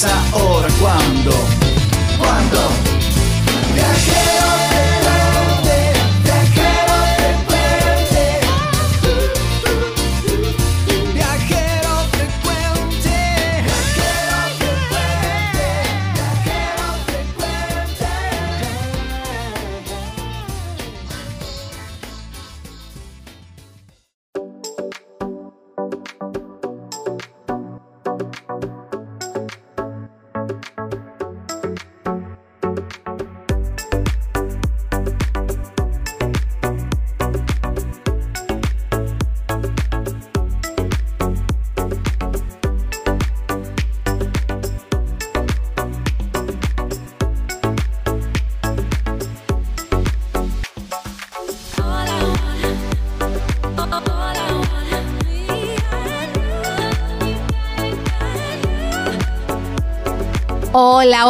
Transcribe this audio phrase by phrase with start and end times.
[0.00, 1.59] Si no es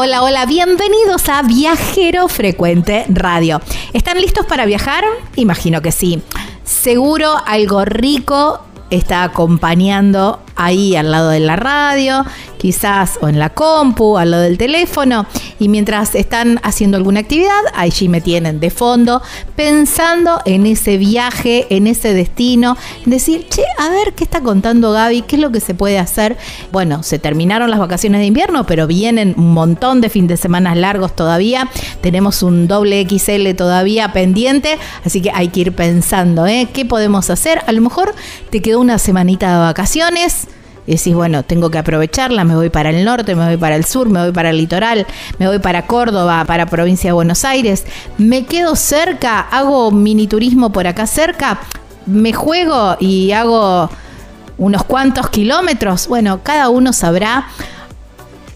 [0.03, 3.61] Hola, hola, bienvenidos a Viajero Frecuente Radio.
[3.93, 5.05] ¿Están listos para viajar?
[5.37, 6.23] Imagino que sí.
[6.65, 12.25] Seguro algo rico está acompañando ahí al lado de la radio,
[12.61, 15.25] quizás o en la compu, al lado del teléfono,
[15.59, 19.23] y mientras están haciendo alguna actividad, allí me tienen de fondo,
[19.57, 22.77] pensando en ese viaje, en ese destino,
[23.07, 26.37] decir, che, a ver qué está contando Gaby, qué es lo que se puede hacer.
[26.71, 30.75] Bueno, se terminaron las vacaciones de invierno, pero vienen un montón de fin de semana
[30.75, 31.71] largos todavía,
[32.03, 36.69] tenemos un doble XL todavía pendiente, así que hay que ir pensando, ¿eh?
[36.75, 37.63] ¿Qué podemos hacer?
[37.67, 38.15] A lo mejor
[38.51, 40.47] te quedó una semanita de vacaciones,
[40.87, 43.85] y decís, bueno, tengo que aprovecharla, me voy para el norte, me voy para el
[43.85, 45.07] sur, me voy para el litoral,
[45.39, 47.85] me voy para Córdoba, para provincia de Buenos Aires,
[48.19, 51.61] me quedo cerca, hago mini turismo por acá cerca,
[52.07, 53.91] me juego y hago
[54.59, 56.07] unos cuantos kilómetros.
[56.07, 57.49] Bueno, cada uno sabrá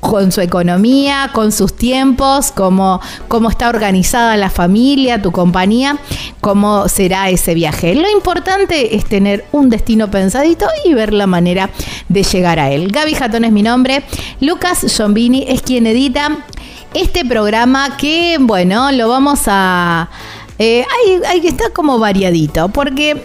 [0.05, 5.99] con su economía, con sus tiempos, cómo, cómo está organizada la familia, tu compañía,
[6.43, 7.95] cómo será ese viaje.
[7.95, 11.71] Lo importante es tener un destino pensadito y ver la manera
[12.11, 12.93] de llegar a él.
[12.93, 14.05] Gaby Jatón es mi nombre,
[14.41, 16.45] Lucas Giombini es quien edita
[16.93, 20.11] este programa que, bueno, lo vamos a...
[20.59, 23.25] Hay que estar como variadito, porque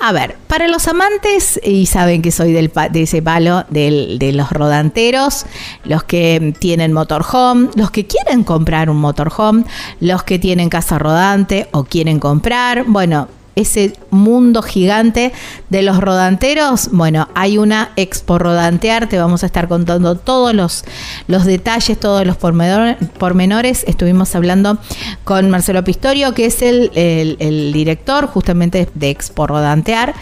[0.00, 4.32] a ver, para los amantes, y saben que soy del de ese palo del- de
[4.32, 5.44] los rodanteros,
[5.84, 9.64] los que tienen motorhome, los que quieren comprar un motorhome,
[10.00, 15.32] los que tienen casa rodante o quieren comprar, bueno, ese mundo gigante
[15.68, 20.84] de los rodanteros, bueno, hay una Expo Rodantear, te vamos a estar contando todos los,
[21.26, 23.84] los detalles, todos los pormenores.
[23.86, 24.78] Estuvimos hablando
[25.24, 30.14] con Marcelo Pistorio, que es el, el director justamente de Expo Rodantear,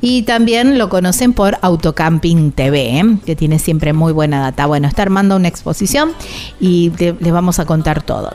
[0.00, 3.18] y también lo conocen por Autocamping TV, ¿eh?
[3.24, 4.66] que tiene siempre muy buena data.
[4.66, 6.12] Bueno, está armando una exposición
[6.60, 8.32] y les vamos a contar todo.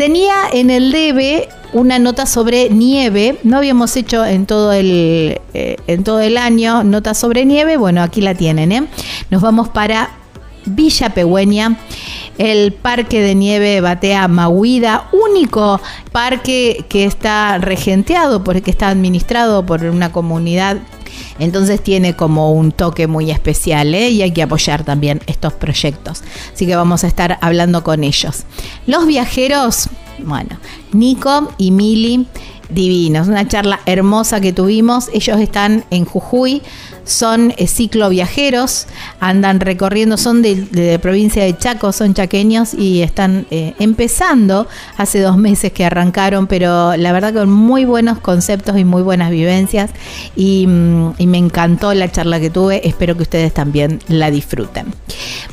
[0.00, 3.36] Tenía en el debe una nota sobre nieve.
[3.42, 7.76] No habíamos hecho en todo el, eh, en todo el año nota sobre nieve.
[7.76, 8.72] Bueno, aquí la tienen.
[8.72, 8.86] ¿eh?
[9.28, 10.08] Nos vamos para
[10.64, 11.76] Villa Pegüeña,
[12.38, 15.78] el parque de nieve Batea Mahuida, único
[16.12, 20.78] parque que está regenteado, porque está administrado por una comunidad
[21.40, 24.10] entonces tiene como un toque muy especial ¿eh?
[24.10, 26.22] y hay que apoyar también estos proyectos.
[26.52, 28.44] Así que vamos a estar hablando con ellos.
[28.86, 29.88] Los viajeros,
[30.18, 30.58] bueno,
[30.92, 32.26] Nico y Mili
[32.70, 33.28] divinos.
[33.28, 35.08] Una charla hermosa que tuvimos.
[35.12, 36.62] Ellos están en Jujuy,
[37.04, 38.86] son eh, cicloviajeros,
[39.20, 44.66] andan recorriendo, son de, provincia de Chaco, son chaqueños y están eh, empezando.
[44.96, 49.30] Hace dos meses que arrancaron, pero la verdad con muy buenos conceptos y muy buenas
[49.30, 49.90] vivencias.
[50.36, 54.86] Y, mm, me encantó la charla que tuve, espero que ustedes también la disfruten.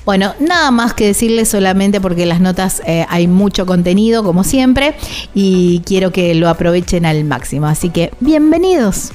[0.06, 4.96] Bueno, nada más que decirles solamente porque las notas eh, hay mucho contenido como siempre
[5.36, 9.12] y quiero que lo aprovechen al máximo, así que bienvenidos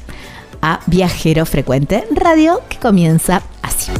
[0.63, 3.93] a Viajero Frecuente Radio que comienza así.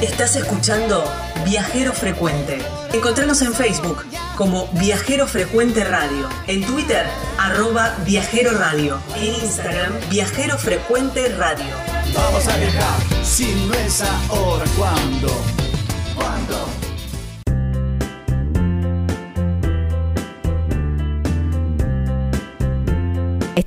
[0.00, 1.04] Estás escuchando
[1.44, 2.58] Viajero Frecuente.
[2.92, 4.04] Encontranos en Facebook
[4.36, 7.04] como Viajero Frecuente Radio, en Twitter
[7.38, 11.74] arroba Viajero Radio, en Instagram Viajero Frecuente Radio.
[12.14, 15.28] Vamos a viajar, si no es ahora, ¿cuándo?
[16.14, 16.87] ¿Cuándo?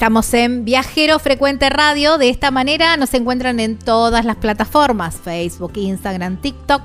[0.01, 2.17] Estamos en Viajero Frecuente Radio.
[2.17, 6.81] De esta manera nos encuentran en todas las plataformas: Facebook, Instagram, TikTok,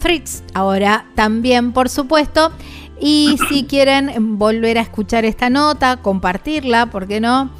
[0.00, 0.42] Fritz.
[0.52, 2.50] Ahora también, por supuesto.
[3.00, 7.52] Y si quieren volver a escuchar esta nota, compartirla, ¿por qué no?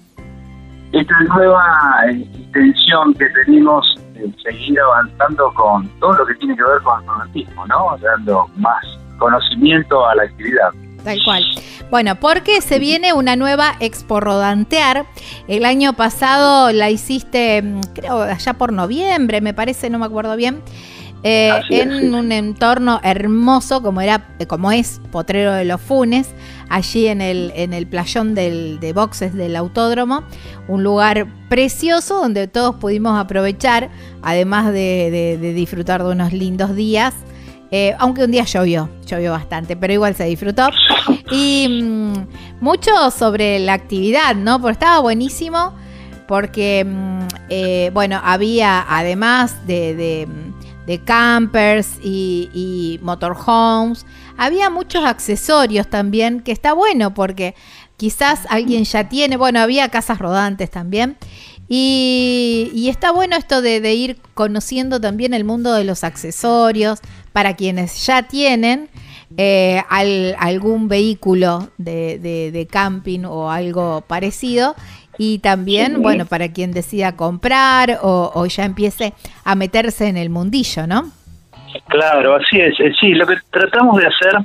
[0.92, 1.64] esta nueva
[2.12, 7.32] intención que tenemos de seguir avanzando con todo lo que tiene que ver con el
[7.32, 7.98] turismo, ¿no?
[8.02, 8.86] Dando más
[9.18, 10.72] conocimiento a la actividad.
[11.04, 11.44] Tal cual.
[11.90, 15.06] Bueno, porque se viene una nueva Expo Rodantear.
[15.48, 20.36] El año pasado la hiciste, mm, creo, allá por noviembre, me parece, no me acuerdo
[20.36, 20.62] bien.
[21.24, 26.34] Eh, en un entorno hermoso como era como es Potrero de los Funes
[26.72, 30.24] allí en el en el playón de boxes del autódromo
[30.68, 33.90] un lugar precioso donde todos pudimos aprovechar
[34.24, 37.14] además de disfrutar de unos lindos días
[37.74, 40.70] eh, aunque un día llovió, llovió bastante, pero igual se disfrutó.
[41.32, 42.14] Y mm,
[42.60, 44.60] mucho sobre la actividad, ¿no?
[44.60, 45.74] Porque estaba buenísimo,
[46.28, 50.28] porque, mm, eh, bueno, había además de,
[51.06, 54.06] campers y, y, motorhomes,
[54.42, 57.54] había muchos accesorios también, que está bueno porque
[57.96, 61.16] quizás alguien ya tiene, bueno, había casas rodantes también.
[61.70, 67.02] Y, está bueno esto de, ir conociendo también el mundo de los accesorios
[67.34, 68.90] para quienes ya tienen
[69.38, 74.76] eh, algún vehículo de, camping o algo parecido
[75.20, 80.88] y también, bueno, para quien decida comprar o, ya empiece a meterse en el mundillo,
[80.88, 81.12] ¿no?
[81.88, 82.80] Claro, así es.
[82.80, 84.38] Eh, sí, lo que tratamos de hacer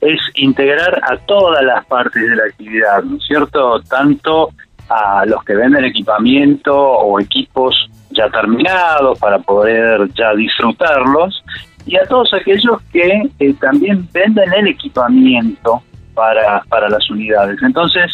[0.00, 3.80] es integrar a todas las partes de la actividad, ¿no es cierto?
[3.82, 4.50] Tanto
[4.88, 7.74] a los que venden equipamiento o equipos
[8.10, 11.42] ya terminados para poder ya disfrutarlos
[11.86, 15.82] y a todos aquellos que eh, también venden el equipamiento
[16.14, 17.60] para, para las unidades.
[17.62, 18.10] Entonces,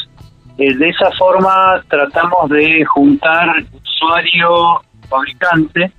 [0.59, 5.93] eh, de esa forma tratamos de juntar usuario fabricante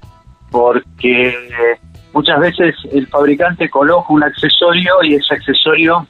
[0.49, 1.33] porque
[2.13, 6.07] muchas veces el fabricante coloca un accesorio y ese accesorio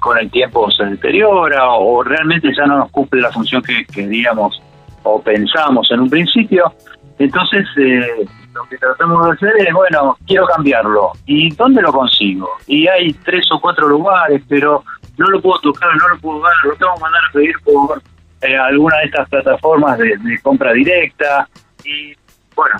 [0.00, 4.62] con el tiempo se deteriora o, realmente ya no nos cumple la función que queríamos
[5.02, 6.72] o pensamos en un principio.
[7.18, 11.12] Entonces, eh, lo que tratamos de hacer es, bueno, quiero cambiarlo.
[11.26, 12.48] ¿Y dónde lo consigo?
[12.66, 14.84] Y hay tres o cuatro lugares, pero
[15.16, 18.02] no lo puedo tocar, no lo puedo ver, lo tengo que mandar a pedir por
[18.42, 21.48] eh, alguna de estas plataformas de, compra directa.
[21.84, 22.14] Y
[22.54, 22.76] bueno,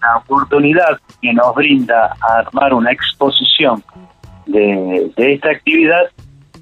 [0.00, 3.82] la oportunidad que nos brinda armar una exposición
[4.46, 6.02] de, esta actividad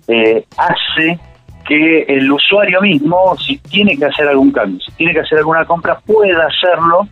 [0.08, 1.18] eh, hace
[1.66, 5.64] que el usuario mismo, si tiene que hacer algún cambio, si tiene que hacer alguna
[5.64, 7.06] compra, pueda hacerlo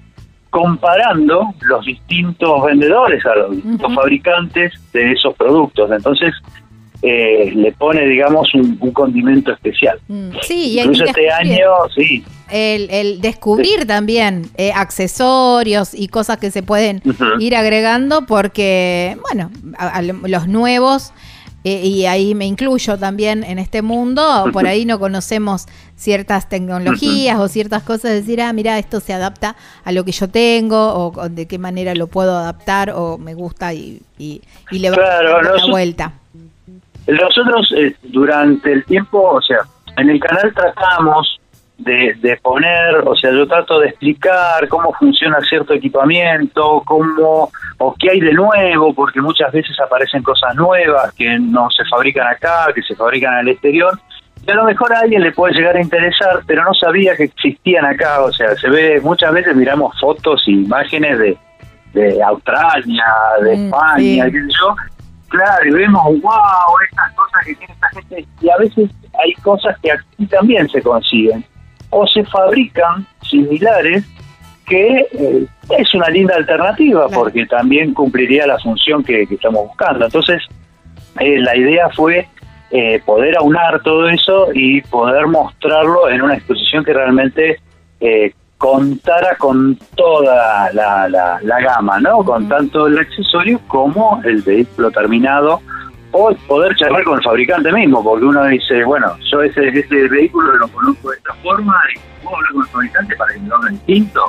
[0.50, 5.90] comparando los distintos vendedores, a los distintos fabricantes de esos productos.
[5.90, 6.33] Entonces,
[7.08, 10.00] eh, le pone, digamos, un, condimento especial.
[10.08, 12.25] Mm, sí, y Incluso este año, sí.
[12.50, 17.00] El, descubrir también eh, accesorios y cosas que se pueden
[17.38, 19.50] ir agregando porque, bueno,
[20.25, 21.12] los nuevos
[21.68, 27.40] eh, y ahí me incluyo también en este mundo, por ahí no conocemos ciertas tecnologías
[27.40, 31.28] o ciertas cosas, decir, ah, mira, esto se adapta a lo que yo tengo o,
[31.28, 35.25] de qué manera lo puedo adaptar o me gusta y, y, le va a dar
[35.25, 36.12] la vuelta.
[37.06, 39.58] Nosotros eh, durante el tiempo, o sea,
[39.96, 41.40] en el canal tratamos
[41.78, 48.10] de, poner, o sea, yo trato de explicar cómo funciona cierto equipamiento, cómo o qué
[48.10, 52.82] hay de nuevo, porque muchas veces aparecen cosas nuevas que no se fabrican acá, que
[52.82, 53.98] se fabrican en el exterior,
[54.46, 57.25] y a lo mejor a alguien le puede llegar a interesar, pero no sabía que
[57.25, 61.36] existían acá, o sea, se ve, muchas veces miramos fotos e imágenes de,
[61.92, 63.04] de Australia,
[63.42, 64.75] de mm, España, qué sé yo,
[65.28, 68.90] claro, y vemos, wow, estas cosas que tiene esta gente, y a veces
[69.23, 71.45] hay cosas que aquí también se consiguen
[71.90, 74.04] o se fabrican similares
[74.66, 75.47] que eh,
[75.78, 80.06] es una linda alternativa porque también cumpliría la función que, estamos buscando.
[80.06, 80.42] Entonces,
[81.21, 82.26] eh, la idea fue
[82.73, 87.61] eh, poder aunar todo eso y poder mostrarlo en una exposición que realmente
[88.58, 92.25] contara con toda la, la, gama, ¿no?
[92.25, 95.60] Con tanto el accesorio como el vehículo terminado
[96.12, 100.56] o poder charlar con el fabricante mismo, porque uno dice, bueno, yo ese, ese vehículo
[100.56, 103.56] lo conozco de esta forma y puedo hablar con el fabricante para que me lo
[103.56, 104.20] haga distinto.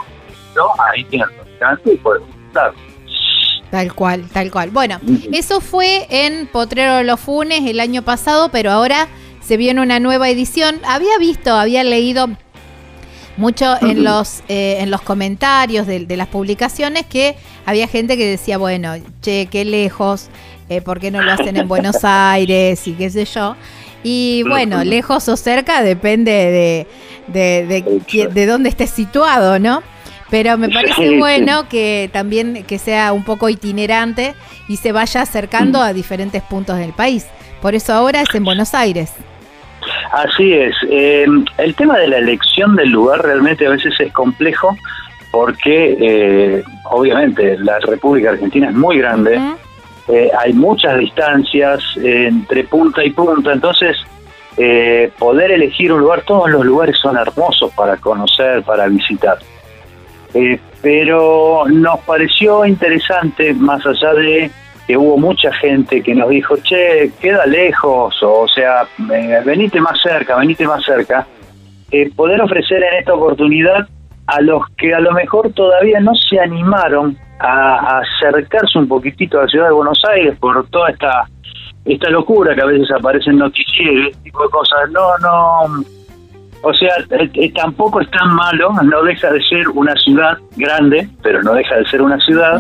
[0.56, 0.64] ¿no?
[0.92, 2.74] Ahí tiene el fabricante y puede consultar.
[3.72, 4.70] Tal cual, tal cual.
[4.72, 5.00] Bueno,
[5.32, 9.08] eso fue en Potrero de los Funes el año pasado, pero ahora
[9.42, 10.80] se viene una nueva edición.
[10.86, 12.30] Había visto, había leído
[13.38, 18.26] mucho en los eh, en los comentarios de, de, las publicaciones que había gente que
[18.26, 20.30] decía, bueno, che, qué lejos,
[20.70, 23.56] eh, por qué no lo hacen en Buenos Aires y qué sé yo.
[24.04, 26.88] Y bueno, lejos o cerca depende de,
[27.28, 29.82] de, de, dónde esté situado, ¿no?
[30.30, 34.36] Pero me parece bueno que también que sea un poco itinerante
[34.68, 37.26] y se vaya acercando a diferentes puntos del país.
[37.62, 39.12] Por eso ahora es en Buenos Aires.
[40.12, 40.76] Así es.
[40.90, 44.78] Em, el tema de la elección del lugar realmente a veces es complejo
[45.32, 49.40] porque eh, obviamente la República Argentina es muy grande.
[50.08, 53.98] Eh, hay muchas distancias entre punta y punta, entonces
[54.60, 59.38] eh, poder elegir un lugar, todos los lugares son hermosos para conocer, para visitar.
[60.34, 64.50] Eh, pero nos pareció interesante, más allá de
[64.88, 68.88] que hubo mucha gente que nos dijo, che, queda lejos, o, sea,
[69.46, 71.28] venite más cerca, venite más cerca,
[72.16, 73.88] poder ofrecer en esta oportunidad
[74.28, 79.44] a los que a lo mejor todavía no se animaron a, acercarse un poquitito a
[79.44, 81.28] la ciudad de Buenos Aires por toda esta
[81.86, 84.92] esta locura que a veces aparece en noticieros, este tipo de cosas.
[84.92, 85.86] No, no,
[86.62, 91.08] o sea, eh, eh, tampoco es tan malo, no deja de ser una ciudad grande,
[91.22, 92.60] pero no deja de ser una ciudad,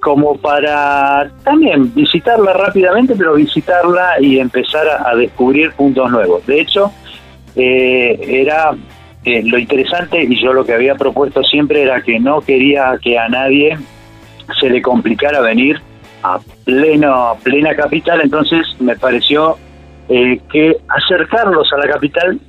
[0.00, 6.44] como para también visitarla rápidamente, pero visitarla y empezar a, descubrir puntos nuevos.
[6.46, 6.90] De hecho,
[7.56, 8.72] eh, era
[9.24, 13.28] lo interesante y yo lo que había propuesto siempre era que no quería que a
[13.28, 13.78] nadie
[14.58, 15.80] se le complicara venir
[16.22, 19.56] a pleno plena capital, entonces me pareció
[20.08, 22.40] eh, que acercarlos a la capital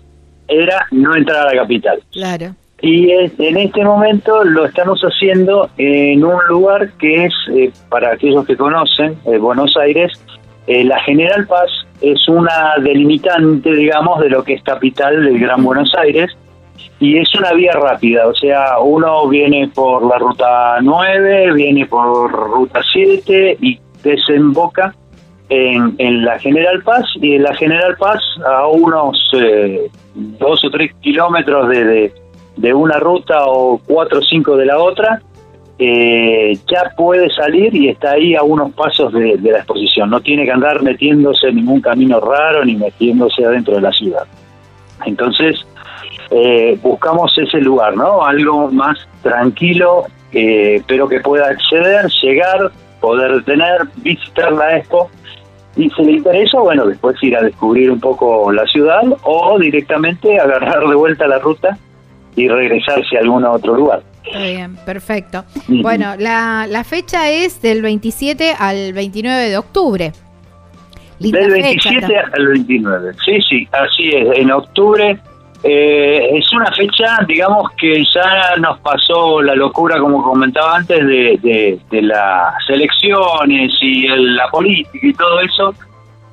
[0.48, 2.01] era no entrar a la capital.
[2.12, 2.55] Claro.
[2.82, 8.46] Y en este momento lo estamos haciendo en un lugar que es, eh, para aquellos
[8.48, 10.12] que conocen, eh, Buenos Aires,
[10.66, 11.70] eh, la General Paz
[12.02, 16.36] es una delimitante, digamos, de lo que es capital del Gran Buenos Aires
[17.00, 22.32] y es una vía rápida, o sea, uno viene por la ruta 9, viene por
[22.32, 24.96] ruta 7 y desemboca
[25.50, 29.20] en, en la General Paz y en la General Paz a unos
[30.16, 32.21] dos o tres kilómetros de de
[32.74, 35.22] una ruta o cuatro o cinco de la otra,
[35.84, 40.12] eh, ya puede salir y está ahí a unos pasos de, la exposición.
[40.12, 44.27] No tiene que andar metiéndose en ningún camino raro ni metiéndose adentro de la ciudad.
[45.08, 45.65] Entonces,
[46.30, 48.24] eh, buscamos ese lugar, ¿no?
[48.24, 55.10] Algo más tranquilo, eh, pero que pueda acceder, llegar, poder tener, visitar la expo.
[55.75, 60.39] Y si le interesa, bueno, después ir a descubrir un poco la ciudad o directamente
[60.39, 61.75] agarrar de vuelta la ruta
[62.36, 64.02] y regresarse a algún otro lugar.
[64.24, 65.44] Está bien, perfecto.
[65.68, 70.12] Bueno, la, la fecha es del 27 al 29 de octubre.
[71.20, 75.20] del 27 al 29, sí, sí, así es, en octubre.
[75.64, 81.80] Eh, es una fecha, digamos, que ya nos pasó la locura, como comentaba antes, de,
[81.92, 85.74] de, las elecciones y la política y todo eso.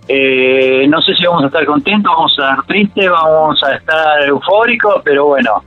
[0.08, 4.22] Eh, no sé si vamos a estar contentos, vamos a estar tristes, vamos a estar
[4.26, 5.62] eufóricos, pero bueno,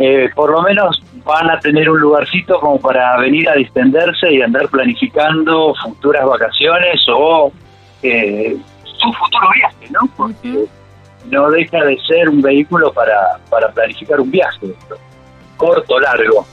[0.00, 4.40] eh, por lo menos van a tener un lugarcito como para venir a distenderse y
[4.40, 7.50] andar planificando futuras vacaciones o
[8.04, 10.08] eh, su futuro viaje, ¿no?
[10.16, 10.66] Porque
[11.26, 14.72] no deja de ser un vehículo para, para planificar un viaje,
[15.56, 16.46] corto, o largo.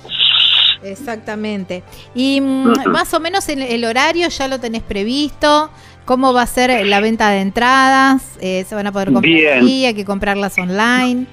[0.82, 1.84] Exactamente.
[2.16, 5.70] Y mm, más o menos el, el, horario ya lo tenés previsto.
[6.06, 8.38] ¿Cómo va a ser la venta de entradas?
[8.42, 11.28] Eh, ¿Se van a poder comprar ¿Hay que comprarlas online?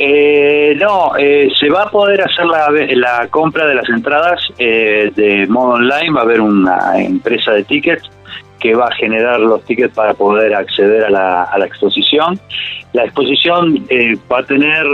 [0.00, 5.10] Eh, no, eh, se va a poder hacer la, la compra de las entradas eh,
[5.14, 6.12] de modo online.
[6.12, 8.08] Va a haber una empresa de tickets
[8.60, 12.38] que va a generar los tickets para poder acceder a la, a la exposición.
[12.92, 14.86] La exposición eh, va a tener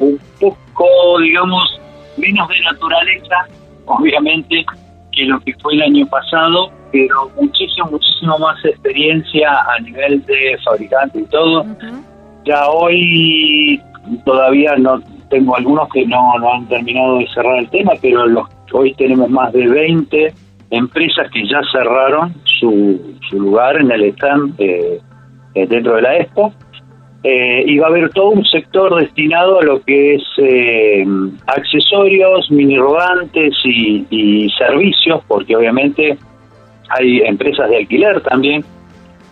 [0.00, 1.78] un poco, digamos,
[2.16, 3.46] menos de naturaleza,
[3.84, 4.64] obviamente,
[5.12, 10.56] que lo que fue el año pasado, pero muchísimo, muchísimo más experiencia a nivel de
[10.64, 11.66] fabricante y todo.
[12.46, 13.78] Ya hoy
[14.24, 18.94] todavía no tengo algunos que no, han terminado de cerrar el tema, pero los, hoy
[18.94, 20.34] tenemos más de 20
[20.70, 25.00] empresas que ya cerraron su, su lugar en el stand eh,
[25.54, 26.52] eh, dentro de la expo.
[27.24, 30.22] Eh, y va a haber todo un sector destinado a lo que es
[31.46, 36.16] accesorios, mini rodantes y, y servicios, porque obviamente
[36.90, 38.64] hay empresas de alquiler también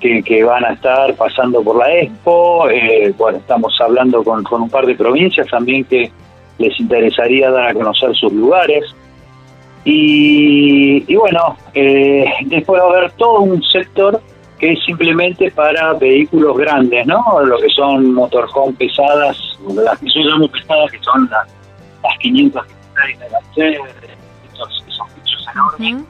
[0.01, 2.69] que, van a estar pasando por la Expo.
[2.69, 6.11] Eh, bueno, estamos hablando con, un par de provincias también que
[6.59, 8.85] les interesaría dar a conocer sus lugares.
[9.85, 14.21] Y, bueno, eh, después va a haber todo un sector
[14.59, 17.23] que es simplemente para vehículos grandes, ¿no?
[17.45, 19.39] Lo que son motorhome pesadas,
[19.75, 21.47] las que yo llamo pesadas, que son las,
[22.03, 22.67] las 500
[23.55, 23.87] de la
[25.57, 26.07] enormes.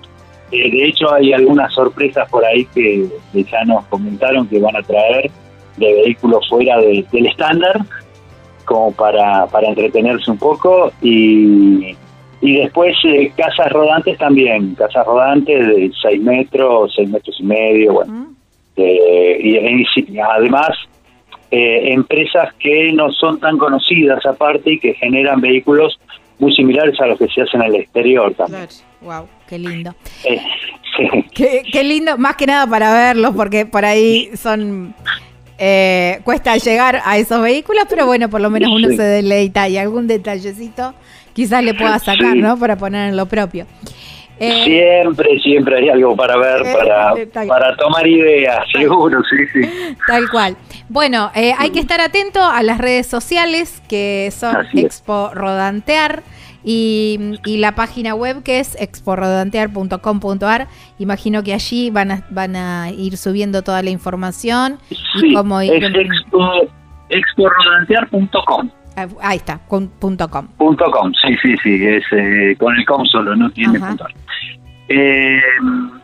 [0.52, 4.82] Eh, de hecho, hay algunas sorpresas por ahí que, ya nos comentaron que van a
[4.82, 5.30] traer
[5.76, 7.80] de vehículos fuera del estándar,
[8.64, 10.92] como para, para entretenerse un poco.
[11.02, 11.96] Y,
[12.40, 17.92] y después eh, casas rodantes también, casas rodantes de 6 metros, 6 metros y medio,
[17.94, 18.26] bueno.
[18.76, 20.70] Eh, y, además,
[21.50, 25.98] empresas que no son tan conocidas aparte y que generan vehículos
[26.38, 28.68] muy similares a los que se hacen en el exterior también.
[29.00, 29.94] Wow, qué lindo.
[30.24, 30.40] Eh,
[31.34, 34.94] qué, lindo, más que nada para verlos, porque por ahí son.
[35.58, 39.78] Eh, cuesta llegar a esos vehículos, pero bueno, por lo menos uno se deleita y
[39.78, 40.94] algún detallecito
[41.32, 42.58] quizás le pueda sacar, ¿no?
[42.58, 43.66] Para poner en lo propio.
[44.38, 47.14] Eh, siempre, siempre hay algo para ver, para,
[47.46, 49.96] para tomar ideas, seguro, sí, sí.
[50.06, 50.56] Tal cual.
[50.88, 56.22] Bueno, hay que estar atento a las redes sociales que son Expo Rodantear.
[56.68, 60.66] Y, la página web que es exporodantear.com.ar.
[60.98, 64.80] Imagino que allí van a, van a ir subiendo toda la información.
[64.90, 66.10] y cómo ir es
[67.08, 68.70] exporodantear.com.
[68.96, 70.46] Ah, ahí está, con punto com.
[70.56, 74.06] Punto com, sí, sí, sí, es eh, con el com solo, no tiene punto.
[74.88, 75.40] Eh,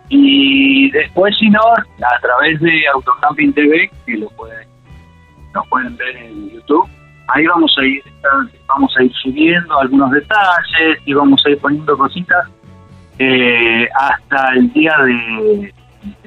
[0.08, 4.68] y después, si no, a través de Autocamping TV, que lo pueden,
[5.54, 6.88] lo pueden ver en YouTube,
[7.28, 8.02] ahí vamos a ir
[8.68, 12.48] vamos a ir subiendo algunos detalles y vamos a ir poniendo cositas
[13.18, 15.74] eh, hasta el día de,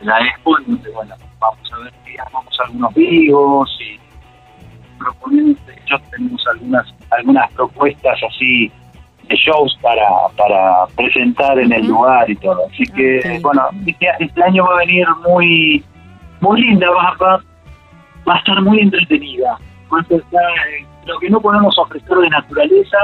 [0.02, 1.94] la expo donde bueno vamos a ver
[2.32, 4.00] vamos algunos vivos y,
[4.98, 8.72] proponiendo, de hecho tenemos algunas, algunas propuestas así
[9.28, 12.68] de shows para, para presentar en el lugar y todo.
[12.72, 15.84] Así que, bueno, este, este, año va a venir muy
[16.42, 17.42] muy linda, va, va,
[18.28, 19.58] va a estar muy entretenida.
[19.90, 22.98] lo que no podemos ofrecer de naturaleza,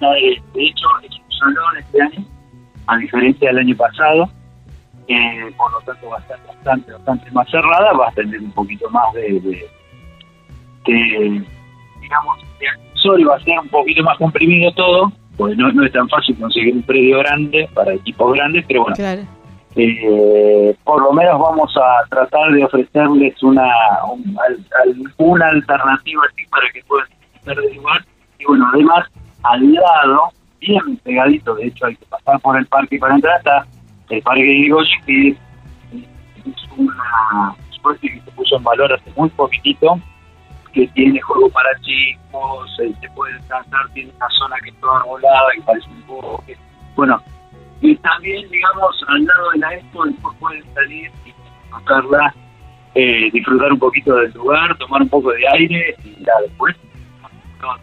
[0.00, 2.26] de, hecho es un salón este año,
[2.86, 4.28] a diferencia del año pasado,
[5.08, 8.52] eh, por lo tanto va a estar bastante, bastante más cerrada, va a tener un
[8.52, 9.66] poquito más de, de,
[10.92, 15.92] digamos, de accesorio, va a ser un poquito más comprimido todo, pues no, no es
[15.92, 18.96] tan fácil conseguir un predio grande para equipos grandes, pero bueno,
[19.76, 23.68] eh, por lo menos vamos a tratar de ofrecerles una
[25.16, 28.04] una alternativa así para que puedan disfrutar del lugar.
[28.38, 29.08] Y bueno, además,
[29.42, 30.28] al lado,
[30.60, 33.66] bien pegadito, de hecho hay que pasar por el parque para entrar, está
[34.10, 35.36] el parque de Irigoyen, que es,
[36.76, 39.98] una suerte que se puso en valor hace muy poquitito,
[40.74, 45.46] que tiene juego para chicos, se puede descansar, tiene una zona que es toda arbolada,
[45.54, 46.44] que parece un poco...
[46.96, 47.22] Bueno,
[47.80, 51.32] y también, digamos, al lado de la expo, después pueden salir y
[51.62, 52.34] disfrutarla,
[52.94, 56.76] eh, disfrutar un poquito del lugar, tomar un poco de aire y ya después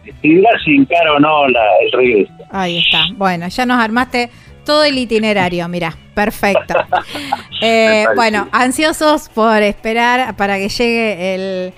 [0.04, 2.32] decidirá si encara o no la, el regreso.
[2.50, 3.06] Ahí está.
[3.14, 4.30] Bueno, ya nos armaste
[4.64, 6.74] todo el itinerario, mira, perfecto.
[7.64, 11.72] Eh, bueno, ansiosos por esperar para que llegue el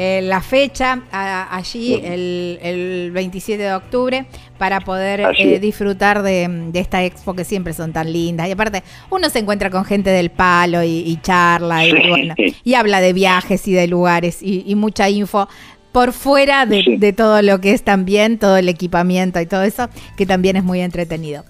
[0.00, 7.34] eh, la fecha allí el, 27 de octubre para poder eh, disfrutar de, esta expo
[7.34, 8.48] que siempre son tan lindas.
[8.48, 13.00] Y aparte, uno se encuentra con gente del palo y, charla y, bueno, y habla
[13.00, 15.48] de viajes y de lugares y, mucha info
[15.90, 20.26] por fuera de, todo lo que es también, todo el equipamiento y todo eso, que
[20.26, 21.44] también es muy entretenido.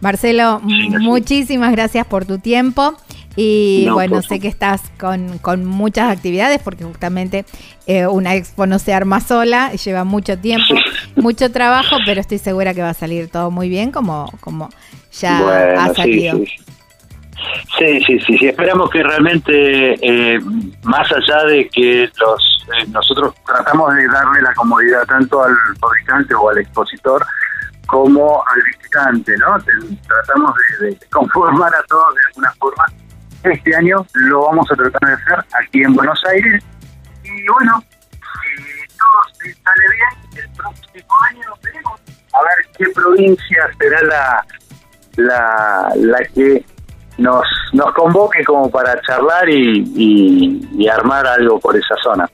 [0.00, 2.96] Marcelo, muchísimas gracias por tu tiempo.
[3.36, 7.44] Y bueno, sé que estás con, con, muchas actividades porque justamente
[7.86, 10.74] eh, una expo no se arma sola, lleva mucho tiempo,
[11.16, 14.68] mucho trabajo, pero estoy segura que va a salir todo muy bien como, como
[15.12, 16.36] ya ha salido.
[16.38, 16.72] Sí, sí.
[17.78, 20.38] Sí, sí, Esperamos que realmente, eh,
[20.84, 26.34] más allá de que los eh, nosotros tratamos de darle la comodidad tanto al fabricante
[26.34, 27.24] o al expositor,
[27.86, 29.58] como al visitante, ¿no?
[30.06, 32.84] Tratamos de, conformar a todos de alguna forma
[33.44, 36.62] este año lo vamos a tratar de hacer aquí en Buenos Aires.
[37.24, 42.00] Y bueno, si todo sale bien, el próximo año veremos
[42.32, 44.46] a ver qué provincia será la,
[45.16, 46.64] la, la que
[47.18, 52.28] nos, nos convoque como para charlar y, y, armar algo por esa zona.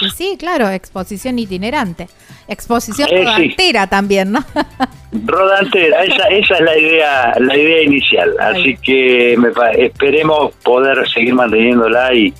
[0.00, 2.08] Y sí, claro, exposición itinerante.
[2.48, 4.44] Exposición eh, rodantera también, ¿no?
[5.12, 8.34] rodantera, esa, esa es la idea, la idea inicial.
[8.40, 9.50] Así que me,
[9.84, 12.32] esperemos poder seguir manteniéndola y,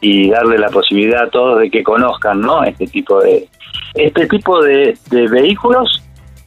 [0.00, 2.64] y darle la posibilidad a todos de que conozcan, ¿no?
[2.64, 3.48] Este tipo de
[3.94, 6.02] este tipo de, vehículos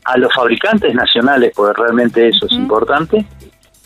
[0.06, 3.26] a los fabricantes nacionales, porque realmente eso es importante,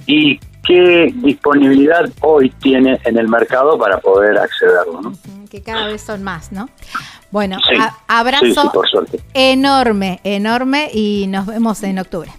[0.05, 5.01] y qué disponibilidad hoy tiene en el mercado para poder accederlo.
[5.01, 5.13] ¿no?
[5.49, 6.69] Que cada vez son más, ¿no?
[7.31, 7.57] Bueno,
[8.07, 8.71] abrazo
[9.33, 12.31] enorme, enorme y nos vemos en octubre.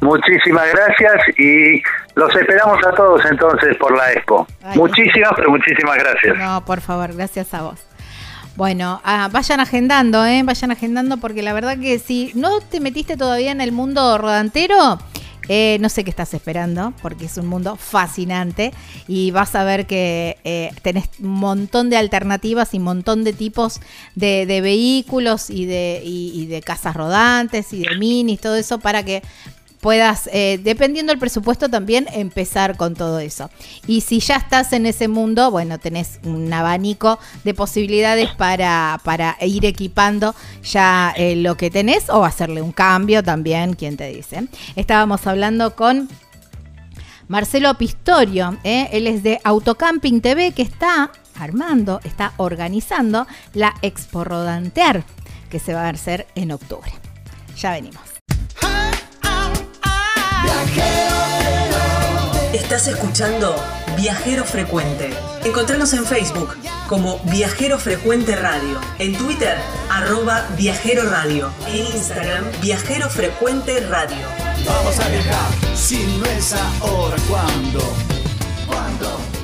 [0.00, 1.82] Muchísimas gracias y
[2.14, 4.46] los esperamos a todos entonces por la expo.
[4.74, 6.36] muchísimas, pero muchísimas gracias.
[6.38, 7.80] No, por favor, gracias a vos.
[8.54, 10.42] Bueno, ah, vayan agendando, ¿eh?
[10.44, 14.98] Vayan agendando porque la verdad que si no te metiste todavía en el mundo rodantero,
[15.48, 18.72] eh, no sé qué estás esperando, porque es un mundo fascinante
[19.08, 23.32] y vas a ver que eh, tenés un montón de alternativas y un montón de
[23.32, 23.80] tipos
[24.14, 29.22] de, vehículos y de, y de casas rodantes y de minis, todo eso para que
[29.82, 33.50] puedas, eh, dependiendo del presupuesto también, empezar con todo eso.
[33.88, 39.36] Y si ya estás en ese mundo, bueno, tenés un abanico de posibilidades para, para
[39.42, 44.46] ir equipando ya eh, lo que tenés o hacerle un cambio también, quien te dice.
[44.76, 46.08] Estábamos hablando con...
[47.28, 48.90] Marcelo Pistorio, ¿eh?
[48.92, 55.02] él es de Autocamping TV que está armando, está organizando la Expo Rodantear
[55.48, 56.92] que se va a hacer en octubre.
[57.56, 58.11] Ya venimos.
[62.52, 63.54] Estás escuchando
[63.96, 65.10] Viajero Frecuente.
[65.44, 66.56] Encontranos en Facebook
[66.88, 69.56] como Viajero Frecuente Radio, en Twitter
[69.90, 74.26] arroba Viajero Radio, en Instagram Viajero Frecuente Radio.
[74.66, 77.80] Vamos a viajar, si no es ahora, ¿cuándo?
[78.66, 79.41] ¿Cuándo?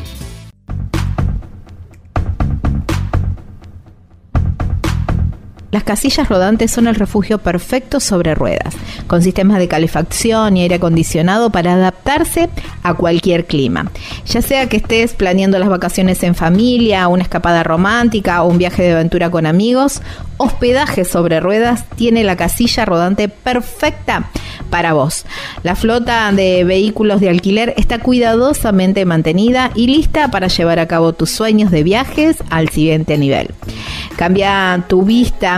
[5.71, 8.75] Las casillas rodantes son el refugio perfecto sobre ruedas,
[9.07, 12.49] con sistemas de calefacción y aire acondicionado para adaptarse
[12.83, 13.91] a cualquier clima.
[14.27, 18.83] Ya sea que estés planeando las vacaciones en familia, una escapada romántica o un viaje
[18.83, 20.01] de aventura con amigos,
[20.41, 24.31] Hospedaje sobre Ruedas tiene la casilla rodante perfecta
[24.71, 25.25] para vos.
[25.65, 31.13] La flota de vehículos de alquiler está cuidadosamente mantenida y lista para llevar a cabo
[31.13, 33.51] tus sueños de viajes al siguiente nivel.
[34.17, 35.58] Cambia tu vista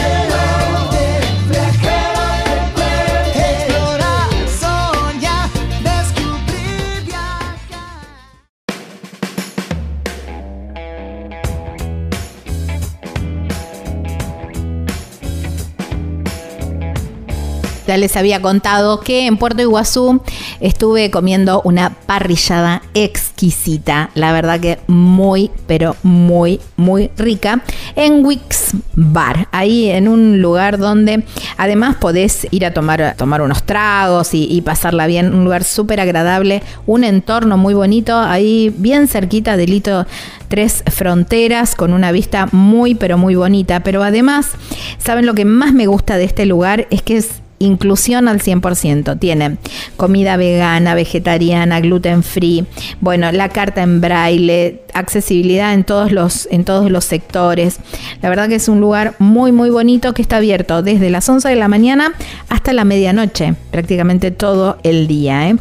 [17.91, 20.21] Ya les había contado que en Puerto Iguazú
[20.61, 27.61] estuve comiendo una parrillada exquisita, la verdad que muy, pero muy, muy rica,
[27.97, 31.25] en Wix Bar, ahí en un lugar donde
[31.57, 35.99] además podés ir a tomar, tomar unos tragos y, y pasarla bien, un lugar súper
[35.99, 40.07] agradable, un entorno muy bonito, ahí bien cerquita del hito
[40.47, 44.51] Tres Fronteras, con una vista muy, pero muy bonita, pero además,
[44.97, 46.87] ¿saben lo que más me gusta de este lugar?
[46.89, 49.19] Es que es inclusión al 100%.
[49.19, 49.57] Tiene
[49.97, 52.65] comida vegana, vegetariana, gluten free,
[52.99, 57.79] bueno, la carta en braille, accesibilidad en todos los, en todos los sectores.
[58.21, 61.49] La verdad que es un lugar muy, muy bonito que está abierto desde las 11
[61.49, 62.13] de la mañana
[62.49, 65.49] hasta la medianoche, prácticamente todo el día.
[65.49, 65.55] ¿eh?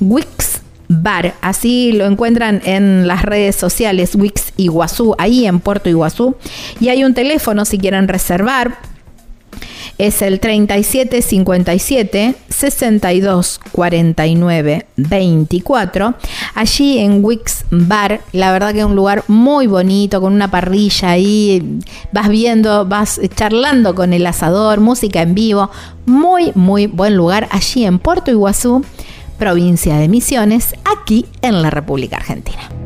[0.00, 6.36] Wix Bar, así lo encuentran en las redes sociales Wix Iguazú, ahí en Puerto Iguazú.
[6.80, 8.78] Y hay un teléfono si quieren reservar
[9.98, 16.14] es el 3757 62 49 24.
[16.54, 21.10] Allí en Wix Bar, la verdad que es un lugar muy bonito, con una parrilla
[21.10, 21.80] ahí,
[22.12, 25.70] vas viendo, vas charlando con el asador, música en vivo,
[26.04, 28.84] muy, muy buen lugar allí en Puerto Iguazú,
[29.38, 32.85] provincia de Misiones, aquí en la República Argentina.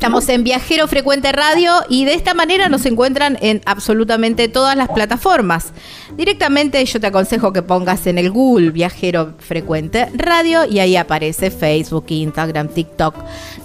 [0.00, 4.88] Estamos en Viajero Frecuente Radio y de esta manera nos encuentran en absolutamente todas las
[4.88, 5.74] plataformas.
[6.16, 11.50] Directamente yo te aconsejo que pongas en el Google Viajero Frecuente Radio y ahí aparece
[11.50, 13.14] Facebook, Instagram, TikTok.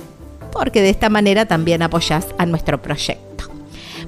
[0.53, 3.30] porque de esta manera también apoyás a nuestro proyecto.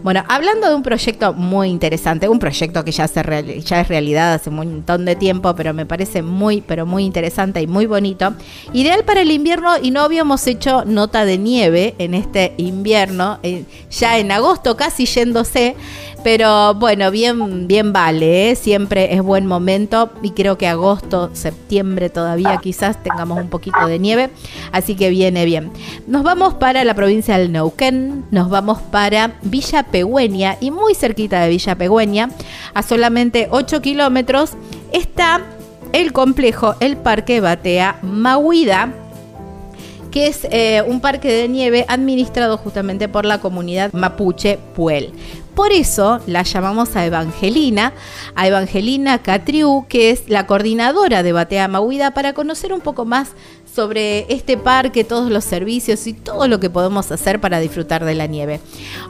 [0.03, 3.23] Bueno, hablando de un proyecto muy interesante, un proyecto que ya, se
[3.61, 7.61] ya es realidad hace un montón de tiempo, pero me parece muy, pero muy interesante
[7.61, 8.33] y muy bonito.
[8.73, 13.63] Ideal para el invierno y no habíamos hecho nota de nieve en este invierno, eh,
[13.89, 15.77] ya en agosto casi yéndose.
[16.23, 18.55] Pero bueno, bien, bien vale, ¿eh?
[18.55, 23.99] siempre es buen momento y creo que agosto, septiembre todavía quizás tengamos un poquito de
[23.99, 24.29] nieve,
[24.71, 25.71] así que viene bien.
[26.07, 31.41] Nos vamos para la provincia del Neuquén, nos vamos para Villa Pegüeña y muy cerquita
[31.41, 32.29] de Villa Pegüeña,
[32.73, 34.51] a solamente 8 kilómetros,
[34.93, 35.41] está
[35.91, 38.93] el complejo, el Parque Batea Mahuida
[40.13, 45.11] que es eh, un parque de nieve administrado justamente por la comunidad mapuche Puel.
[45.55, 47.93] Por eso la llamamos a Evangelina,
[48.35, 53.33] a Evangelina Catriu, que es la coordinadora de Batea Mahuida, para conocer un poco más
[53.71, 58.15] sobre este parque, todos los servicios y todo lo que podemos hacer para disfrutar de
[58.15, 58.61] la nieve.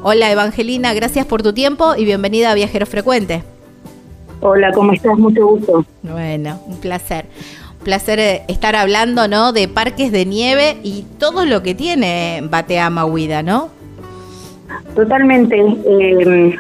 [0.02, 3.44] Hola Evangelina, gracias por tu tiempo y bienvenida a Viajero Frecuente.
[4.42, 5.18] Hola, ¿cómo estás?
[5.18, 5.86] Mucho gusto.
[6.02, 7.26] Bueno, un placer.
[7.80, 9.54] Un placer eh, estar hablando, ¿no?
[9.54, 13.70] De parques de nieve y todo lo que tiene Bateama Huida, ¿no?
[14.96, 15.58] Totalmente.
[15.60, 16.56] Eh,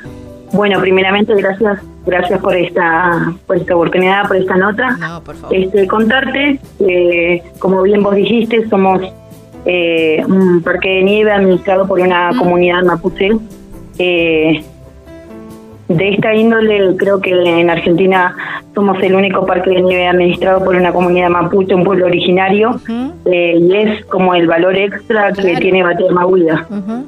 [0.51, 4.97] bueno, primeramente gracias, gracias por esta, por esta oportunidad, por esta nota.
[4.97, 5.55] No, por favor.
[5.55, 9.01] Este, contarte, que como bien vos dijiste, somos
[9.65, 12.37] eh, un parque de nieve administrado por una Mm.
[12.37, 13.31] comunidad mapuche.
[13.97, 14.63] Eh,
[15.87, 18.35] de esta índole, creo que en Argentina
[18.73, 22.79] somos el único parque de nieve administrado por una comunidad mapuche, un pueblo originario,
[23.25, 26.65] eh, y es como el valor extra que tiene Bateama Huida.
[26.69, 27.05] ujú.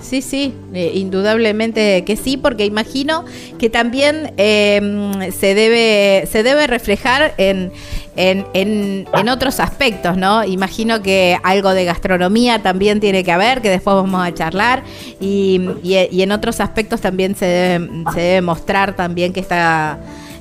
[0.00, 3.24] Sí, sí, eh, indudablemente que sí, porque imagino
[3.58, 7.70] que también eh, se debe se debe reflejar en,
[8.16, 10.42] en, en, otros aspectos, ¿no?
[10.44, 14.82] Imagino que algo de gastronomía también tiene que haber, que después vamos a charlar,
[15.20, 19.98] y, y- y en otros aspectos también se debe, se debe mostrar también que está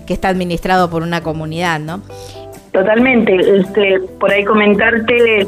[0.08, 2.02] que está administrado por una comunidad, ¿no?
[2.72, 3.36] Totalmente.
[3.60, 5.48] Este, por ahí comentarte,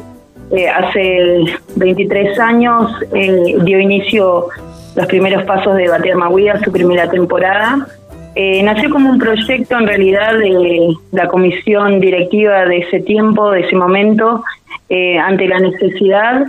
[0.51, 4.47] eh, hace 23 años eh, dio inicio
[4.95, 7.87] los primeros pasos de Bater Maguida, su primera temporada.
[8.35, 13.61] Eh, nació como un proyecto en realidad de la comisión directiva de ese tiempo, de
[13.61, 14.43] ese momento,
[14.89, 16.47] eh, ante la necesidad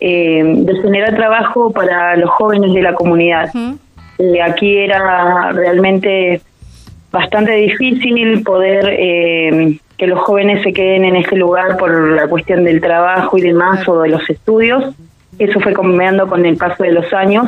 [0.00, 3.50] de generar trabajo para los jóvenes de la comunidad.
[4.42, 6.40] Aquí era realmente
[7.12, 12.80] bastante difícil poder que los jóvenes se queden en este lugar por la cuestión del
[12.80, 14.82] trabajo y demás o de los estudios.
[15.38, 17.44] Eso fue cambiando con el paso de los años.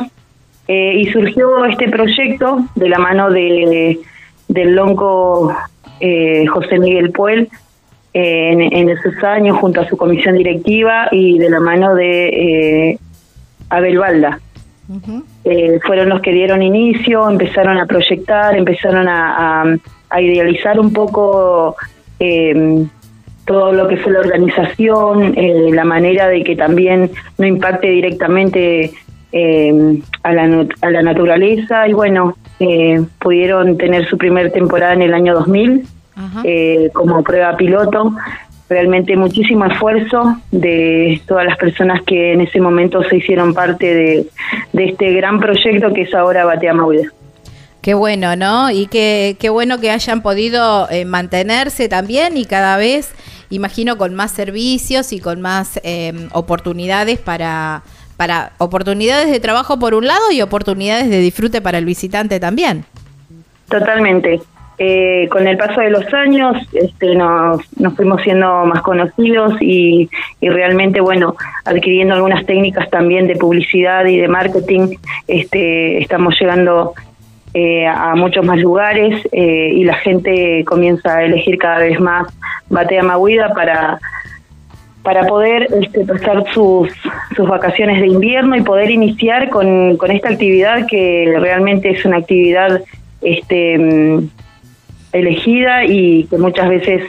[0.67, 3.99] Eh, y surgió este proyecto de la mano de
[4.47, 5.51] del lonco
[5.99, 7.49] eh, José Miguel Puel
[8.13, 12.27] eh, en, en esos años junto a su comisión directiva y de la mano de
[12.91, 12.99] eh,
[13.69, 14.39] Abel Balda
[15.87, 19.75] fueron los que dieron inicio, empezaron a proyectar, empezaron a, a-
[20.11, 21.75] a idealizar un poco
[22.19, 22.85] eh,
[23.45, 28.91] todo lo que fue la organización, eh, la manera de que también no impacte directamente
[29.31, 35.01] eh, a, la, a la naturaleza y bueno, eh, pudieron tener su primer temporada en
[35.01, 36.41] el año 2000 Ajá.
[36.43, 38.13] eh, como prueba piloto.
[38.69, 44.27] Realmente muchísimo esfuerzo de todas las personas que en ese momento se hicieron parte de,
[44.71, 47.09] de este gran proyecto que es ahora Batea Maule.
[47.83, 48.71] Qué bueno, ¿no?
[48.71, 53.13] Y qué, qué bueno que hayan podido eh, mantenerse también y cada vez,
[53.49, 57.83] imagino, con más servicios y con más eh, oportunidades para,
[58.15, 62.85] para oportunidades de trabajo por un lado y oportunidades de disfrute para el visitante también.
[63.67, 64.39] Totalmente.
[64.77, 70.09] Eh, con el paso de los años este, nos, nos fuimos siendo más conocidos y,
[70.39, 74.95] y realmente, bueno, adquiriendo algunas técnicas también de publicidad y de marketing,
[75.27, 76.93] este, estamos llegando
[77.53, 82.27] eh, a muchos más lugares eh, y la gente comienza a elegir cada vez más
[82.69, 83.99] Batea Maguida para
[85.03, 86.89] para poder este, pasar sus,
[87.35, 92.17] sus vacaciones de invierno y poder iniciar con, con esta actividad que realmente es una
[92.17, 92.81] actividad
[93.21, 93.75] este,
[95.11, 97.03] elegida y que muchas veces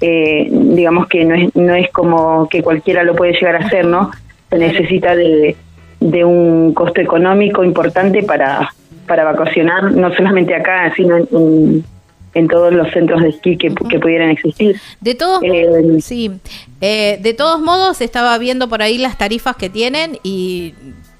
[0.00, 3.86] eh, digamos que no es, no es como que cualquiera lo puede llegar a hacer,
[3.86, 4.10] ¿no?
[4.50, 5.56] Se necesita de,
[6.00, 8.70] de un costo económico importante para,
[9.08, 11.84] para vacacionar, no solamente acá, sino en, en,
[12.34, 14.76] en todos los centros de esquí que, que pudieran existir.
[15.00, 16.30] De todos, Eh, sí,
[16.80, 20.74] Eh, de todos modos estaba viendo por ahí las tarifas que tienen y,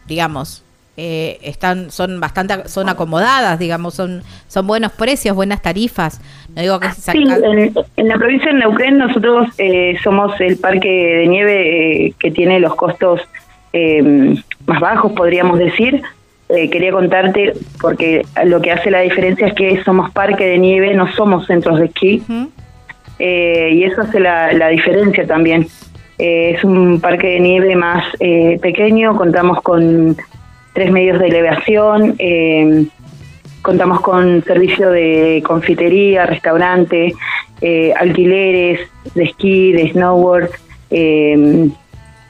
[0.06, 0.62] digamos,
[0.96, 6.20] eh, están, son bastante, son acomodadas, digamos, son, son buenos precios, buenas tarifas.
[6.54, 10.88] No digo que Sí, en, en la provincia de Neuquén nosotros eh, somos el parque
[10.88, 13.20] de nieve eh, que tiene los costos
[13.72, 14.34] eh,
[14.66, 16.02] más bajos, podríamos decir.
[16.50, 20.94] Eh, quería contarte, porque lo que hace la diferencia es que somos parque de nieve,
[20.94, 22.22] no somos centros de esquí,
[23.18, 25.66] eh, y eso hace la, la diferencia también.
[26.18, 30.16] Eh, es un parque de nieve más eh, pequeño, contamos con
[30.72, 32.86] tres medios de elevación, eh,
[33.62, 37.12] contamos con servicio de confitería, restaurante,
[37.96, 38.80] alquileres
[39.14, 40.50] de esquí, de snowboard,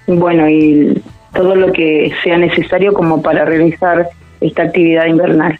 [0.06, 1.02] bueno, y
[1.38, 4.08] todo lo que sea necesario como para realizar
[4.40, 5.58] esta actividad invernal.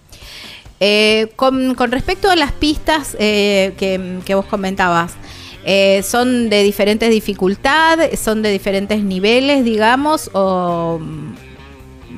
[0.81, 5.17] Eh, con, con respecto a las pistas eh, que, que vos comentabas,
[5.65, 11.01] eh, ¿son de diferentes dificultades, son de diferentes niveles, digamos, o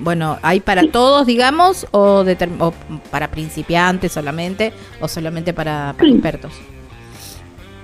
[0.03, 2.73] bueno, hay para todos, digamos, o, determ- o
[3.11, 4.73] para principiantes solamente,
[5.03, 6.15] o solamente para, para Sí.
[6.15, 6.53] expertos?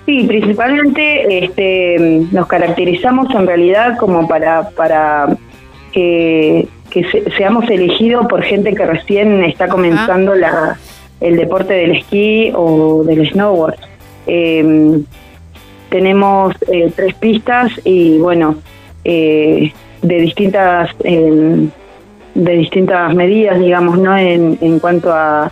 [0.07, 5.37] Sí, principalmente este, nos caracterizamos en realidad como para, para
[5.97, 6.69] que,
[7.37, 10.79] seamos elegidos por gente que recién está comenzando la,
[11.21, 13.77] el deporte del esquí o del snowboard.
[14.27, 15.05] Em,
[15.91, 18.57] tenemos eh, tres pistas y bueno,
[19.05, 19.73] eh,
[20.03, 21.71] de distintas em,
[22.35, 24.17] de distintas medidas, digamos, ¿no?
[24.17, 25.51] En, en cuanto a,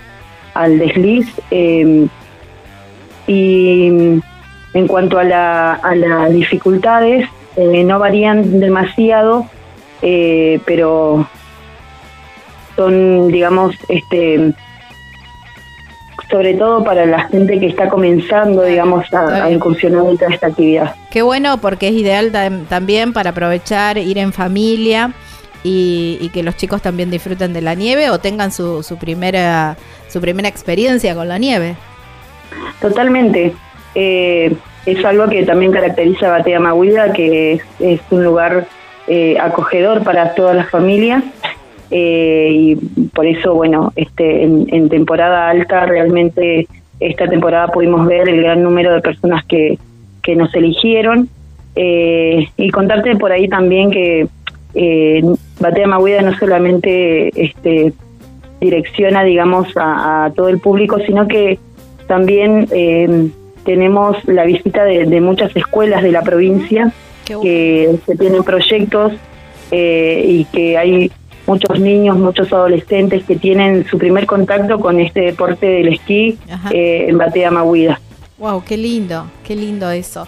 [0.54, 1.26] al desliz.
[1.50, 2.08] Em,
[3.26, 4.20] y
[4.74, 7.26] en cuanto a, la, a las dificultades,
[7.56, 9.46] eh, no varían demasiado,
[10.04, 11.26] eh, pero
[12.76, 14.54] son, digamos, este
[16.30, 20.94] sobre todo para la gente que está comenzando, digamos, a, incursionar en toda esta actividad.
[21.10, 22.32] Qué bueno, porque es ideal
[22.68, 25.12] también para aprovechar, ir en familia
[25.62, 29.76] y, que los chicos también disfruten de la nieve o tengan su, su, primera,
[30.08, 31.76] su primera experiencia con la nieve.
[32.80, 33.54] Totalmente.
[33.94, 34.54] Eh,
[34.86, 38.66] es algo que también caracteriza a Batea Maguida, que es, un lugar
[39.06, 41.22] eh, acogedor para todas las familias.
[41.90, 42.76] Eh, y
[43.14, 46.66] por eso, bueno, este, en, temporada alta realmente
[46.98, 49.78] esta temporada pudimos ver el gran número de personas que,
[50.22, 51.28] que nos eligieron.
[51.76, 54.28] y contarte por ahí también que
[55.60, 57.92] Batea Maguida no solamente este,
[58.60, 61.58] direcciona, digamos, a, a todo el público, sino que
[62.06, 63.28] también eh,
[63.64, 66.92] tenemos la visita de, muchas escuelas de la provincia
[67.24, 69.12] que se tienen proyectos
[69.70, 71.10] eh, y que hay
[71.46, 76.38] muchos niños, muchos adolescentes que tienen su primer contacto con este deporte del esquí
[76.72, 78.00] eh, en Batea Mahuida.
[78.38, 80.26] Wow, qué lindo, qué lindo eso.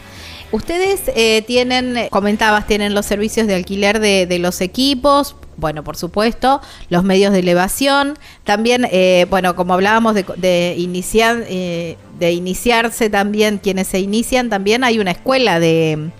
[0.52, 5.96] Ustedes eh, tienen, comentabas, tienen los servicios de alquiler de, de los equipos, bueno, por
[5.96, 13.10] supuesto, los medios de elevación, también, eh, bueno, como hablábamos de, iniciar, eh, de iniciarse
[13.10, 16.10] también, quienes se inician, también hay una escuela de,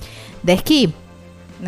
[0.55, 0.93] esquí.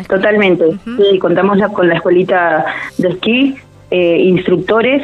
[0.07, 2.65] Totalmente, sí, contamos con la escuelita
[2.97, 3.55] de esquí,
[3.89, 5.01] eh, instructores,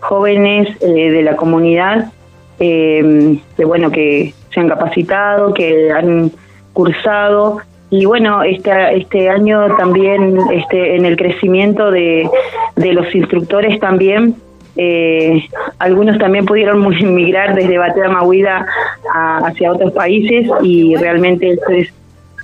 [0.00, 2.12] jóvenes de la comunidad,
[2.58, 6.30] que bueno, que se han capacitado, que han
[6.72, 7.58] cursado.
[7.90, 12.28] Y bueno, este, este año también este, en el crecimiento de,
[12.76, 14.36] de los instructores también,
[14.80, 15.42] eh,
[15.80, 18.64] algunos también pudieron migrar desde Batea Mahuida
[19.12, 21.92] hacia otros países y realmente eso es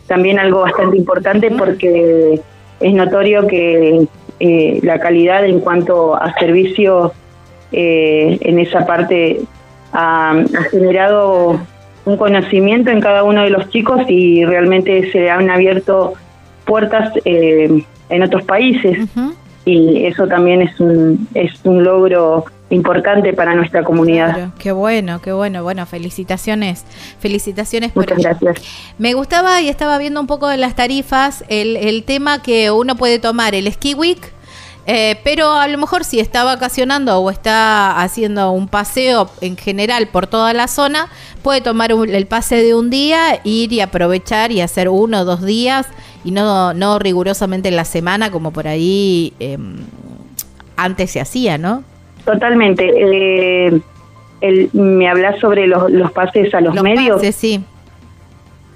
[0.08, 2.40] también algo bastante importante porque
[2.80, 4.06] es notorio que
[4.40, 7.12] eh, la calidad en cuanto a servicio
[7.70, 9.40] eh, en esa parte
[9.92, 10.34] ha,
[10.72, 11.60] generado
[12.04, 16.14] un conocimiento en cada uno de los chicos y realmente se han abierto
[16.64, 18.98] puertas eh, en otros países
[19.64, 24.52] y eso también es un, es un logro importante para nuestra comunidad.
[24.58, 25.62] qué bueno, qué bueno.
[25.62, 26.84] Bueno, felicitaciones.
[27.18, 28.62] Felicitaciones Muchas gracias.
[28.98, 32.96] Me gustaba y estaba viendo un poco de las tarifas, el, el tema que uno
[32.96, 34.33] puede tomar el Ski Week
[34.86, 40.08] eh, pero a lo mejor si está vacacionando o está haciendo un paseo en general
[40.08, 41.08] por toda la zona,
[41.42, 45.42] puede tomar el pase de un día, ir y aprovechar y hacer uno o dos
[45.42, 45.88] días
[46.24, 49.76] y no, no rigurosamente en la semana como por ahí em,
[50.76, 51.82] antes se hacía, ¿no?
[52.24, 52.90] Totalmente.
[52.96, 53.80] Eh,
[54.72, 57.16] ¿Me hablas sobre los, los, pases a los, medios?
[57.16, 57.64] Pases, sí.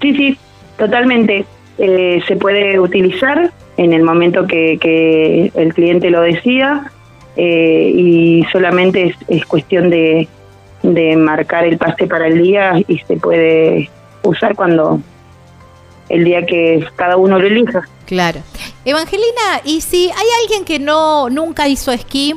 [0.01, 0.37] Sí, sí,
[0.77, 1.45] totalmente.
[1.81, 6.91] Eh, se puede utilizar en el momento que, el cliente lo decida
[7.37, 10.27] eh, y solamente es, cuestión de,
[11.17, 13.89] marcar el pase para el día y se puede
[14.23, 14.99] usar cuando
[16.09, 17.87] el día que cada uno lo elija.
[18.05, 18.39] Claro.
[18.83, 22.35] Evangelina, ¿y si hay alguien que no nunca hizo esquí,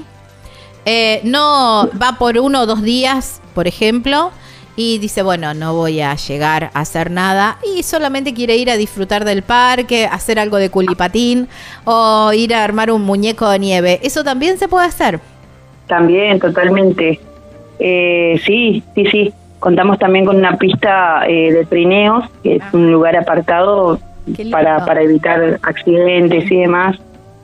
[0.85, 4.31] eh, no va por uno o dos días, por ejemplo,
[4.77, 8.77] y dice, bueno, no voy a llegar a hacer nada y solamente quiere ir a
[8.77, 11.49] disfrutar del parque, hacer algo de culipatín
[11.85, 14.01] o ir a armar un muñeco de nieve.
[14.03, 15.21] ¿Eso también se puede hacer?
[15.87, 17.21] También, totalmente.
[17.79, 19.35] Eh, sí, sí, sí.
[19.59, 24.01] Contamos también con una pista eh, de trineos, que es un lugar apartado
[24.51, 26.99] para, para evitar accidentes y demás.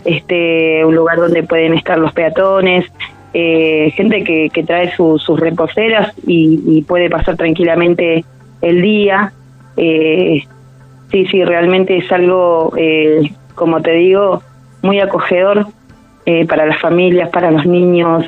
[0.05, 2.87] Este, un lugar donde pueden estar los peatones,
[3.35, 8.25] eh, gente que, que trae sus reposeras y, puede pasar tranquilamente
[8.61, 9.33] el día.
[9.77, 10.43] Eh,
[11.11, 14.43] sí, sí, realmente es algo, eh, como te digo,
[14.83, 15.67] muy acogedor
[16.27, 18.25] eh, para las familias, para los niños.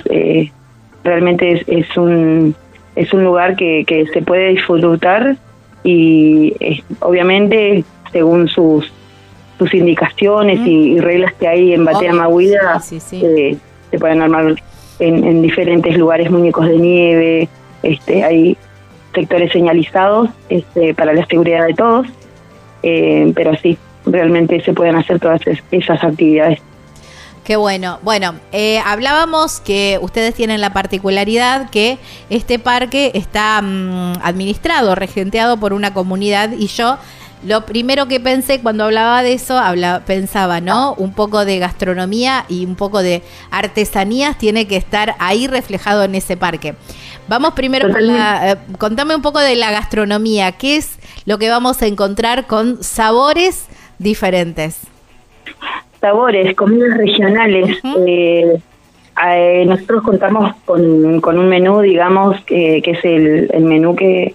[1.02, 2.54] realmente es, es, un,
[2.94, 5.36] es un lugar que, que se puede disfrutar
[5.82, 6.54] y
[7.00, 8.92] obviamente según sus
[9.60, 13.58] sus indicaciones y, reglas que hay en Batea Mahuida, se
[13.98, 14.54] pueden armar
[15.00, 17.48] en, diferentes lugares muñecos de nieve,
[17.82, 18.56] este, hay
[19.14, 22.06] sectores señalizados este, para la seguridad de todos,
[22.82, 23.76] eh, pero sí,
[24.06, 25.40] realmente se pueden hacer todas
[25.70, 26.60] esas actividades.
[27.44, 27.98] Qué bueno.
[28.02, 31.98] Bueno, eh, hablábamos que ustedes tienen la particularidad que
[32.28, 36.98] este parque está mm, administrado, regenteado por una comunidad y yo
[37.44, 39.58] lo primero que pensé cuando hablaba de eso,
[40.06, 40.94] pensaba, ¿no?
[40.94, 46.14] Un poco de gastronomía y un poco de artesanías tiene que estar ahí reflejado en
[46.14, 46.74] ese parque.
[47.28, 51.48] Vamos primero con la, eh, contame un poco de la gastronomía, ¿qué es lo que
[51.48, 53.68] vamos a encontrar con sabores
[53.98, 54.80] diferentes?
[56.00, 57.78] Sabores, comidas regionales.
[58.06, 58.60] Eh,
[59.26, 64.34] eh, nosotros contamos con, un menú, digamos, que es el, el menú que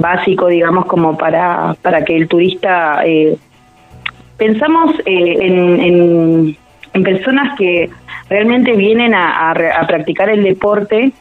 [0.00, 3.02] básico, digamos, como para, para que el turista...
[3.04, 3.36] Eh,
[4.36, 6.56] pensamos eh, en,
[6.94, 7.90] en, personas que
[8.28, 11.12] realmente vienen a, a, practicar el deporte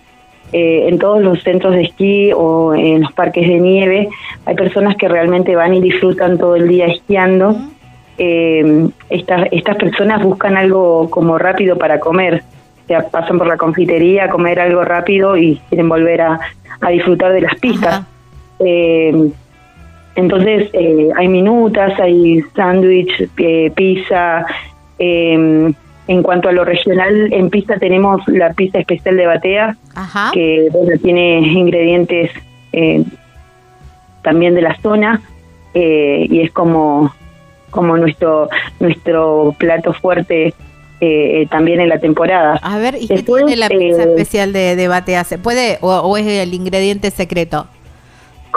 [0.54, 4.10] eh, en todos los centros de esquí o en los parques de nieve.
[4.46, 7.58] Hay personas que realmente van y disfrutan todo el día esquiando.
[8.18, 12.44] estas, estas personas buscan algo como rápido para comer.
[12.86, 16.40] O sea, pasan por la confitería a comer algo rápido y quieren volver a,
[16.82, 18.06] a disfrutar de las pistas.
[18.60, 19.32] Eh,
[20.20, 24.46] entonces eh, hay minutas, hay sándwich, eh, pizza.
[24.98, 25.74] Em,
[26.08, 29.78] en cuanto a lo regional, en pizza tenemos la pizza especial de Batea,
[30.34, 30.70] que
[31.02, 32.32] tiene ingredientes
[32.74, 33.04] eh,
[34.24, 35.22] también de la zona
[35.74, 37.14] y es como
[37.70, 38.50] como nuestro
[38.80, 40.56] nuestro plato fuerte
[41.50, 42.60] también en la temporada.
[42.64, 45.24] A ver, ¿y qué tiene la pizza especial de, de Batea?
[45.24, 47.68] ¿Se puede o es el ingrediente secreto?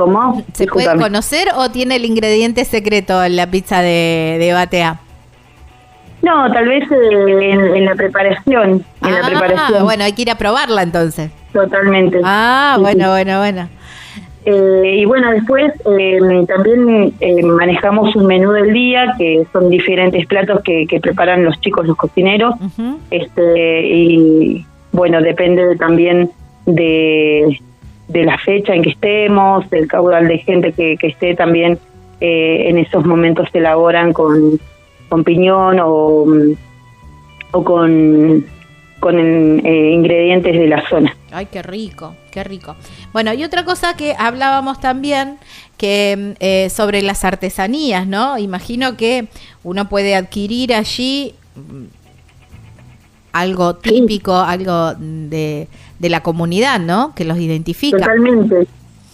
[0.05, 0.43] ¿Cómo?
[0.53, 4.99] ¿Se puede conocer o tiene el ingrediente secreto en la pizza de, de Batea?
[6.23, 8.85] No, tal vez eh, en, la preparación.
[9.03, 9.85] En la ah, preparación.
[9.85, 11.31] Bueno, hay que ir a probarla entonces.
[11.53, 12.21] Totalmente.
[12.25, 13.69] Ah, bueno, bueno, bueno.
[14.45, 17.15] Eh, y bueno, después eh, también
[17.57, 22.55] manejamos un menú del día, que son diferentes platos que, preparan los chicos, los cocineros.
[23.11, 26.31] este Y bueno, depende también
[26.67, 27.61] de
[28.09, 31.79] de la fecha en que estemos, del caudal de gente que, esté también
[32.21, 34.61] eh, en esos momentos se elaboran con,
[35.09, 36.27] con piñón o,
[37.53, 38.45] o con,
[39.01, 41.17] con eh, ingredientes de la zona.
[41.33, 42.77] Ay, qué rico, qué rico.
[43.13, 45.39] Bueno, y otra cosa que hablábamos también
[45.77, 48.39] que eh, sobre las artesanías, ¿no?
[48.39, 49.27] Imagino que
[49.65, 51.85] uno puede adquirir allí mm,
[53.33, 55.67] algo típico, algo de
[56.03, 57.15] de la comunidad, ¿no?
[57.15, 57.99] Que los identifica.
[57.99, 58.67] Totalmente.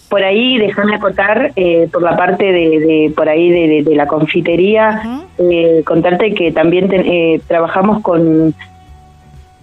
[0.09, 5.83] Por ahí, déjame acotar, eh, por la parte de, por ahí de, la confitería, eh,
[5.85, 8.53] contarte que también eh, trabajamos con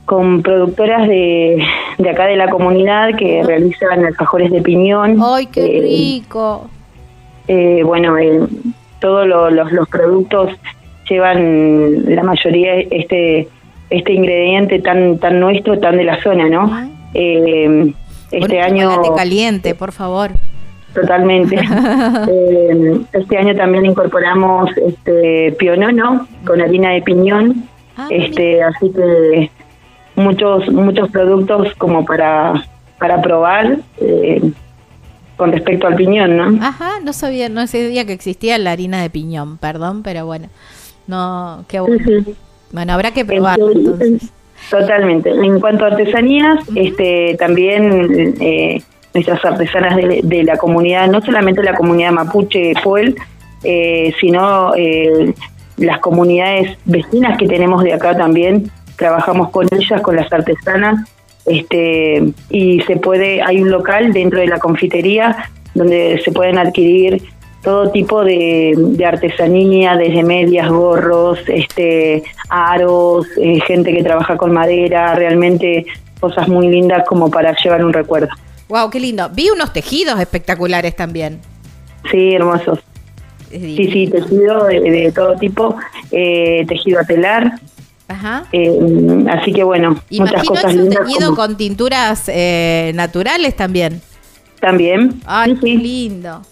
[0.05, 1.61] con productoras de,
[1.99, 5.17] de acá de la comunidad que realizan alfajores de piñón.
[5.21, 6.71] ¡Ay, qué rico!
[7.85, 8.15] bueno,
[9.01, 10.53] todos los, los productos
[11.09, 13.49] llevan la mayoría este
[13.91, 16.96] este ingrediente tan tan nuestro, tan de la zona, ¿no?
[17.15, 17.93] Eh,
[18.31, 19.03] este año...
[19.17, 20.33] caliente, por favor.
[20.95, 21.57] Totalmente.
[22.29, 27.65] Eh, este año también incorporamos este pionono con harina de piñón.
[27.97, 29.51] Ah, este, así que
[30.17, 32.65] muchos muchos productos como para
[32.99, 34.41] para probar eh,
[35.37, 36.65] con respecto al piñón, ¿no?
[36.65, 40.49] Ajá, no sabía, no sabía que existía la harina de piñón, perdón, pero bueno,
[41.07, 42.05] no, qué bueno.
[42.73, 44.33] Bueno, habrá que probar entonces.
[44.71, 45.31] Totalmente.
[45.31, 48.83] En cuanto a artesanías, este, también eh,
[49.15, 53.17] nuestras artesanas de, la comunidad, no solamente la comunidad mapuche Puel,
[53.63, 55.33] eh, sino eh,
[55.77, 61.09] las comunidades vecinas que tenemos de acá también, trabajamos con ellas, con las artesanas,
[61.47, 67.23] este, y se puede, hay un local dentro de la confitería donde se pueden adquirir
[67.67, 75.17] todo tipo de, artesanía, desde medias, gorros, este, aros, eh, gente que trabaja con madera,
[75.17, 75.85] realmente
[76.21, 78.29] cosas muy lindas como para llevar un recuerdo.
[78.69, 79.29] Wow, qué lindo.
[79.35, 81.41] Vi unos tejidos espectaculares también.
[82.09, 82.79] Sí, hermosos.
[83.51, 85.75] Sí, sí, tejido de, todo tipo,
[86.13, 87.51] eh, tejido a telar.
[88.07, 88.45] Ajá.
[88.53, 88.79] Eh,
[89.29, 91.05] así que bueno, muchas cosas lindas.
[91.05, 92.31] tejido con tinturas
[92.95, 94.01] naturales también.
[94.61, 95.21] También.
[95.27, 96.43] Ay, qué lindo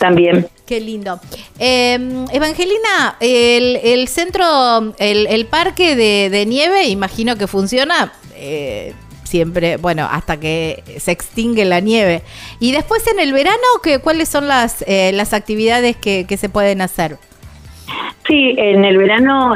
[0.00, 0.48] también.
[0.66, 1.20] Qué lindo.
[1.58, 8.94] Em, Evangelina, el, centro, el, parque de, nieve, imagino que funciona eh,
[9.24, 12.22] siempre, bueno, hasta que se extingue la nieve.
[12.60, 16.80] Y después en el verano, ¿qué, ¿cuáles son las, eh, las actividades que, se pueden
[16.80, 17.18] hacer?
[18.26, 19.54] Sí, en el verano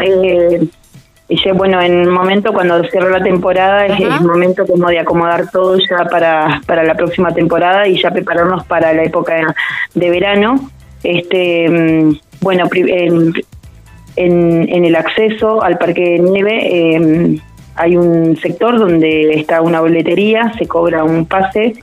[1.28, 4.88] eh, y ya bueno, en el momento cuando cierra la temporada es el momento como
[4.88, 9.54] de acomodar todo ya para, para la próxima temporada y ya prepararnos para la época
[9.94, 10.70] de verano.
[11.02, 13.34] Este, mm, bueno, en,
[14.16, 17.38] en, el acceso al parque de nieve em,
[17.76, 21.74] hay un sector donde está una boletería, se cobra un pase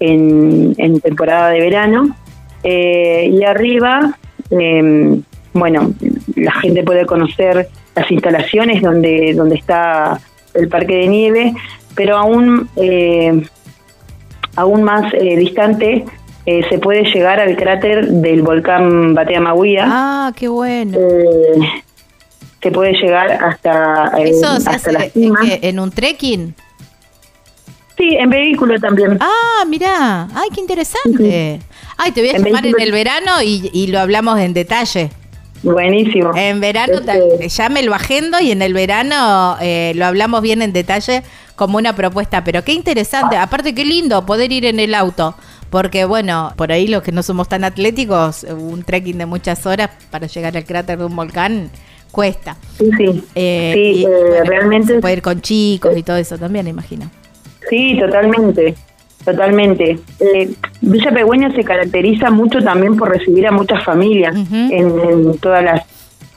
[0.00, 2.16] en, en temporada de verano
[2.62, 4.16] eh, y arriba,
[4.50, 5.22] em,
[5.52, 5.92] bueno,
[6.36, 10.20] la gente puede conocer las instalaciones donde, donde está
[10.54, 11.54] el parque de nieve,
[11.94, 13.42] pero aún, eh,
[14.56, 16.04] aún más eh, distante
[16.46, 19.84] eh, se puede llegar al cráter del volcán Batea Mahuía.
[19.86, 20.98] Ah, qué bueno.
[22.62, 26.54] se puede llegar hasta, ¿Eso se hace en un trekking?
[27.96, 29.18] Sí, en vehículo también.
[29.20, 31.60] Ah, mira, ay, qué interesante.
[31.98, 35.10] Ay, te voy a llamar en el verano y, y lo hablamos en detalle.
[35.62, 36.32] Buenísimo.
[36.34, 37.48] En verano este...
[37.48, 41.22] ya me lo agendo y en el verano eh, lo hablamos bien en detalle
[41.56, 42.44] como una propuesta.
[42.44, 45.34] Pero qué interesante, aparte qué lindo poder ir en el auto.
[45.70, 49.90] Porque bueno, por ahí los que no somos tan atléticos, un trekking de muchas horas
[50.10, 51.70] para llegar al cráter de un volcán
[52.10, 52.56] cuesta.
[52.78, 53.24] Sí, sí.
[53.34, 55.00] Eh, sí eh, realmente.
[55.00, 57.10] puede ir con chicos y todo eso también, imagino.
[57.70, 58.74] Sí, totalmente.
[59.24, 59.98] Totalmente.
[60.18, 60.50] Eh,
[60.80, 65.82] Villa Pegüeña se caracteriza mucho también por recibir a muchas familias en, todas las,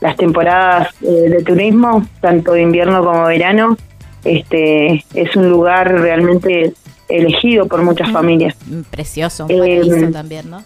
[0.00, 3.76] las temporadas eh, de turismo, tanto de invierno como verano.
[4.24, 6.72] Este es un lugar realmente
[7.08, 8.56] elegido por muchas familias.
[8.90, 10.62] Precioso, un eh, también, ¿no?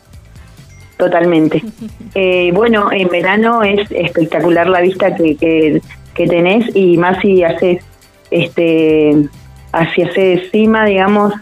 [0.96, 1.62] Totalmente.
[2.14, 5.80] eh, bueno, en verano es espectacular la vista que, que,
[6.14, 7.82] que tenés y más si haces
[8.30, 9.28] este
[9.72, 11.32] hacia encima, digamos,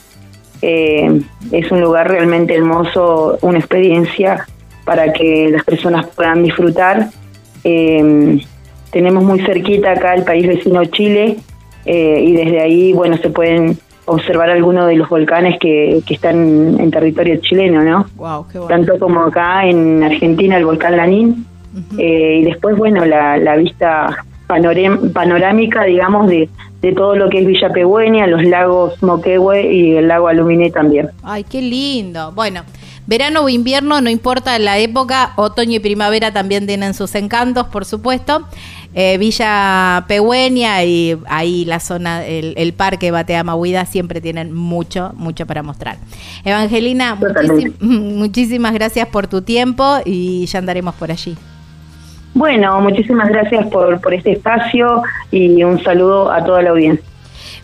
[0.62, 1.20] eh,
[1.52, 4.46] es un lugar realmente hermoso, una experiencia
[4.84, 7.08] para que las personas puedan disfrutar.
[7.64, 8.40] Eh,
[8.90, 11.36] tenemos muy cerquita acá el país vecino Chile
[11.84, 16.80] eh, y desde ahí, bueno, se pueden observar algunos de los volcanes que, que están
[16.80, 18.06] en territorio chileno, ¿no?
[18.68, 21.44] Tanto como acá en Argentina el volcán Lanín
[21.96, 26.48] y después, bueno, la, la vista panorámica, digamos, de,
[26.80, 31.10] de todo lo que es Villa Pegüeña, los lagos Moquehue y el lago Aluminé también.
[31.22, 32.32] Ay, qué lindo.
[32.32, 32.62] Bueno,
[33.06, 37.84] verano o invierno, no importa la época, otoño y primavera también tienen sus encantos, por
[37.84, 38.44] supuesto.
[38.94, 45.46] Eh, Villa Pegüeña y ahí la zona, el, parque Batea Mahuida siempre tienen mucho, mucho
[45.46, 45.98] para mostrar.
[46.44, 47.18] Evangelina,
[47.80, 51.36] muchísimas gracias por tu tiempo y ya andaremos por allí.
[52.38, 57.04] Bueno, muchísimas gracias por, por este espacio y un saludo a toda la audiencia.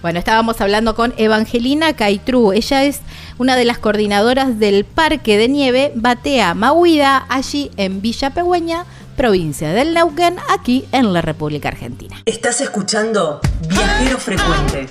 [0.03, 2.53] Bueno, estábamos hablando con Evangelina Caitru.
[2.53, 3.01] Ella es
[3.39, 8.85] una de las coordinadoras del Parque de Nieve Batea Mahuida, allí en Villa Pegüeña,
[9.17, 12.17] provincia del Neuquén, aquí en la República Argentina.
[12.27, 14.89] Estás escuchando Viajero Frecuente.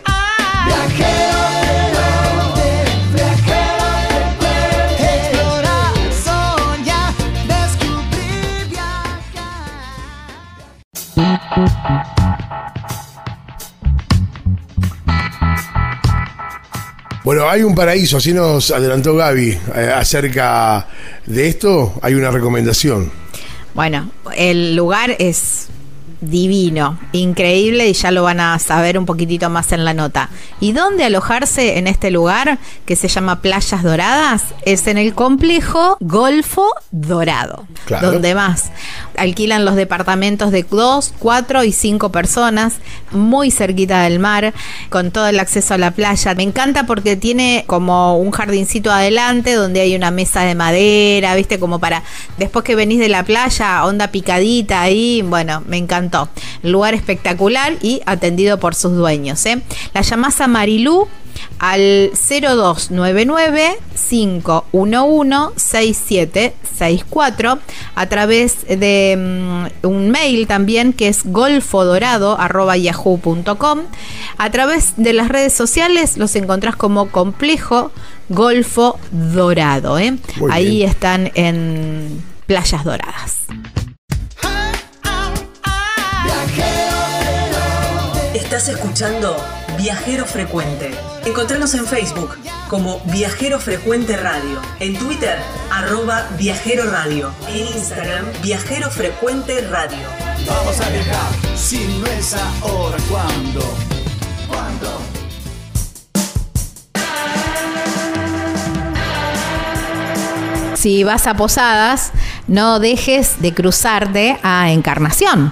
[0.65, 1.92] Viajero
[17.23, 20.87] Bueno, hay un paraíso, así nos adelantó Gaby eh, acerca
[21.25, 23.11] de esto, hay una recomendación.
[23.73, 25.69] Bueno, el lugar es
[26.23, 30.29] divino, increíble y ya lo van a saber un poquitito más en la nota.
[30.59, 34.43] ¿Y dónde alojarse en este lugar que se llama Playas Doradas?
[34.65, 37.67] Es en el complejo Golfo Dorado,
[38.01, 38.71] donde más
[39.17, 42.75] alquilan los departamentos de dos, cuatro y cinco personas,
[43.11, 44.53] muy cerquita del mar,
[44.89, 46.33] con todo el acceso a la playa.
[46.35, 51.59] Me encanta porque tiene como un jardincito adelante donde hay una mesa de madera, viste,
[51.59, 52.03] como para
[52.37, 55.77] después que venís de la playa, onda picadita ahí, bueno, me
[56.13, 56.29] encantó.
[56.63, 59.43] Lugar espectacular y atendido por sus dueños.
[59.45, 59.61] ¿eh?
[59.93, 61.07] La llamás a Marilú
[61.59, 63.77] al 0299
[64.09, 67.59] 511 6764
[67.95, 73.79] a través de mm, un mail también que es golfodorado.yahoo.com.
[74.37, 77.91] A través de las redes sociales los encontrás como complejo
[78.29, 79.97] Golfo Dorado.
[79.99, 80.17] ¿eh?
[80.49, 83.43] Ahí están en Playas Doradas.
[88.63, 89.35] Estás escuchando
[89.77, 90.91] Viajero Frecuente.
[91.25, 92.37] Encontranos en Facebook
[92.69, 95.37] como Viajero Frecuente Radio, en Twitter
[95.69, 100.07] arroba Viajero Radio, en Instagram Viajero Frecuente Radio.
[100.47, 103.59] Vamos a viajar, si no es ahora, ¿cuándo?
[104.47, 105.01] ¿Cuándo?
[110.75, 112.13] Si vas a Posadas,
[112.47, 115.51] no dejes de cruzarte a Encarnación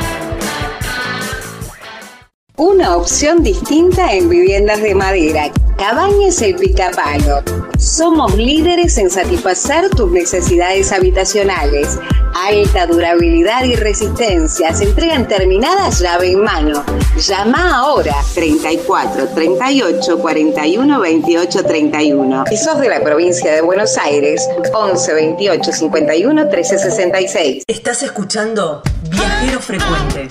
[2.57, 5.49] Una opción distinta en viviendas de madera.
[5.77, 7.41] Cabañas El Picapalo.
[7.79, 11.97] Somos líderes en satisfacer tus necesidades habitacionales.
[12.35, 14.73] Alta durabilidad y resistencia.
[14.73, 16.83] Se entregan terminadas llave en mano.
[17.17, 22.43] Llama ahora 34 38 41 28 31.
[22.49, 27.63] Si sos de la provincia de Buenos Aires, 11 28 51 13 66.
[27.65, 30.29] Estás escuchando Viajero Frecuente.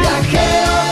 [0.00, 0.91] Viajero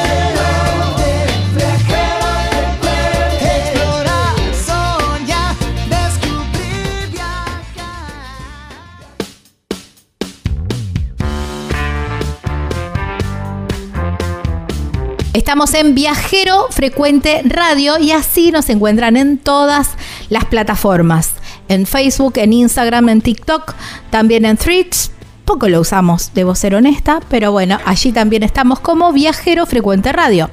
[15.32, 19.90] Estamos en Viajero Frecuente Radio y así nos encuentran en todas
[20.28, 21.34] las plataformas.
[21.68, 23.74] En Facebook, en Instagram, en TikTok,
[24.10, 25.12] también en Threads.
[25.44, 30.50] Poco lo usamos, debo ser honesta, pero bueno, allí también estamos como Viajero Frecuente Radio.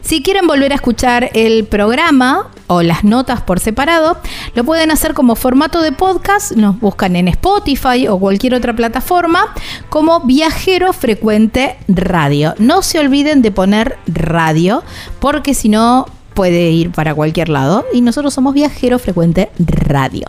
[0.00, 4.18] Si quieren volver a escuchar el programa o las notas por separado,
[4.54, 9.54] lo pueden hacer como formato de podcast, nos buscan en Spotify o cualquier otra plataforma
[9.88, 12.54] como Viajero Frecuente Radio.
[12.58, 14.82] No se olviden de poner radio,
[15.20, 16.06] porque si no
[16.36, 20.26] puede ir para cualquier lado y nosotros somos Viajero Frecuente Radio.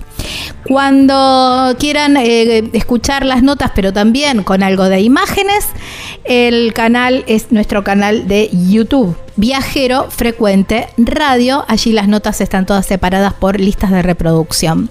[0.66, 5.68] Cuando quieran eh, escuchar las notas, pero también con algo de imágenes,
[6.24, 9.16] el canal es nuestro canal de YouTube.
[9.38, 11.64] Viajero Frecuente Radio.
[11.68, 14.90] Allí las notas están todas separadas por listas de reproducción,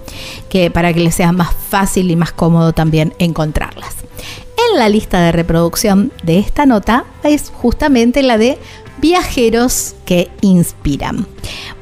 [0.49, 3.97] que para que les sea más fácil y más cómodo también encontrarlas.
[4.70, 8.57] En la lista de reproducción de esta nota es justamente la de
[8.99, 11.26] viajeros que inspiran.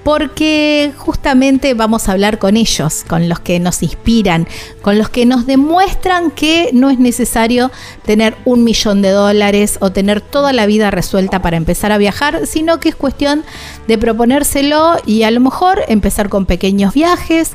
[0.05, 4.47] Porque justamente vamos a hablar con ellos, con los que nos inspiran,
[4.83, 7.71] con los que nos demuestran que no es necesario
[8.05, 12.47] tener un millón de dólares o tener toda la vida resuelta para empezar a viajar,
[12.47, 13.45] sino que es cuestión
[13.89, 17.53] de proponérselo y a lo mejor empezar con pequeños viajes,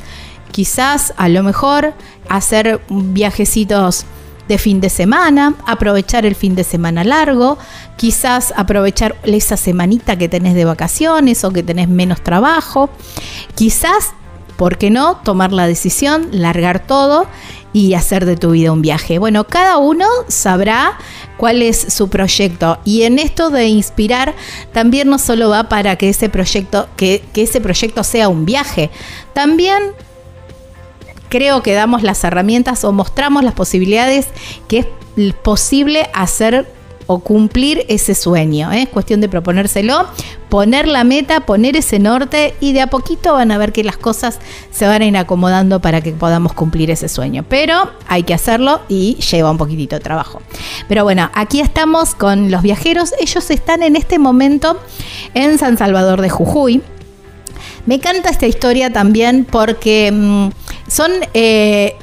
[0.52, 1.94] quizás a lo mejor
[2.28, 4.06] hacer viajecitos
[4.50, 7.60] de fin de semana, aprovechar el fin de semana largo,
[7.96, 12.90] quizás aprovechar esa semanita que tenés de vacaciones o que tenés menos trabajo,
[13.54, 14.12] quizás,
[14.58, 17.28] ¿por qué no?, tomar la decisión, largar todo
[17.74, 19.20] y hacer de tu vida un viaje.
[19.20, 20.98] Bueno, cada uno sabrá
[21.38, 24.34] cuál es su proyecto y en esto de inspirar
[24.74, 28.90] también no solo va para que ese proyecto que, que ese proyecto sea un viaje,
[29.34, 29.94] también
[31.30, 34.28] creo que damos las herramientas o mostramos las posibilidades
[34.68, 36.68] que es posible hacer
[37.12, 38.72] o cumplir ese sueño.
[38.72, 38.84] ¿eh?
[38.84, 40.06] Es cuestión de proponérselo,
[40.48, 43.98] poner la meta, poner ese norte y de a poquito van a ver que las
[43.98, 44.38] cosas
[44.70, 47.44] se van a ir acomodando para que podamos cumplir ese sueño.
[47.50, 50.44] Pero hay que hacerlo y lleva un poquitito de trabajo.
[50.88, 53.16] Pero bueno, aquí estamos con los viajeros.
[53.20, 54.80] Ellos están en este momento
[55.34, 56.84] en San Salvador de Jujuy.
[57.88, 60.50] Me encanta esta historia también porque mm,
[60.90, 61.96] son eh,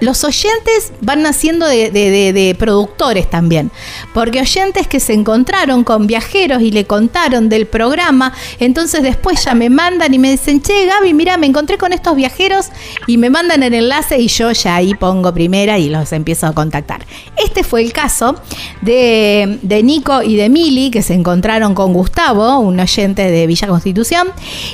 [0.00, 3.70] los oyentes van naciendo de, productores también,
[4.12, 9.54] porque oyentes que se encontraron con viajeros y le contaron del programa, entonces después ya
[9.54, 12.66] me mandan y me dicen, che Gaby, mira, me encontré con estos viajeros
[13.06, 16.52] y me mandan el enlace y yo ya ahí pongo primera y los empiezo a
[16.52, 17.04] contactar.
[17.36, 18.36] Este fue el caso
[18.82, 24.28] de, Nico y de Mili, que se encontraron con Gustavo, un oyente de Villa Constitución,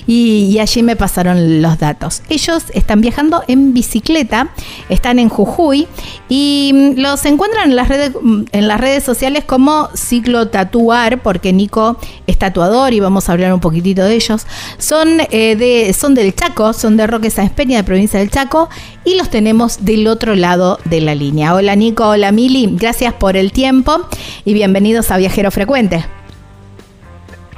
[0.06, 2.22] y, y allí me pasaron los datos.
[2.28, 4.50] Ellos están viajando en bicicleta
[4.88, 5.86] están en Jujuy
[6.28, 11.18] y mm, los encuentran en las redes, mm, en las redes sociales como Ciclo Tatuar,
[11.20, 14.46] porque Nico es tatuador y vamos a hablar un poquitito de ellos.
[14.78, 18.68] Son, eh, de, son del Chaco, son de Roque San Peña, de provincia del Chaco,
[19.04, 21.54] y los tenemos del otro lado de la línea.
[21.54, 23.98] Hola Nico, hola Mili, gracias por el tiempo
[24.44, 26.04] y bienvenidos a Viajero Frecuente.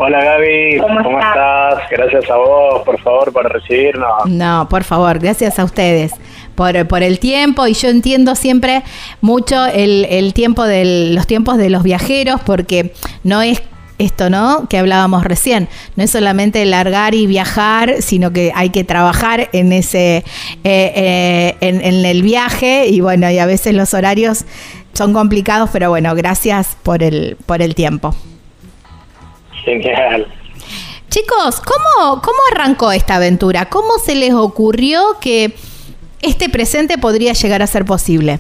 [0.03, 1.83] Hola Gaby, ¿cómo, estás?
[1.91, 4.25] Gracias a vos, por favor, por recibirnos.
[4.25, 6.15] No, por favor, gracias a ustedes
[6.61, 8.83] por, por el tiempo y yo entiendo siempre
[9.23, 12.93] mucho el, el tiempo del, los tiempos de los viajeros porque
[13.25, 13.63] no es
[13.97, 14.69] esto, ¿no?
[14.69, 15.71] Que hablábamos recién.
[15.97, 20.25] No es solamente largar y viajar, sino que hay que trabajar en ese, eh,
[20.65, 24.45] eh, en, en, el viaje y bueno, y a veces los horarios
[24.93, 28.15] son complicados, pero bueno, gracias por el, por el tiempo.
[29.65, 30.27] Genial.
[31.09, 33.71] Chicos, ¿cómo, ¿cómo arrancó esta aventura?
[33.71, 35.55] ¿Cómo se les ocurrió que
[36.23, 38.39] este presente podría llegar a ser posible?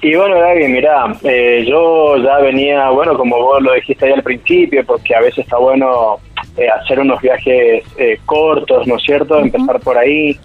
[0.00, 4.22] Y bueno, Gaby, mira, eh, yo ya venía, bueno, como vos lo dijiste ahí al
[4.22, 6.18] principio, porque a veces está bueno
[6.56, 9.38] eh, hacer unos viajes eh, cortos, ¿no es cierto?
[9.38, 10.36] Empezar por ahí.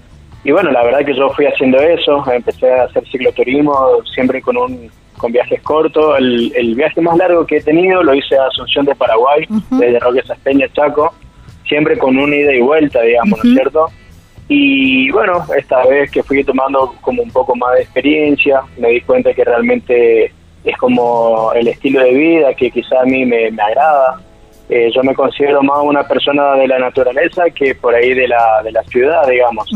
[0.44, 3.74] Y bueno, la verdad que yo fui haciendo eso, empecé a hacer cicloturismo
[4.14, 6.16] siempre con un con viajes cortos.
[6.20, 10.00] El, el viaje más largo que he tenido lo hice a Asunción de Paraguay, desde
[10.00, 11.14] Roque Saspeña, Chaco,
[11.68, 13.88] siempre con una ida y vuelta, digamos, ¿no es cierto?
[14.50, 19.02] Y bueno, esta vez que fui tomando como un poco más de experiencia, me di
[19.02, 20.32] cuenta que realmente
[20.64, 24.22] es como el estilo de vida que quizá a mí me, me agrada.
[24.70, 28.62] Eh, yo me considero más una persona de la naturaleza que por ahí de la,
[28.64, 29.70] de la ciudad, digamos.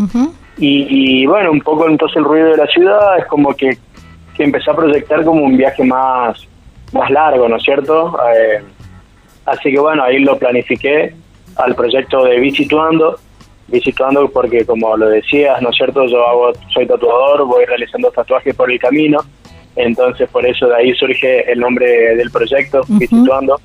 [0.57, 3.77] y, y, bueno, un poco entonces el ruido de la ciudad es como que,
[4.35, 6.45] que empecé a proyectar como un viaje más,
[6.93, 8.17] más largo, ¿no es cierto?
[8.35, 8.63] Eh,
[9.45, 11.13] así que bueno, ahí lo planifiqué
[11.55, 13.17] al proyecto de Visituando
[13.71, 16.05] visitando porque como lo decías, ¿no es cierto?
[16.05, 19.19] Yo hago, soy tatuador, voy realizando tatuajes por el camino,
[19.75, 23.59] entonces por eso de ahí surge el nombre del proyecto, Visituando.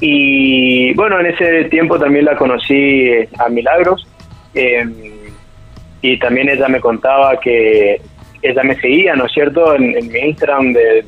[0.00, 4.06] Y bueno, en ese tiempo también la conocí a Milagros
[4.54, 4.84] eh,
[6.00, 8.00] y también ella me contaba que
[8.42, 11.02] ella me seguía, ¿no es cierto?, en, en mi Instagram de,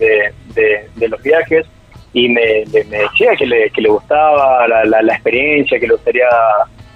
[0.55, 1.67] de, de, los viajes
[2.13, 5.95] y me, me decía que le, que le gustaba la, la, la experiencia, que le
[5.95, 6.29] gustaría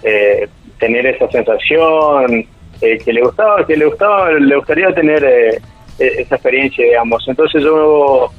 [0.02, 0.46] eh,
[0.78, 2.46] tener esa sensación,
[2.80, 5.58] eh, que le gustaba, que le gustaba, le gustaría tener eh,
[5.98, 7.26] esa experiencia, digamos.
[7.26, 8.30] Entonces yo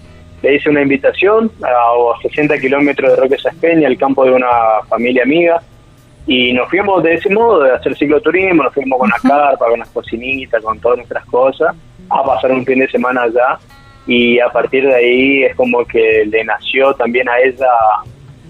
[0.41, 4.47] le hice una invitación a, 60 kilómetros de Roque Saspeña, al campo de una
[4.87, 5.61] familia amiga,
[6.27, 9.79] y nos fuimos de ese modo, de hacer cicloturismo, nos fuimos con la carpa, con
[9.79, 11.75] las cocinitas, con todas nuestras cosas,
[12.09, 13.57] a pasar un fin de semana allá,
[14.05, 17.67] y a partir de ahí es como que le nació también a ella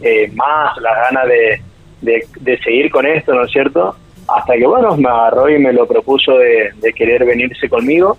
[0.02, 1.62] eh, más las ganas de,
[2.02, 3.96] de, de, seguir con esto, ¿no es cierto?
[4.28, 8.18] Hasta que, bueno, me agarró y me lo propuso de, de querer venirse conmigo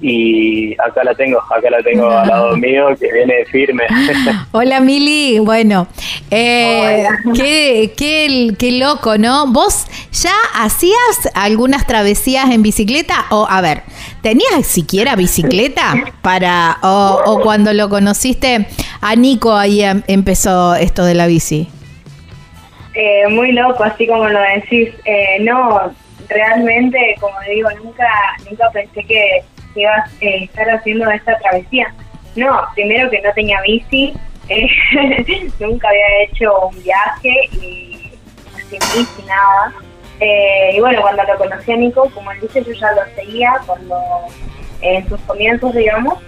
[0.00, 3.84] y acá la tengo, acá la tengo al lado mío que viene firme.
[4.52, 5.88] Hola Mili, bueno,
[6.30, 9.48] eh, qué, qué, qué, loco, ¿no?
[9.48, 13.26] ¿Vos ya hacías algunas travesías en bicicleta?
[13.30, 13.82] O, a ver,
[14.22, 18.68] ¿tenías siquiera bicicleta para, o, o cuando lo conociste
[19.00, 21.68] a Nico ahí em, empezó esto de la bici?
[23.00, 24.92] Eh, muy loco, así como lo decís.
[25.04, 25.92] Eh, no,
[26.28, 28.08] realmente, como digo, nunca
[28.50, 29.44] nunca pensé que
[29.76, 31.94] iba a eh, estar haciendo esta travesía.
[32.34, 34.14] No, primero que no tenía bici,
[35.60, 38.10] nunca había hecho un viaje y
[38.68, 39.72] sin bici, nada.
[40.72, 43.96] y bueno, cuando lo conocí a Nico, como él dice, yo ya lo seguía cuando
[44.80, 46.18] en sus comienzos, digamos,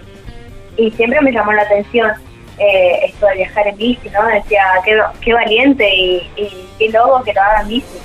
[0.77, 2.11] y siempre me llamó la atención
[2.57, 4.25] eh, esto de viajar en bici, ¿no?
[4.27, 7.97] Decía, qué, qué valiente y, y, qué loco que lo haga en bici.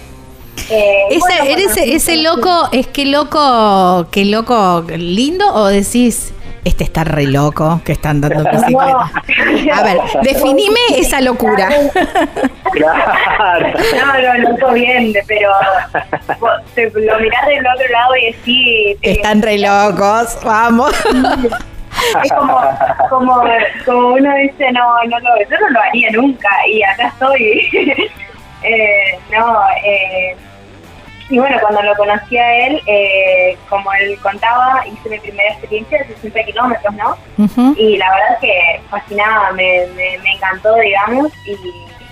[0.71, 6.33] Eh, ese, bueno, eres, ese loco, es que loco, qué loco lindo o decís,
[6.67, 9.13] este está re loco que está andando en bicicleta.
[9.73, 11.69] A ver, definime esa locura.
[12.73, 13.73] Claro.
[13.95, 15.51] No, lo noto bien, pero
[16.75, 18.99] te, lo mirás del otro lado y decís...
[19.03, 20.93] Están re locos, vamos.
[22.25, 22.61] es como,
[23.09, 23.43] como,
[23.85, 27.69] como uno dice, no, no lo, yo no lo haría nunca y acá estoy.
[28.63, 30.37] eh, no, eh,
[31.29, 35.99] y bueno, cuando lo conocí a él, eh, como él contaba, hice mi primera experiencia
[35.99, 37.17] de 60 kilómetros, ¿no?
[37.39, 37.77] Uh -huh.
[37.77, 41.53] Y la verdad es que fascinaba, me, me, me encantó, digamos, y,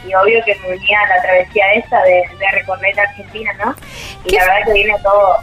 [0.08, 3.74] y, obvio que me unía a la travesía esa de, de recorrer la Argentina, ¿no?
[4.24, 5.38] Y la verdad que viene todo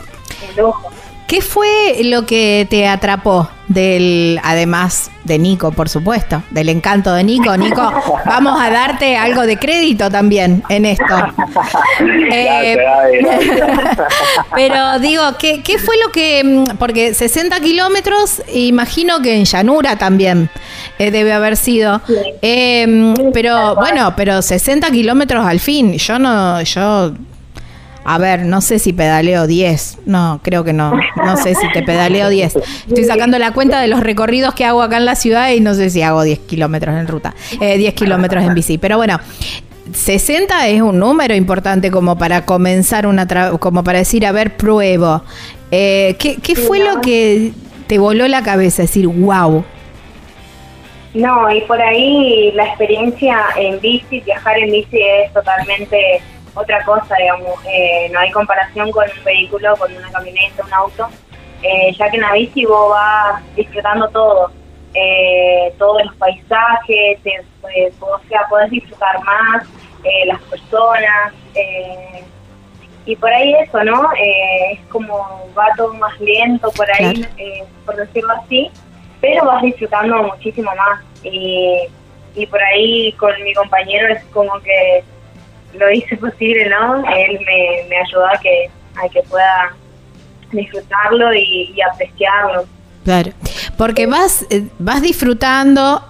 [0.50, 0.92] en lujo.
[1.32, 7.24] ¿Qué fue lo que te atrapó del, además de Nico, por supuesto, del encanto de
[7.24, 7.56] Nico?
[7.56, 7.90] Nico,
[8.26, 11.06] vamos a darte algo de crédito también en esto.
[12.34, 12.78] Eh,
[14.56, 20.50] pero digo, ¿qué, ¿qué, fue lo que, porque 60 kilómetros, imagino que en llanura también
[20.98, 22.02] eh, debe haber sido,
[22.42, 27.14] eh, pero bueno, pero 60 kilómetros al fin, yo no, yo
[28.04, 30.00] a ver, no sé si pedaleo 10.
[30.06, 30.94] No, creo que no.
[31.16, 32.56] No sé si te pedaleo 10.
[32.88, 35.74] Estoy sacando la cuenta de los recorridos que hago acá en la ciudad y no
[35.74, 37.36] sé si hago 10 kilómetros en ruta.
[37.60, 38.78] Eh, 10 kilómetros en bici.
[38.78, 39.20] Pero bueno,
[39.94, 43.28] 60 es un número importante como para comenzar una...
[43.60, 45.22] como para decir, a ver, pruebo.
[45.70, 47.54] Eh, ¿qué, ¿Qué fue lo que
[47.88, 48.82] te voló la cabeza?
[48.82, 49.64] Decir, wow.
[51.14, 56.22] No, y por ahí la experiencia en bici, viajar en bici es totalmente
[56.54, 57.56] otra cosa, digamos.
[57.66, 61.10] Eh, no hay comparación con un vehículo, con una camioneta, un auto,
[61.62, 64.52] eh, ya que en la bici vos vas disfrutando todo.
[64.94, 67.20] Eh, todos los paisajes,
[67.62, 69.68] pues, o sea, podés disfrutar más,
[70.26, 71.34] las personas,
[73.06, 74.10] y por ahí eso, ¿no?
[74.14, 77.26] es como va todo más lento por ahí,
[77.86, 78.70] por decirlo así,
[79.22, 81.02] pero vas disfrutando muchísimo más.
[81.24, 81.88] Y,
[82.36, 85.04] y por ahí con mi compañero es como que
[85.74, 86.98] lo hice posible, ¿no?
[86.98, 89.74] Él me, me ayudó a que, a que pueda
[90.52, 92.66] disfrutarlo y, apreciarlo.
[93.04, 93.32] Claro,
[93.78, 96.04] porque vas, eh, vas disfrutando,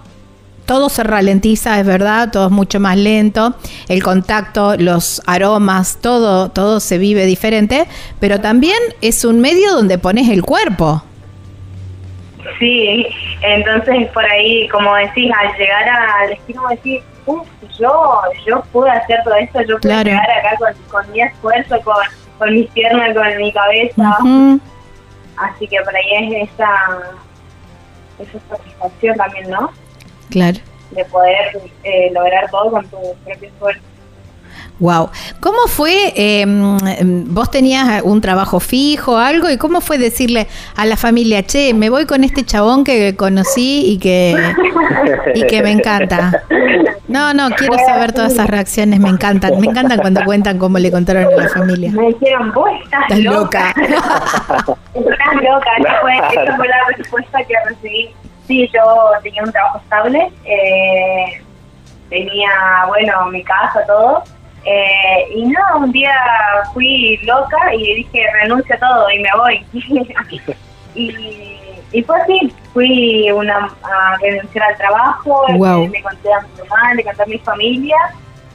[0.66, 3.54] todo se ralentiza, es verdad, todo es mucho más lento,
[3.88, 7.86] el contacto, los aromas, todo, todo se vive diferente,
[8.20, 11.02] pero también es un medio donde pones el cuerpo.
[12.58, 13.06] Sí,
[13.40, 17.48] entonces por ahí, como decís, al llegar al destino, decir, uff,
[17.78, 21.94] yo, yo pude hacer todo esto, yo pude llegar acá con, mi esfuerzo, con,
[22.38, 24.18] con mis piernas, con mi cabeza.
[25.36, 26.68] Así que por ahí es esa,
[28.18, 29.70] esa satisfacción también, ¿no?
[30.30, 30.58] Claro.
[30.90, 33.82] De poder eh, lograr todo con tu propio esfuerzo.
[34.78, 35.10] Wow.
[35.40, 36.12] ¿Cómo fue?
[36.16, 36.76] Em,
[37.32, 41.88] vos tenías un trabajo fijo, algo, y cómo fue decirle a la familia, che, me
[41.88, 44.34] voy con este chabón que conocí y que
[45.34, 46.42] y que me encanta.
[47.06, 50.90] No, no, quiero saber todas esas reacciones, me encantan, me encantan cuando cuentan cómo le
[50.90, 51.92] contaron a la familia.
[51.92, 53.74] Me dijeron, vos estás, loca.
[53.76, 55.70] estás loca.
[55.78, 58.10] Esa fue, esa fue la respuesta que recibí.
[58.46, 58.80] Sí, yo
[59.22, 61.42] tenía un trabajo estable, eh,
[62.08, 62.50] tenía,
[62.88, 64.24] bueno, mi casa, todo
[64.64, 66.14] eh, y no, un día
[66.72, 69.66] fui loca y dije renuncio a todo y me voy.
[70.94, 71.58] y,
[71.92, 77.04] y fue así, fui una, a renunciar al trabajo, le conté a mi mamá, le
[77.04, 77.96] conté a mi familia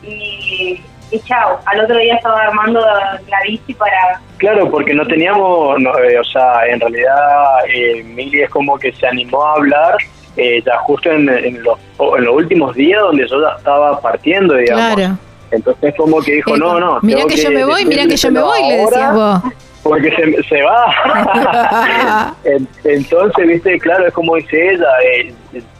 [0.02, 0.82] y,
[1.12, 1.60] y chao.
[1.66, 4.22] Al otro día estaba armando la bici para...
[4.38, 9.08] Claro, porque no teníamos, eh, o sea, en realidad eh, Mili es como que se
[9.08, 9.98] animó a hablar
[10.38, 14.56] eh, ya justo en, en, los, en los últimos días donde yo ya estaba partiendo,
[14.56, 14.96] digamos.
[14.96, 15.18] Claro.
[15.52, 17.00] Entonces como que dijo, no, no.
[17.02, 19.42] Mira que, yo me voy, mira que yo me voy, le decías vos.
[19.84, 22.36] Porque se, se va.
[22.84, 24.88] Entonces, viste, claro, es como dice ella,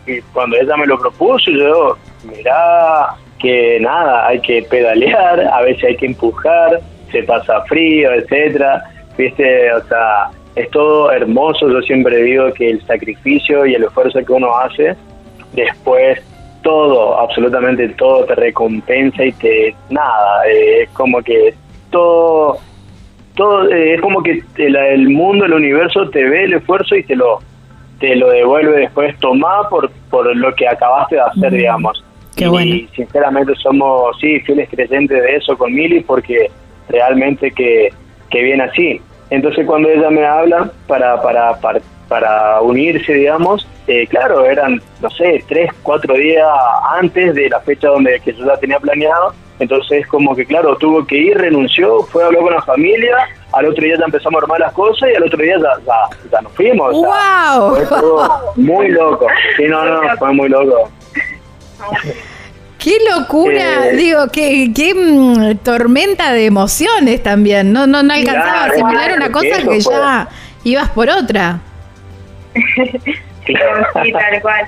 [0.06, 5.84] eh, cuando ella me lo propuso, yo, mira que nada, hay que pedalear, a veces
[5.84, 6.80] hay que empujar,
[7.12, 8.84] se pasa frío, etcétera,
[9.18, 14.24] viste, o sea, es todo hermoso, yo siempre digo que el sacrificio y el esfuerzo
[14.26, 14.96] que uno hace,
[15.54, 16.20] después
[16.68, 21.54] todo, absolutamente todo te recompensa y te nada, eh, es como que
[21.92, 22.58] todo,
[23.36, 27.16] todo eh, es como que el, mundo, el universo te ve el esfuerzo y te
[27.16, 27.40] lo
[28.02, 32.04] te lo devuelve después tomar por, por lo que acabaste de hacer, digamos.
[32.36, 36.52] y sinceramente somos, sí, fieles creyentes de eso con Mili porque
[36.90, 37.94] realmente que,
[38.30, 39.02] que viene así.
[39.30, 45.10] Entonces cuando ella me habla para, para, para para unirse, digamos, eh, claro, eran, no
[45.10, 46.48] sé, tres, cuatro días
[46.98, 51.06] antes de la fecha donde que yo ya tenía planeado, entonces como que, claro, tuvo
[51.06, 53.16] que ir, renunció, fue a hablar con la familia,
[53.54, 56.42] al otro día ya empezamos a armar las cosas y al otro día ya, ya,
[56.42, 56.94] nos fuimos.
[56.94, 57.76] ¡Wow!
[57.88, 59.28] Fue muy loco.
[59.56, 60.90] Sí, no, no, fue muy loco.
[62.78, 63.88] ¡Qué locura!
[63.88, 67.74] Eh, Digo, qué, qué mm, tormenta de emociones también.
[67.74, 70.30] No, no, no alcanzaba a asimilar una cosa que ya
[70.64, 71.60] ibas por otra.
[73.46, 73.54] sí,
[74.12, 74.68] tal cual.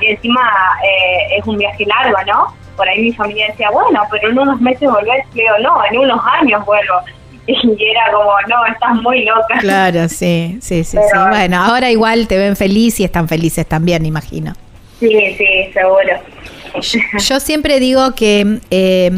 [0.00, 0.40] Y encima
[0.84, 2.54] eh, es un viaje largo, ¿no?
[2.76, 5.24] Por ahí mi familia decía, bueno, pero en unos meses volvés.
[5.34, 6.94] Le digo, no, en unos años vuelvo.
[7.46, 9.58] Y era como, no, estás muy loca.
[9.58, 11.18] Claro, sí, sí, sí, sí.
[11.30, 14.52] Bueno, ahora igual te ven feliz y están felices también, imagino.
[15.00, 16.12] Sí, sí, seguro.
[17.28, 19.10] Yo siempre digo que, eh,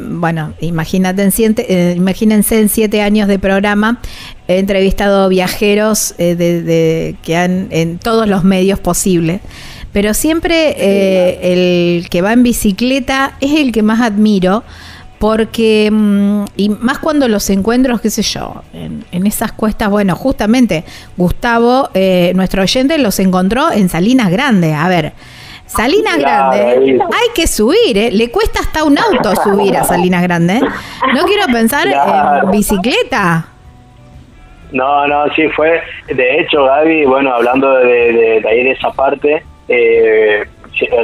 [0.00, 4.00] bueno, imagínate en siete, eh, imagínense en siete años de programa,
[4.48, 9.40] he entrevistado viajeros eh, de, que han en todos los medios posibles.
[9.92, 14.62] Pero siempre eh, el que va en bicicleta es el que más admiro
[15.18, 20.84] porque, mm, y más cuando los encuentros, qué sé yo, en, esas cuestas, bueno, justamente
[21.16, 21.90] Gustavo,
[22.34, 24.72] nuestro oyente, los encontró en Salinas Grande.
[24.74, 25.12] A ver,
[25.70, 28.10] Salinas Grande, hay que subir, ¿eh?
[28.10, 30.54] le cuesta hasta un auto subir a Salinas Grande.
[30.56, 30.60] ¿eh?
[31.14, 33.46] No quiero pensar en bicicleta.
[34.72, 35.80] No, no, sí fue.
[36.08, 40.44] De hecho, Gaby, bueno, hablando de, ahí de esa parte, eh,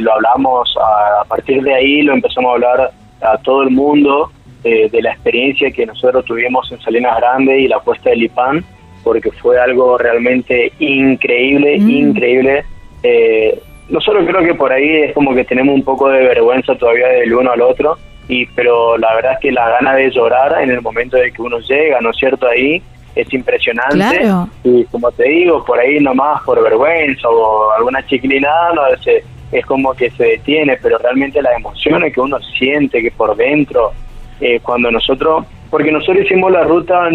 [0.00, 2.90] lo hablamos a, partir de ahí, lo empezamos a hablar
[3.22, 4.30] a todo el mundo.
[4.64, 8.64] eh, de la experiencia que nosotros tuvimos en Salinas Grande y la puesta del IPAN,
[9.04, 11.90] porque fue algo realmente increíble, Mm.
[11.90, 12.64] increíble.
[13.04, 17.08] Eh, nosotros creo que por ahí es como que tenemos un poco de vergüenza todavía
[17.08, 17.96] del uno al otro,
[18.28, 21.40] y pero la verdad es que la gana de llorar en el momento de que
[21.42, 22.46] uno llega, ¿no es cierto?
[22.48, 22.82] Ahí
[23.14, 23.96] es impresionante.
[24.18, 24.48] Claro.
[24.64, 29.22] Y como te digo, por ahí nomás por vergüenza o alguna chiquilinada, no, se-
[29.52, 33.92] es como que se detiene, pero realmente las emociones que uno siente, que por dentro,
[34.40, 37.08] eh, cuando nosotros, porque nosotros hicimos la ruta,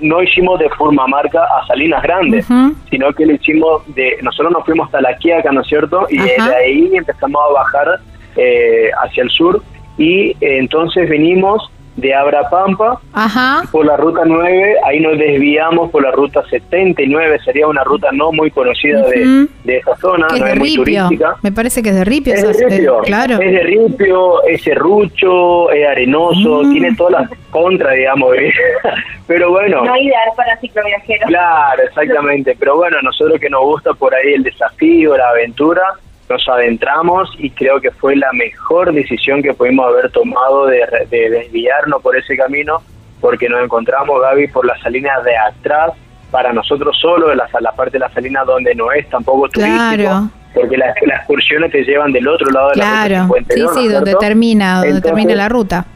[0.00, 2.46] no hicimos de forma marca a Salinas Grandes,
[2.88, 6.06] sino que lo hicimos de, nosotros nos fuimos hasta la Quiaca, ¿no es cierto?
[6.08, 6.50] Y Ajá.
[6.50, 8.00] de ahí empezamos a bajar
[8.36, 9.62] eh, hacia el sur
[9.98, 11.70] y eh, entonces venimos
[12.00, 13.62] de Abrapampa Ajá.
[13.70, 18.32] por la ruta 9, ahí nos desviamos por la ruta 79, sería una ruta no
[18.32, 21.36] muy conocida de, de esa zona, es no de es muy turística.
[21.42, 22.34] Me parece que es de Ripio.
[22.34, 23.34] Es esas- de ripio, claro.
[23.40, 26.72] es de ripio, es serrucho, es arenoso, Mm.
[26.72, 28.52] tiene todas las contras, digamos, ¿eh?
[29.26, 31.28] pero bueno, No ideal para cicloviajeros.
[31.28, 35.82] claro, exactamente, pero bueno, a nosotros que nos gusta por ahí el desafío, la aventura,
[36.30, 41.28] nos adentramos y creo que fue la mejor decisión que pudimos haber tomado de, de
[41.30, 42.78] desviarnos por ese camino,
[43.20, 45.90] porque nos encontramos, Gaby, por la salina de atrás,
[46.30, 50.30] para nosotros solo, la, la parte de la salina donde no es tampoco turístico, Claro.
[50.54, 53.24] porque las, las excursiones te llevan del otro lado de la Claro.
[53.28, 55.86] ruta Sí, 52, ¿no sí, es donde termina, donde Entonces, termina la ruta.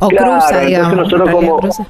[0.00, 0.96] O Claro, cruza, digamos.
[0.96, 1.86] nosotros como- cruza.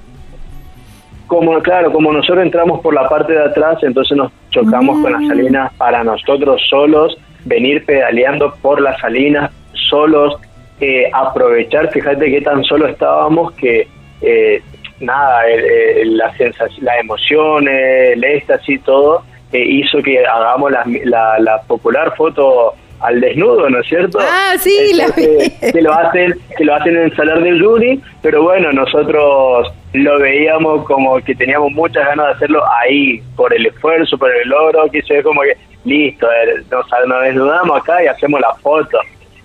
[1.27, 5.21] como claro, como nosotros entramos por la parte de atrás, entonces nos chocamos con las
[5.23, 5.29] Mm.
[5.29, 10.37] salinas para nosotros solos, venir pedaleando por las salinas solos,
[10.81, 13.87] eh, aprovechar, fíjate que tan solo estábamos que
[14.21, 14.61] eh,
[15.01, 15.65] nada, el-
[16.01, 19.23] el- la sensación, las emociones, el éxtasis, todo,
[19.53, 24.19] eh, hizo que hagamos la, la, la popular foto al desnudo, ¿no es cierto?
[24.21, 25.71] Ah, sí, la vi.
[25.73, 30.19] que lo hacen que lo hacen en el salar del Yuri, pero bueno, nosotros lo
[30.19, 34.91] veíamos como que teníamos muchas ganas de hacerlo ahí, por el esfuerzo, por el logro,
[34.91, 38.99] que se ve como que listo, eh, nos, nos desnudamos acá y hacemos la foto.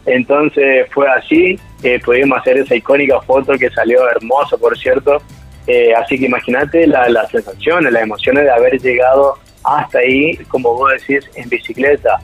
[0.05, 5.21] Entonces fue así, eh, pudimos hacer esa icónica foto que salió hermosa, por cierto.
[5.65, 10.73] Eh, así que imagínate la- las sensaciones, las emociones de haber llegado hasta ahí, como
[10.75, 12.19] vos decís, en bicicleta.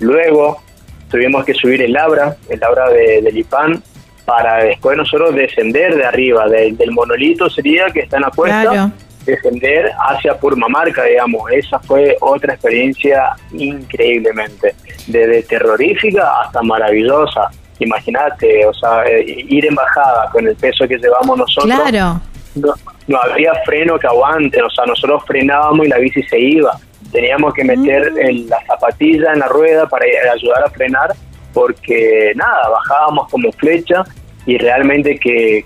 [0.00, 0.60] Luego
[1.08, 3.80] tuvimos que subir el Labra, el Labra de, del IPAN,
[4.24, 8.22] para después nosotros descender de arriba, de- del monolito sería que está en
[8.64, 8.92] Claro.
[9.24, 11.50] Descender hacia Purmamarca, digamos.
[11.52, 14.74] Esa fue otra experiencia increíblemente,
[15.06, 17.50] desde terrorífica hasta maravillosa.
[17.78, 22.20] Imagínate, o sea, eh, ir en bajada con el peso que llevamos nosotros Claro.
[22.54, 22.74] no,
[23.08, 26.72] no había freno que aguante, o sea, nosotros frenábamos y la bici se iba.
[27.10, 30.04] Teníamos que meter el- la zapatilla en la rueda para
[30.34, 31.10] ayudar a frenar,
[31.54, 34.04] porque nada, bajábamos como flecha
[34.46, 35.64] y realmente que,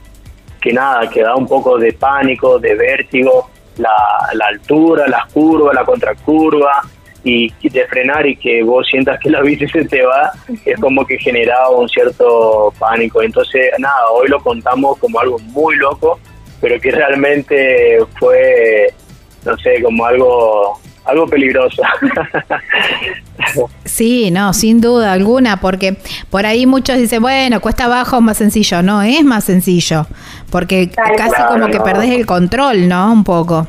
[0.65, 3.95] que nada, que da un poco de pánico, de vértigo, la,
[4.33, 6.81] la altura, las curvas, la contracurva,
[7.23, 10.33] y de frenar y que vos sientas que la bici se te va,
[10.65, 13.23] es como que generaba un cierto pánico.
[13.23, 16.19] Entonces, nada, hoy lo contamos como algo muy loco,
[16.63, 18.89] pero que realmente fue,
[19.45, 21.83] no sé, como algo algo peligroso.
[23.95, 25.97] Sí, no, sin duda alguna, porque
[26.29, 28.83] por ahí muchos dicen, bueno, cuesta abajo es más sencillo.
[28.83, 30.05] No, es más sencillo,
[30.51, 33.13] porque casi claro, como que perdés el control, ¿no?
[33.13, 33.69] Un poco.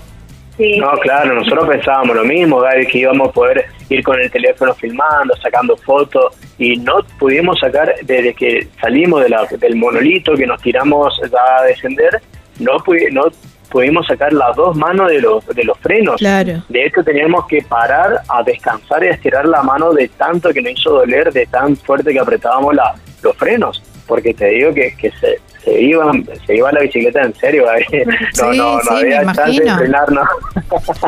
[0.57, 4.32] Sí, No, claro, nosotros pensábamos lo mismo, Gaby, que íbamos a poder ir con el
[4.32, 10.34] teléfono filmando, sacando fotos, y no pudimos sacar, desde que salimos de la- del monolito,
[10.34, 12.19] que nos tiramos ya a descender,
[12.57, 12.78] no,
[13.11, 13.26] no
[13.70, 16.18] pudimos sacar las dos manos de los, de los frenos.
[16.18, 16.63] Claro.
[16.70, 20.61] De hecho, teníamos que parar a descansar y a estirar la mano de tanto que
[20.61, 23.82] nos hizo doler, de tan fuerte que apretábamos la, los frenos.
[24.07, 26.11] Porque te digo que, que se, se, iba,
[26.45, 27.86] se iba la bicicleta en serio, Gaby.
[28.38, 29.78] No, Sí, no, no sí, me había chance de imagino.
[29.78, 30.22] frenar, no.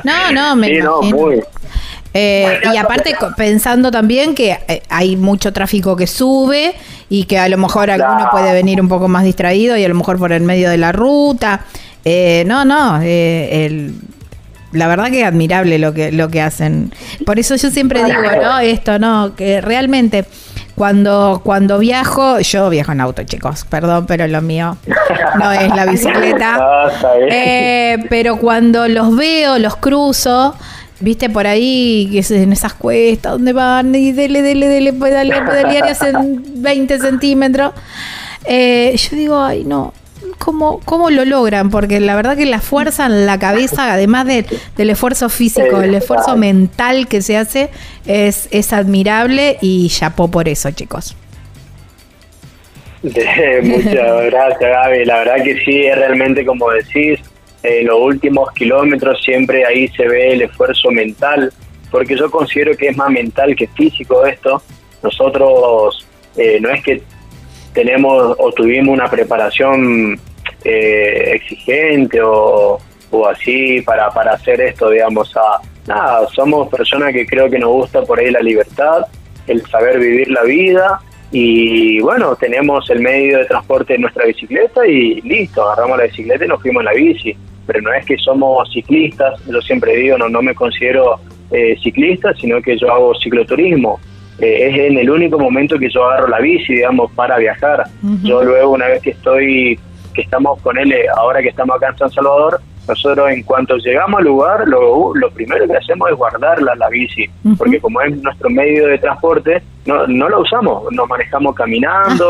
[0.04, 1.18] No, no, me sí, no, imagino.
[1.18, 1.44] muy.
[2.14, 6.74] Eh, y aparte pensando también que eh, hay mucho tráfico que sube
[7.10, 9.94] y que a lo mejor alguno puede venir un poco más distraído y a lo
[9.94, 11.66] mejor por el medio de la ruta.
[12.10, 13.94] Eh, no, no, eh, el-
[14.72, 16.94] la verdad que es admirable lo que, lo que hacen.
[17.26, 20.26] Por eso yo siempre digo, no, esto, no, que realmente
[20.76, 24.78] cuando, cuando viajo, yo viajo en auto, chicos, perdón, pero lo mío
[25.40, 26.58] no es la bicicleta.
[27.30, 30.54] Eh, pero cuando los veo, los cruzo,
[31.00, 35.46] viste por ahí, que es en esas cuestas donde van y dele, dele, dele, pedalear,
[35.46, 37.72] pedalear y hacen 20 centímetros.
[38.46, 39.94] eh, yo digo, ay, no.
[40.40, 41.70] ¿Cómo, ¿Cómo lo logran?
[41.70, 44.46] Porque la verdad que la fuerza en la cabeza, además de-
[44.76, 47.70] del esfuerzo físico, el esfuerzo mental que se hace,
[48.06, 51.16] es, es admirable y chapó por eso, chicos.
[53.04, 53.14] Muchas
[54.26, 55.06] gracias, Gaby.
[55.06, 57.20] La verdad que sí, es realmente como decís,
[57.64, 61.52] en los últimos kilómetros siempre ahí se ve el esfuerzo mental,
[61.92, 64.62] porque yo considero que es más mental que físico esto.
[65.04, 66.06] Nosotros
[66.38, 67.02] eh, no es que
[67.78, 70.20] tenemos o tuvimos una preparación
[70.64, 72.80] eh, exigente o,
[73.12, 77.70] o así para, para hacer esto, digamos, a nada, somos personas que creo que nos
[77.70, 79.06] gusta por ahí la libertad,
[79.46, 81.00] el saber vivir la vida
[81.32, 86.46] y bueno, tenemos el medio de transporte en nuestra bicicleta y listo, agarramos la bicicleta
[86.46, 87.38] y nos fuimos en la bici.
[87.68, 91.20] Pero no es que somos ciclistas, yo siempre digo, no, no me considero
[91.52, 94.00] eh, ciclista, sino que yo hago cicloturismo.
[94.40, 97.84] Eh, es en el único momento que yo agarro la bici, digamos, para viajar.
[98.24, 99.80] Yo luego, una vez que estoy,
[100.14, 104.20] que estamos con él, ahora que estamos acá en San Salvador, nosotros en cuanto llegamos
[104.20, 107.26] al lugar, lo, lo primero que hacemos es guardarla, la bici,
[107.58, 112.30] porque como es nuestro medio de transporte, no, no la usamos, nos manejamos caminando,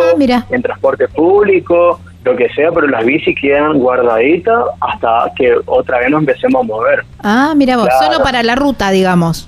[0.50, 6.10] en transporte público, lo que sea, pero las bicis quedan guardaditas hasta que otra vez
[6.10, 7.06] nos empecemos a mover.
[7.20, 9.48] Ah, mira vos, solo para la ruta, digamos.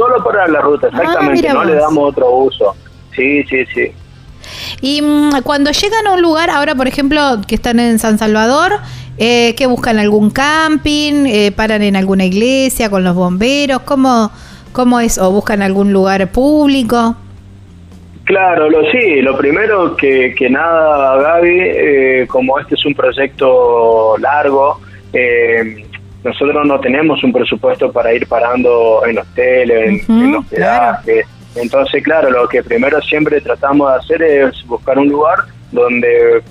[0.00, 2.74] Solo para la ruta, ah, exactamente, no le damos otro uso.
[3.14, 3.92] Sí, sí, sí.
[4.80, 8.72] Y mm, cuando llegan a un lugar, ahora por ejemplo, que están en San Salvador,
[9.22, 11.26] eh, ¿Qué buscan algún camping?
[11.26, 13.82] Eh, ¿Paran en alguna iglesia con los bomberos?
[13.82, 14.30] ¿Cómo,
[14.72, 15.18] cómo es?
[15.18, 17.16] ¿O buscan algún lugar público?
[18.24, 24.16] Claro, lo sí, lo primero que, que nada, Gaby, eh, como este es un proyecto
[24.16, 24.80] largo,
[25.12, 25.84] eh,
[26.22, 31.24] nosotros no tenemos un presupuesto para ir parando en hoteles, en, hospedaje.
[31.54, 35.38] Entonces, claro, lo que primero siempre tratamos de hacer es buscar un lugar
[35.72, 36.42] donde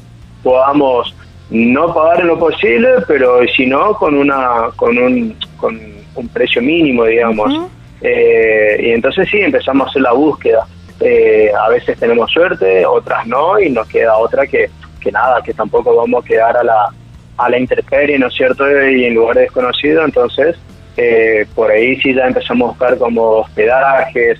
[0.43, 1.15] podamos
[1.49, 5.79] no pagar en lo posible, pero si no, con, una, con, un, con
[6.15, 7.69] un precio mínimo, digamos.
[8.01, 10.65] Eh, y entonces sí, empezamos a hacer la búsqueda.
[10.99, 14.69] Eh, a veces tenemos suerte, otras no, y nos queda otra que,
[14.99, 16.93] que nada, que tampoco vamos a quedar a la,
[17.39, 18.65] a la intemperie, ¿no es cierto?
[18.69, 20.57] Y en lugares desconocidos, entonces
[20.97, 24.39] eh, por ahí sí ya empezamos a buscar como hospedajes,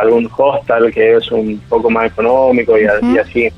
[0.00, 2.84] algún hostel que es un poco más económico y
[3.18, 3.50] así.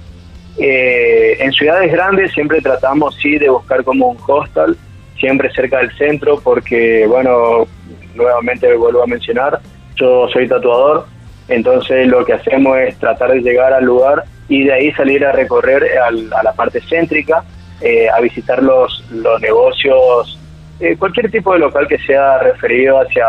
[0.59, 4.77] Eh, en ciudades grandes siempre tratamos, sí, de buscar como un hostel,
[5.19, 7.67] siempre cerca del centro, porque, bueno,
[8.15, 9.61] nuevamente vuelvo a mencionar,
[9.97, 11.07] yo soy tatuador,
[11.49, 15.33] entonces lo que hacemos es tratar de llegar al lugar y de ahí salir a
[15.33, 17.45] recorrer a la parte céntrica,
[17.81, 20.39] eh, a visitar los, los negocios,
[20.79, 23.27] eh, cualquier tipo de local que sea referido hacia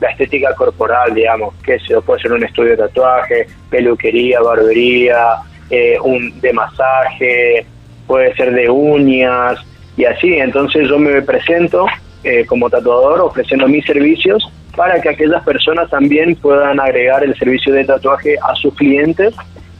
[0.00, 5.36] la estética corporal, digamos, que se puede ser un estudio de tatuaje, peluquería, barbería,
[5.70, 7.66] eh, un de masaje,
[8.06, 9.58] puede ser de uñas
[9.96, 10.34] y así.
[10.34, 11.86] Entonces yo me presento
[12.22, 17.72] eh, como tatuador ofreciendo mis servicios para que aquellas personas también puedan agregar el servicio
[17.72, 19.34] de tatuaje a sus clientes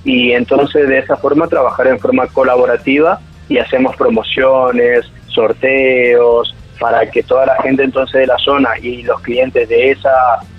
[0.05, 7.23] y entonces de esa forma trabajar en forma colaborativa y hacemos promociones, sorteos, para que
[7.23, 10.11] toda la gente entonces de la zona y los clientes de esa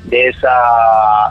[0.05, 0.49] de esa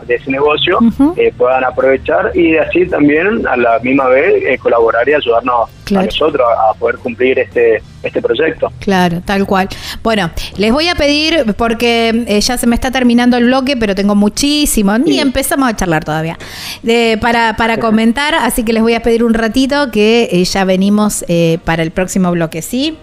[0.07, 0.81] de ese negocio
[1.17, 6.03] eh, puedan aprovechar y así también a la misma vez eh, colaborar y ayudarnos a
[6.03, 8.71] nosotros a, poder cumplir este este proyecto.
[8.81, 9.69] Claro, tal cual.
[10.03, 13.95] Bueno, les voy a pedir porque eh, ya se me está terminando el bloque, pero
[13.95, 16.37] tengo muchísimo, ni empezamos a charlar todavía,
[16.83, 21.25] de, para, para comentar, así que les voy a pedir un ratito que ya venimos
[21.65, 22.99] para el próximo bloque, ¿sí?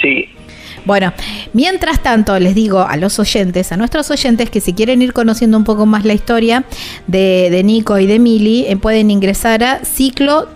[0.00, 0.28] Sí,
[0.84, 1.12] bueno,
[1.52, 5.56] mientras tanto les digo a los oyentes, a nuestros oyentes, que si quieren ir conociendo
[5.56, 6.64] un poco más la historia
[7.06, 10.48] de, Nico y de Mili, eh, pueden ingresar a ciclo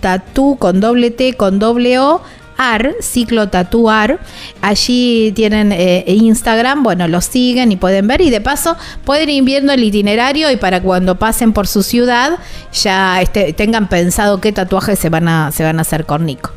[0.00, 2.22] tatu con doble T con doble O
[2.58, 4.18] AR, ciclo tatuar.
[4.60, 9.44] Allí tienen eh, Instagram, bueno, lo siguen y pueden ver y de paso pueden ir
[9.44, 12.38] viendo el itinerario y para cuando pasen por su ciudad
[12.72, 16.50] ya este, tengan pensado qué tatuajes se van a, se van a hacer con Nico.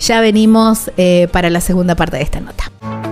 [0.00, 3.11] Ya venimos eh, para la segunda parte de esta nota.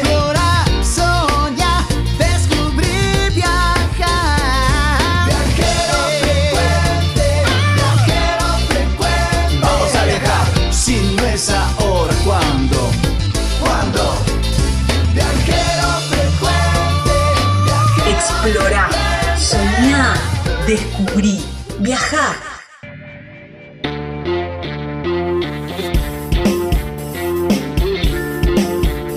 [20.71, 21.37] Descubrí,
[21.79, 22.33] viajá.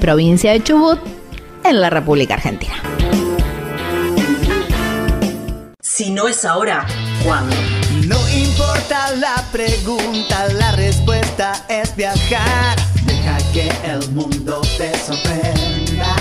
[0.00, 0.98] provincia de Chubut,
[1.64, 2.74] en la República Argentina.
[5.80, 6.84] Si no es ahora,
[7.24, 7.54] ¿cuándo?
[8.06, 12.76] No importa la pregunta, la respuesta es viajar.
[13.04, 16.16] Deja que el mundo te sorprenda.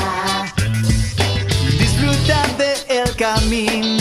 [1.79, 4.00] Disfruta del camino,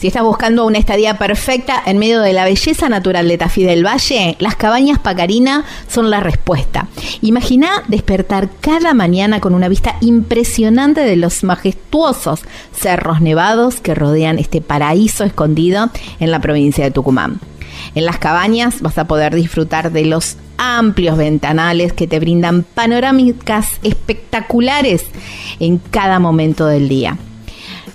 [0.00, 3.84] Si estás buscando una estadía perfecta en medio de la belleza natural de Tafí del
[3.84, 6.88] Valle, las cabañas Pacarina son la respuesta.
[7.20, 12.40] Imagina despertar cada mañana con una vista impresionante de los majestuosos
[12.72, 17.38] cerros nevados que rodean este paraíso escondido en la provincia de Tucumán.
[17.94, 23.72] En las cabañas vas a poder disfrutar de los amplios ventanales que te brindan panorámicas
[23.82, 25.04] espectaculares
[25.58, 27.18] en cada momento del día.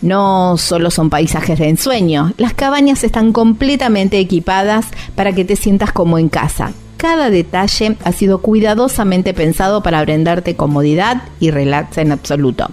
[0.06, 5.92] No solo son paisajes de ensueño, las cabañas están completamente equipadas para que te sientas
[5.92, 6.74] como en casa.
[6.98, 12.70] Cada detalle ha sido cuidadosamente pensado para brindarte comodidad y relax en absoluto.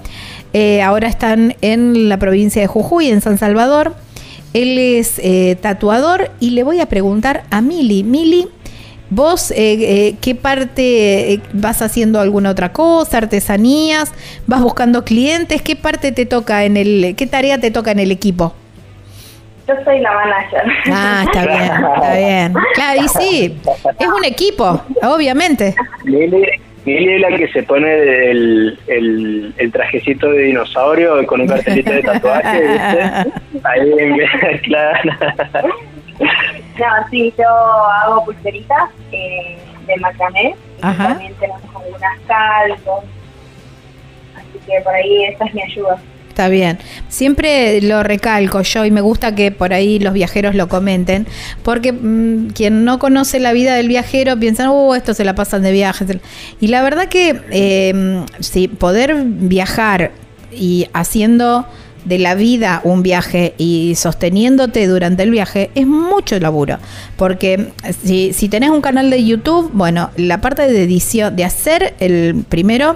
[0.53, 3.95] Eh, ahora están en la provincia de Jujuy, en San Salvador.
[4.55, 8.03] Él es eh, tatuador y le voy a preguntar a Mili.
[8.03, 8.49] Mili,
[9.11, 14.13] ¿Vos eh, eh, qué parte eh, vas haciendo alguna otra cosa, artesanías?
[14.47, 15.63] ¿Vas buscando clientes?
[15.63, 18.53] ¿Qué parte te toca en el, qué tarea te toca en el equipo?
[19.67, 20.63] Yo soy la manager.
[20.93, 22.55] Ah, está bien, está bien.
[22.75, 23.61] Claro, y sí,
[23.99, 25.75] es un equipo, obviamente.
[26.05, 26.43] Lili,
[26.89, 27.93] Lili es la que se pone
[28.31, 33.31] el, el, el trajecito de dinosaurio con un cartelito de tatuaje, ¿viste?
[33.65, 35.13] Ahí, en- claro.
[36.19, 40.55] No, sí, yo hago pulseritas eh, de macramé.
[40.81, 43.05] También tenemos algunas calcos.
[44.37, 45.99] Así que por ahí esa es mi ayuda.
[46.39, 46.79] Está bien.
[47.09, 51.27] Siempre lo recalco yo y me gusta que por ahí los viajeros lo comenten,
[51.65, 55.63] porque mm, quien no conoce la vida del viajero piensa, oh, esto se la pasan
[55.63, 56.07] de viaje.
[56.61, 60.13] Y la verdad que eh, sí, poder viajar
[60.53, 61.67] y haciendo
[62.05, 66.79] de la vida un viaje y sosteniéndote durante el viaje es mucho laburo.
[67.17, 67.73] Porque
[68.05, 72.45] si, si tenés un canal de YouTube, bueno, la parte de edición, de hacer el
[72.49, 72.95] primero,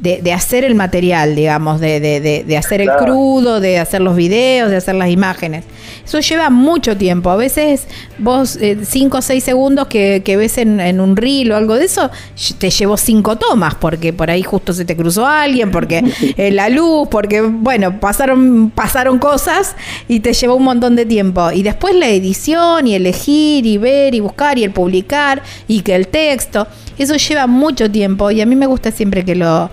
[0.00, 4.00] de, de hacer el material, digamos, de, de- de- de hacer el crudo, de hacer
[4.00, 5.64] los videos, de hacer las imágenes.
[6.04, 7.30] Eso lleva mucho tiempo.
[7.30, 7.86] A veces
[8.18, 11.84] vos, 5 o 6 segundos que, que ves en, en un reel o algo de
[11.84, 12.10] eso,
[12.58, 16.02] te llevó cinco tomas, porque por ahí justo se te cruzó alguien, porque
[16.36, 19.76] eh, la luz, porque, bueno, pasaron, pasaron cosas
[20.08, 21.52] y te llevó un montón de tiempo.
[21.52, 25.94] Y después la edición y elegir y ver y buscar y el publicar y que
[25.94, 26.66] el texto,
[27.02, 29.70] eso lleva mucho tiempo y a mí me gusta siempre que lo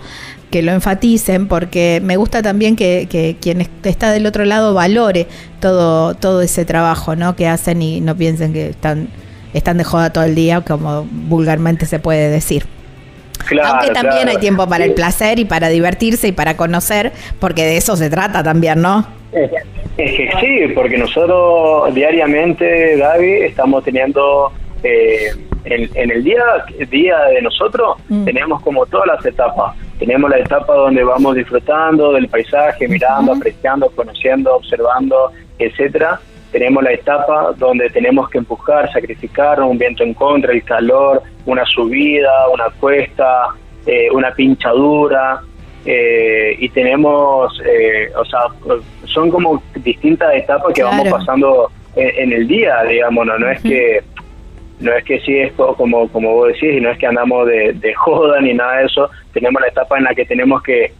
[0.50, 4.72] que lo enfaticen porque me gusta también que, que quien est- está del otro lado
[4.72, 5.26] valore
[5.60, 7.36] todo todo ese trabajo ¿no?
[7.36, 9.08] que hacen y no piensen que están
[9.52, 12.64] están de joda todo el día como vulgarmente se puede decir
[13.46, 14.30] Claro, aunque también claro.
[14.30, 18.08] hay tiempo para el placer y para divertirse y para conocer porque de eso se
[18.10, 19.06] trata también ¿no?
[19.32, 19.50] Es
[20.16, 24.50] que sí, porque nosotros diariamente, Gaby, estamos teniendo
[24.82, 25.30] eh,
[25.64, 26.44] en, en el día
[26.90, 28.24] día de nosotros Mm.
[28.24, 29.76] tenemos como todas las etapas.
[29.98, 36.20] Tenemos la etapa donde vamos disfrutando del paisaje, mirando, apreciando, conociendo, observando, etcétera.
[36.52, 41.64] Tenemos la etapa donde tenemos que empujar, sacrificar un viento en contra, el calor, una
[41.66, 43.48] subida, una cuesta,
[43.86, 45.42] eh, una pinchadura,
[45.84, 48.40] eh, y tenemos, eh, o sea,
[49.04, 53.60] son como distintas etapas que vamos pasando en, en el día, digamos, no, no es
[53.62, 54.02] que
[54.80, 57.46] no es que sí es co- como como vos decís y no es que andamos
[57.46, 60.92] de, de joda ni nada de eso, tenemos la etapa en la que tenemos que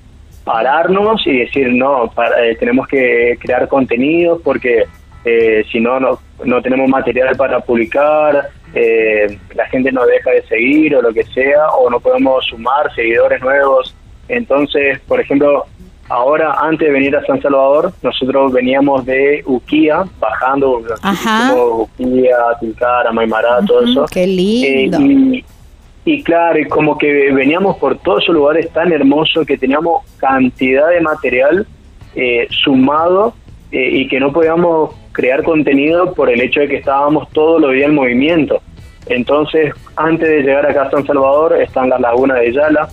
[0.44, 4.84] pararnos y decir no, para- eh, tenemos que crear contenidos porque
[5.24, 10.42] eh, si no, no no tenemos material para publicar, eh, la gente nos deja de
[10.42, 13.92] seguir o lo que sea, o no podemos sumar seguidores nuevos.
[14.28, 15.64] Entonces, por ejemplo,
[16.08, 21.54] ahora antes de venir a San Salvador, nosotros veníamos de Uquía, bajando, Ajá.
[21.54, 24.06] Uquía, Tilcara, Maimará, todo eso.
[24.10, 25.44] qué lindo Eh, y,
[26.04, 31.00] y claro, como que veníamos por todos esos lugares tan hermosos que teníamos cantidad de
[31.00, 31.66] material
[32.14, 33.34] eh, sumado
[33.70, 37.72] eh, y que no podíamos crear contenido por el hecho de que estábamos todos los
[37.72, 38.62] días en movimiento.
[39.06, 42.88] Entonces, antes de llegar acá a San Salvador, está en la laguna de Yala,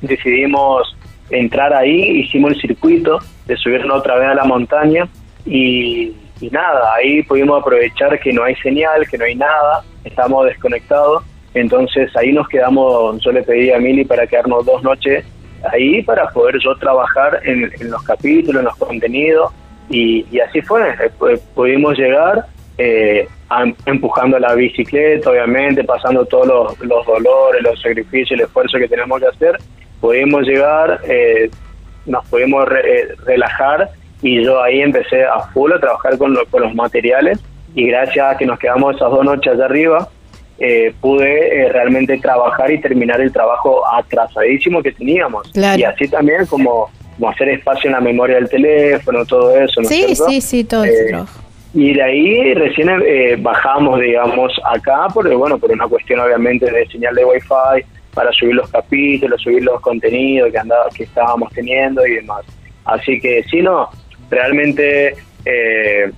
[0.00, 0.96] decidimos
[1.30, 5.08] entrar ahí, hicimos el circuito de subirnos otra vez a la montaña
[5.46, 6.12] y,
[6.50, 11.22] nada, ahí pudimos aprovechar que no hay señal, que no hay nada, estamos desconectados,
[11.54, 15.24] entonces ahí nos quedamos, yo le pedí a Mili para quedarnos dos noches
[15.72, 19.52] ahí para poder yo trabajar en, en los capítulos, en los contenidos
[19.88, 22.46] y, y así fue, eh, pu- pudimos llegar
[22.78, 23.28] eh,
[23.86, 29.20] empujando la bicicleta, obviamente, pasando todos los, los dolores, los sacrificios, el esfuerzo que tenemos
[29.20, 29.56] que hacer,
[30.02, 31.48] pudimos llegar, eh,
[32.04, 33.88] nos pudimos re- eh, relajar
[34.20, 37.38] y yo ahí empecé a full a trabajar con, lo- con los materiales
[37.74, 40.08] y gracias a que nos quedamos esas dos noches allá arriba,
[40.58, 41.30] eh, pude
[41.62, 45.50] eh, realmente trabajar y terminar el trabajo atrasadísimo que teníamos.
[45.52, 45.78] Claro.
[45.80, 49.80] Y así también como, como hacer espacio en la memoria del teléfono, todo eso.
[49.80, 51.40] ¿no sí sí sí todo Eh, trabajo
[51.74, 56.86] Y de ahí recién eh, bajamos, digamos, acá, porque bueno, por una cuestión obviamente de
[56.88, 57.84] señal de wifi,
[58.14, 62.44] para subir los capítulos, subir los contenidos que andaba, que estábamos teniendo y demás.
[62.84, 63.88] Así que sí, no,
[64.30, 65.14] realmente
[65.44, 66.12] eh,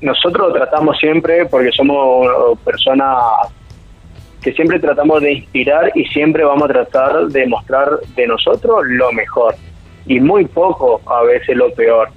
[0.00, 3.16] nosotros tratamos siempre, porque somos personas
[4.42, 9.12] que siempre tratamos de inspirar y siempre vamos a tratar de mostrar de nosotros lo
[9.12, 9.54] mejor
[10.06, 12.08] y muy poco a veces lo peor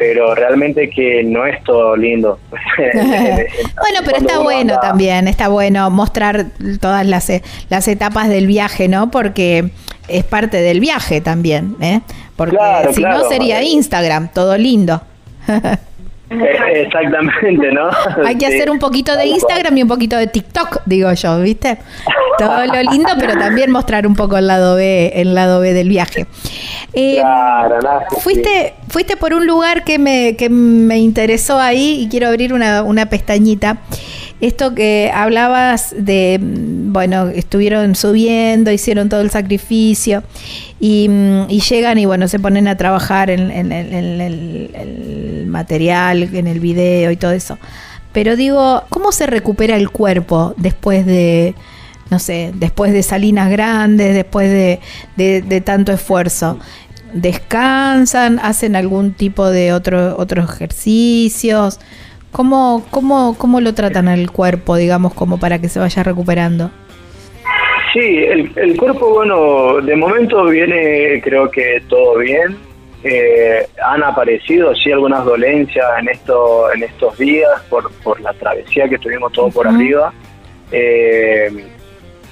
[0.00, 5.90] pero realmente que no es todo lindo Bueno, pero está bueno anda- también, está bueno
[5.90, 6.46] mostrar
[6.80, 9.10] todas las, e- las etapas del viaje, ¿no?
[9.10, 9.70] Porque
[10.08, 12.00] es parte del viaje también, ¿eh?
[12.34, 15.02] Porque Claro, si no sería Instagram, todo lindo.
[16.30, 16.36] Eh,
[16.86, 17.90] Exactamente, ¿no?
[18.26, 18.54] Hay que Sí.
[18.54, 19.26] hacer un poquito de.
[19.26, 21.78] Instagram y un poquito de TikTok, digo yo, ¿viste?
[22.38, 25.88] Todo lo lindo, pero también mostrar un poco el lado B, el lado B del
[25.88, 26.26] viaje.
[26.92, 32.00] Eh, Claro, nada, sí, Fuiste, fuiste por un lugar que me, que me interesó ahí
[32.02, 33.78] y quiero abrir una, una pestañita.
[34.40, 40.22] Esto que hablabas de, bueno, estuvieron subiendo, hicieron todo el sacrificio
[40.80, 41.08] y,
[41.68, 47.32] llegan y bueno, se ponen a trabajar en, el material, en el video y todo
[47.32, 47.58] eso.
[48.12, 51.54] Pero digo, ¿cómo se recupera el cuerpo después de,
[52.10, 54.80] no sé, después de salinas grandes, después de,
[55.16, 56.58] de- de tanto esfuerzo?
[57.12, 58.38] ¿Descansan?
[58.38, 61.78] ¿Hacen algún tipo de otro, otros ejercicios?
[62.32, 66.70] ¿Cómo, cómo, ¿Cómo lo tratan al cuerpo, digamos, como para que se vaya recuperando?
[67.92, 72.56] Sí, el, el cuerpo, bueno, de momento viene, creo que todo bien.
[73.02, 78.88] Eh, han aparecido, sí, algunas dolencias en esto, en estos días por, por la travesía
[78.88, 80.12] que tuvimos todo por arriba.
[80.70, 81.66] Eh,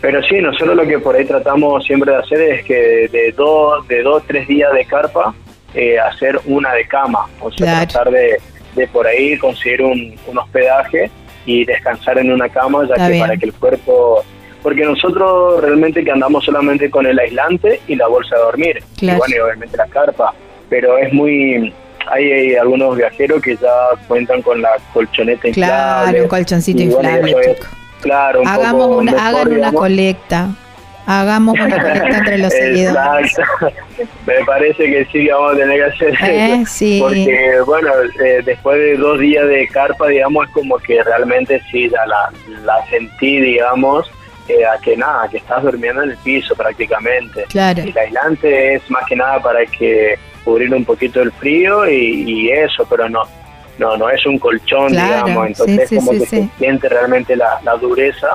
[0.01, 3.89] pero sí, nosotros lo que por ahí tratamos siempre de hacer es que de dos,
[3.89, 5.35] de dos, tres días de carpa,
[5.75, 7.27] eh, hacer una de cama.
[7.41, 7.87] O sea, Claro.
[7.89, 8.37] tratar de,
[8.79, 11.11] de por ahí conseguir un, un hospedaje
[11.47, 13.25] y descansar en una cama, ya Está que bien.
[13.27, 14.25] para que el cuerpo
[14.63, 19.17] porque nosotros realmente que andamos solamente con el aislante y la bolsa de dormir Claro.
[19.17, 20.35] y bueno y obviamente la carpa
[20.69, 21.73] pero es muy
[22.11, 23.71] hay, hay algunos viajeros que ya
[24.09, 27.59] cuentan con la colchoneta Claro, inflable un colchoncito bueno, inflable, es,
[28.01, 30.49] claro un Hagamos poco una, mejor, hagan una colecta.
[31.11, 33.35] Hagamos una colecta entre los seguidores.
[34.27, 36.71] Me parece que sí que vamos a tener que hacer Eh, eso.
[36.71, 36.99] sí.
[37.01, 37.91] Porque, bueno,
[38.23, 42.31] eh, después de dos días de carpa, digamos, es como que realmente sí, ya la,
[42.65, 44.07] la sentí, digamos,
[44.49, 47.45] eh, a que nada, que estás durmiendo en el piso prácticamente.
[47.49, 47.83] Claro.
[47.83, 52.51] El aislante es más que nada para que cubrir un poquito el frío y, y
[52.51, 53.23] eso, pero no
[53.79, 56.89] no no es un colchón, Claro, digamos, entonces sí, sí, como sí, que se siente
[56.89, 58.29] realmente la, la dureza.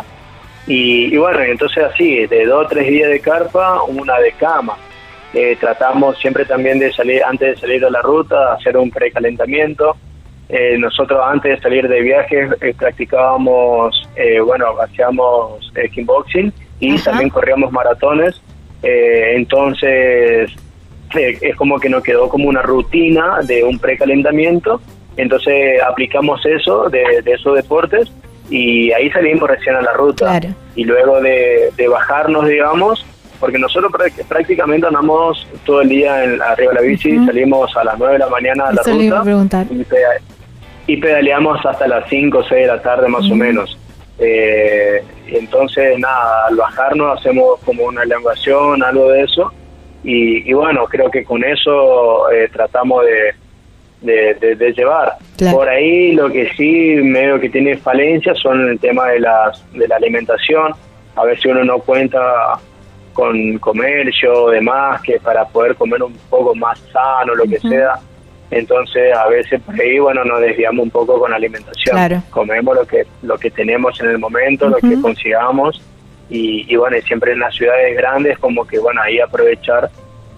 [0.68, 4.78] Y, y bueno, entonces así, de dos o tres días de carpa, una de cama.
[5.34, 9.96] Eh, tratamos siempre también de salir, antes de salir a la ruta, hacer un precalentamiento.
[10.50, 16.96] Eh, nosotros antes de salir de viaje eh, practicábamos, eh, bueno, hacíamos eh, kickboxing y
[16.96, 17.12] Ajá.
[17.12, 18.40] también corríamos maratones.
[18.84, 20.52] Eh, entonces,
[21.16, 24.82] eh, es como que nos quedó como una rutina de un precalentamiento.
[25.18, 28.12] Entonces aplicamos eso de, de esos deportes
[28.50, 30.26] y ahí salimos recién a la ruta.
[30.40, 30.56] Claro.
[30.76, 33.06] Y luego de, de bajarnos, digamos,
[33.40, 37.26] porque nosotros prá- prácticamente andamos todo el día en, arriba de la bici, Ujú.
[37.26, 40.22] salimos a las 9 de la mañana a la Eso ruta y, peda-
[40.88, 43.78] y pedaleamos hasta las 5 o 6 de la tarde más o menos.
[44.20, 49.52] Eh, y entonces, nada, al bajarnos hacemos como una elongación, algo de eso.
[50.04, 53.34] Y, y bueno, creo que con eso eh, tratamos de,
[54.04, 55.14] de, de- de llevar.
[55.38, 55.58] Claro.
[55.58, 59.88] Por ahí lo que sí medio que tiene falencias son el tema de, las, de
[59.88, 60.74] la alimentación.
[61.16, 62.22] A veces uno no cuenta
[63.14, 67.96] con comercio o demás, que para poder comer un poco más sano, lo que sea.
[68.52, 71.96] Entonces a veces por ahí, bueno, nos desviamos un poco con la alimentación.
[71.96, 72.22] Claro.
[72.30, 75.82] Comemos lo que, lo que tenemos en el momento, lo que consigamos.
[76.30, 79.90] Y, y bueno, siempre en las ciudades grandes como que, bueno, ahí aprovechar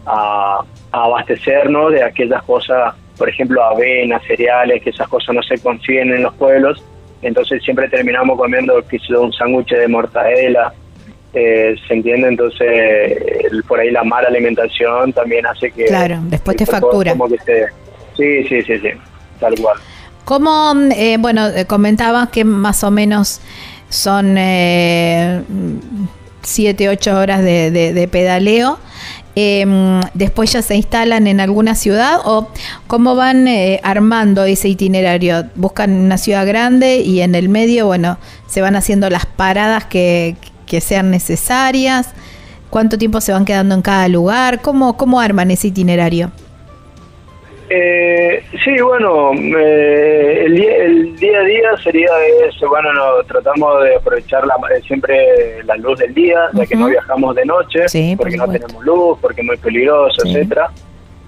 [0.06, 0.60] a,
[0.92, 6.14] a abastecernos de aquellas cosas, por ejemplo, avena, cereales, que esas cosas no se consiguen
[6.14, 6.84] en los pueblos.
[7.22, 10.74] Entonces siempre terminamos comiendo yo, un sándwich de mortadela,
[11.34, 12.28] eh, ¿se entiende?
[12.28, 12.68] Entonces,
[13.52, 15.86] el- por ahí la mala alimentación también hace que...
[15.86, 17.12] Claro, después te factura.
[17.12, 17.66] Como que se,
[18.16, 18.90] sí, sí, sí, sí,
[19.40, 19.78] tal cual.
[20.24, 23.42] ¿Cómo, eh, bueno, eh, comentabas que más o menos
[23.90, 25.42] son eh,
[26.42, 28.80] siete, ocho horas de, de- de pedaleo?
[29.36, 32.48] Eh, ¿Después ya se instalan en alguna ciudad o
[32.88, 35.46] cómo van eh, armando ese itinerario?
[35.56, 38.18] ¿Buscan una ciudad grande y en el medio, bueno,
[38.48, 42.08] se van haciendo las paradas que, que sean necesarias?
[42.70, 44.62] ¿Cuánto tiempo se van quedando en cada lugar?
[44.62, 46.32] ¿Cómo, cómo arman ese itinerario?
[47.70, 52.10] Eh, sí, bueno, eh, el, día, el día a día sería
[52.48, 56.76] eso, bueno, no, tratamos de aprovechar la, eh, siempre la luz del día, ya que
[56.76, 60.32] no viajamos de noche, Sí, por porque no tenemos luz, porque es muy peligroso, Sí.
[60.36, 60.70] etcétera.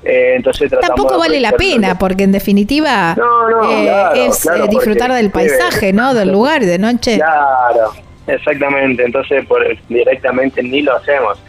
[0.03, 4.41] Eh, entonces tratamos Tampoco vale la pena, porque en definitiva No, no, eh, claro, es
[4.41, 6.13] claro, disfrutar del paisaje, ¿no?
[6.13, 7.15] Del lugar de noche.
[7.15, 7.93] Claro,
[8.27, 9.03] exactamente.
[9.03, 11.39] Entonces, por, directamente ni lo hacemos.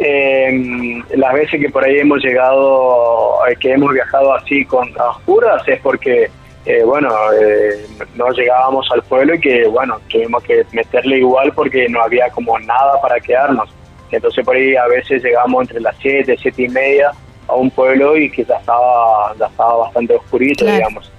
[0.00, 5.10] Eh, las veces que por ahí hemos llegado, eh, que hemos viajado así con a
[5.10, 6.30] oscuras, es porque,
[6.66, 7.10] eh, bueno,
[7.40, 7.84] eh,
[8.14, 12.58] no llegábamos al pueblo y que, bueno, tuvimos que meterle igual porque no había como
[12.60, 13.68] nada para quedarnos.
[14.10, 17.10] Entonces, por ahí a veces llegamos entre las 7, 7 y media
[17.48, 20.76] a un pueblo y que ya estaba, ya estaba bastante oscurito, Claro.
[20.78, 21.12] digamos.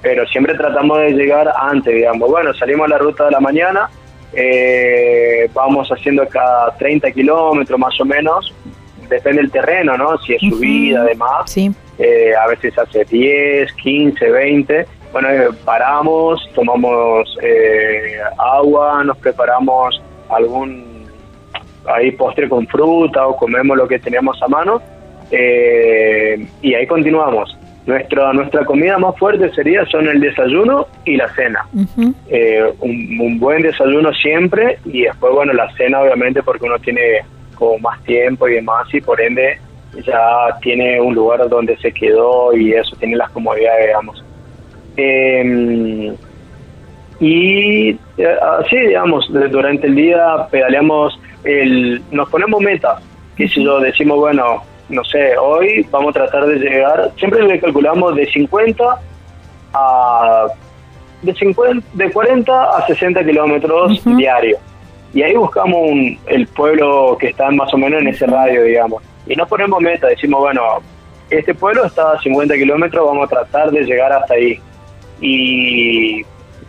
[0.00, 2.28] pero siempre tratamos de llegar antes, digamos.
[2.28, 3.88] Bueno, salimos a la ruta de la mañana,
[4.34, 8.54] eh, vamos haciendo cada 30 kilómetros más o menos,
[9.08, 10.18] depende del terreno, ¿no?
[10.18, 11.50] Si es subida, además.
[11.50, 11.70] Sí.
[11.98, 14.86] Eh, a veces hace 10, 15, 20.
[15.12, 21.06] Bueno, eh, paramos, tomamos eh, agua, nos preparamos algún
[21.86, 24.80] ahí postre con fruta o comemos lo que teníamos a mano
[25.30, 27.56] y ahí continuamos.
[27.84, 31.66] Nuestra, nuestra comida más fuerte sería son el desayuno y la cena.
[31.72, 32.14] un,
[33.20, 38.02] un, buen desayuno siempre y después, bueno, la cena obviamente porque uno tiene como más
[38.04, 39.58] tiempo y demás y por ende
[40.00, 44.24] ya tiene un lugar donde se quedó y eso, tiene las comodidades, digamos.
[44.96, 46.14] Em,
[47.20, 53.02] y eh, así, digamos, durante el día pedaleamos, el, nos ponemos metas,
[53.36, 57.60] que si yo decimos, bueno, no sé, hoy vamos a tratar de llegar, siempre le
[57.60, 59.00] calculamos de 50
[59.74, 60.46] a
[61.22, 64.60] de 50, de 40 a 60 kilómetros diarios.
[65.14, 69.02] Y ahí buscamos un, el pueblo que está más o menos en ese radio, digamos
[69.26, 70.62] y no ponemos meta, decimos, bueno,
[71.30, 74.60] este pueblo está a 50 kilómetros, vamos a tratar de llegar hasta ahí.
[75.20, 76.22] Y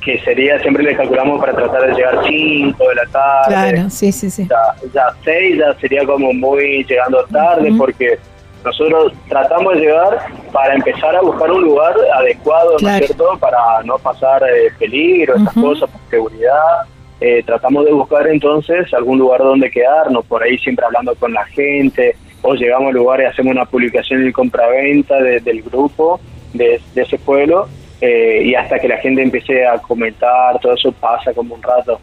[0.03, 3.47] que sería, siempre le calculamos para tratar de llegar 5 de la tarde.
[3.47, 4.47] Claro, sí, sí, sí.
[4.93, 8.19] Ya 6 ya, sería como muy llegando tarde porque
[8.63, 13.37] nosotros tratamos de llegar para empezar a buscar un lugar adecuado, ¿no es cierto?
[13.39, 16.83] Para no pasar eh, peligro, esas cosas, por seguridad.
[17.19, 21.45] Eh, tratamos de buscar entonces algún lugar donde quedarnos, por ahí siempre hablando con la
[21.45, 26.19] gente, o llegamos al lugar y hacemos una publicación en compraventa del grupo
[26.53, 27.67] de, ese pueblo
[28.05, 32.01] eh, y hasta que la gente empiece a comentar, todo eso pasa como un rato.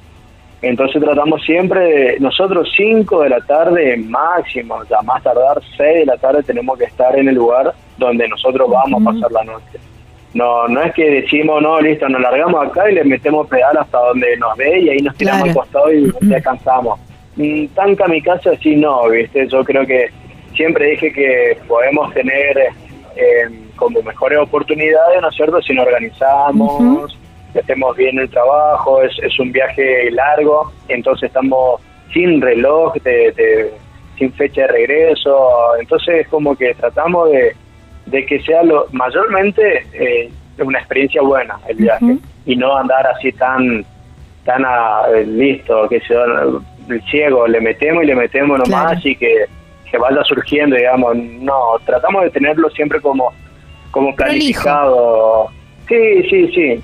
[0.62, 6.06] Entonces tratamos siempre, de, nosotros 5 de la tarde máximo, ya más tardar 6 de
[6.06, 9.78] la tarde tenemos que estar en el lugar donde nosotros vamos a pasar la noche.
[10.32, 13.98] No, no es que decimos, no, listo, nos largamos acá y le metemos pedal hasta
[13.98, 16.98] donde nos ve y ahí nos tiramos al costado y descansamos.
[17.36, 19.46] Mm, tan kamikaze así no, ¿viste?
[19.48, 20.06] Yo creo que
[20.56, 22.56] siempre dije que podemos tener
[23.16, 23.50] eh,
[23.80, 27.18] como mejores oportunidades, ¿no es cierto?, si nos organizamos,
[27.58, 31.80] hacemos bien el trabajo, es, es un viaje largo, entonces estamos
[32.12, 33.72] sin reloj, de,
[34.18, 35.34] sin fecha de regreso,
[35.80, 37.56] entonces como que tratamos de,
[38.06, 43.32] de que sea lo mayormente eh, una experiencia buena el viaje y no andar así
[43.32, 43.84] tan
[44.44, 46.24] tan a, eh, listo que sea
[46.88, 49.46] el ciego le metemos y le metemos nomás y que
[49.90, 51.16] que vaya surgiendo, digamos.
[51.16, 53.32] No, tratamos de tenerlo siempre como,
[53.90, 55.48] como planificado.
[55.88, 56.82] Sí, sí, sí.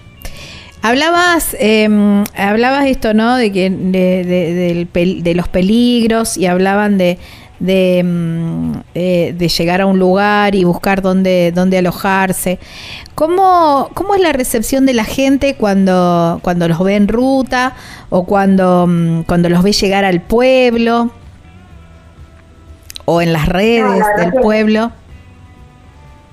[0.83, 1.89] Hablabas, eh,
[2.37, 3.37] hablabas esto, ¿no?
[3.37, 4.87] De que de,
[5.23, 7.19] de, los peligros y hablaban de
[7.59, 12.59] de, em, eh, de, llegar a un lugar y buscar dónde, dónde alojarse.
[13.15, 17.75] ¿Cómo, ¿Cómo, es la recepción de la gente cuando, cuando los ve en ruta
[18.11, 21.11] o cuando, em, cuando los ve llegar al pueblo?
[23.07, 24.93] o en las redes del pueblo?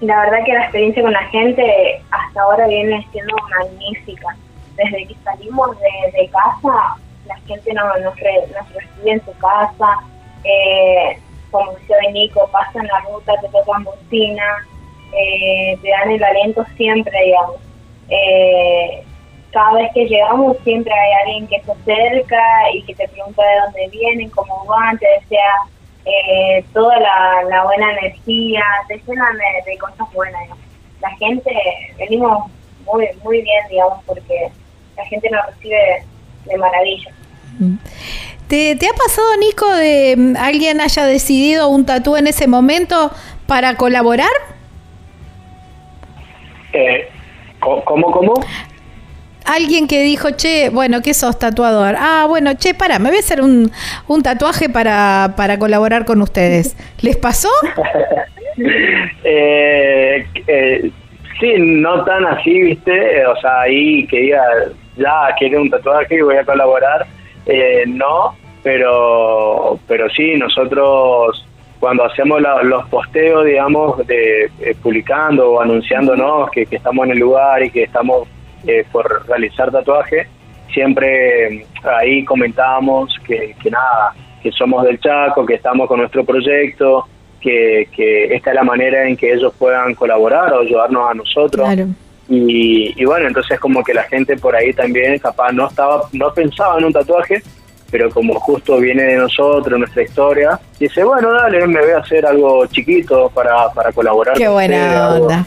[0.04, 4.36] La verdad que la experiencia con la gente hasta ahora viene siendo magnífica.
[4.76, 10.00] Desde que salimos de, casa, la gente nos, nos, recibe en su casa,
[10.44, 11.18] eh,
[11.52, 14.68] como decía Nico, pasan la ruta, te tocan bocina,
[15.14, 17.62] eh, te dan el aliento siempre, digamos.
[18.10, 19.06] Eh,
[19.52, 22.44] cada vez que llegamos siempre hay alguien que se acerca
[22.74, 25.54] y que te pregunta de dónde vienen, cómo van, te desea
[26.06, 30.42] eh, toda la, buena energía, te llenan de, cosas buenas.
[31.02, 31.52] La gente,
[31.98, 32.52] venimos
[32.86, 34.50] muy, muy bien, digamos, porque
[34.98, 36.04] la gente nos recibe
[36.46, 37.12] de maravilla.
[38.48, 43.12] ¿Te, ¿Te, ha pasado, Nico, de mm, alguien haya decidido un tatú en ese momento
[43.48, 44.32] para colaborar?
[46.74, 47.08] Eh,
[47.60, 48.34] ¿Cómo, cómo?
[49.46, 51.96] Alguien que dijo, che, bueno, ¿qué sos tatuador?
[51.98, 53.72] Ah, bueno, che, para, me voy a hacer un,
[54.08, 56.76] un tatuaje para, para colaborar con ustedes.
[57.02, 57.50] ¿Les pasó?
[59.24, 60.92] eh, eh,
[61.40, 64.44] sí, no tan así, viste, o sea, ahí que diga,
[64.96, 67.06] ya quiero un tatuaje y voy a colaborar,
[67.46, 71.46] eh, no, pero, pero sí, nosotros
[71.84, 77.20] cuando hacemos los posteos, digamos, de eh, publicando o anunciándonos que, que estamos en el
[77.20, 78.26] lugar y que estamos
[78.66, 80.28] eh, por realizar tatuaje,
[80.74, 87.08] siempre ahí comentábamos que, nada, que somos del Chaco, que estamos con nuestro proyecto,
[87.40, 91.70] que, que esta es la manera en que ellos puedan colaborar o ayudarnos a nosotros.
[92.30, 96.80] Y, bueno, entonces como que la gente por ahí también capaz no estaba, no pensaba
[96.80, 97.44] en un tatuaje,
[97.94, 102.26] pero como justo viene de nosotros, nuestra historia, dice, bueno, dale, me voy a hacer
[102.26, 104.36] algo chiquito para, para colaborar.
[104.36, 105.46] Qué buena onda.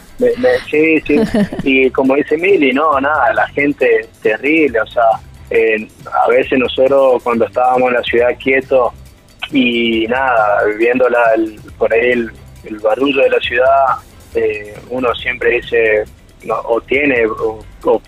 [0.71, 1.21] sí, sí.
[1.65, 5.03] y como dice Mili, no, nada, la gente terrible, o sea,
[6.25, 8.93] a veces nosotros cuando estábamos en la ciudad quietos
[9.51, 11.25] y nada, viendo la,
[11.77, 12.31] por ahí el,
[12.63, 13.87] el barullo de la ciudad,
[14.37, 16.05] eh, uno siempre dice,
[16.49, 17.59] o tiene o,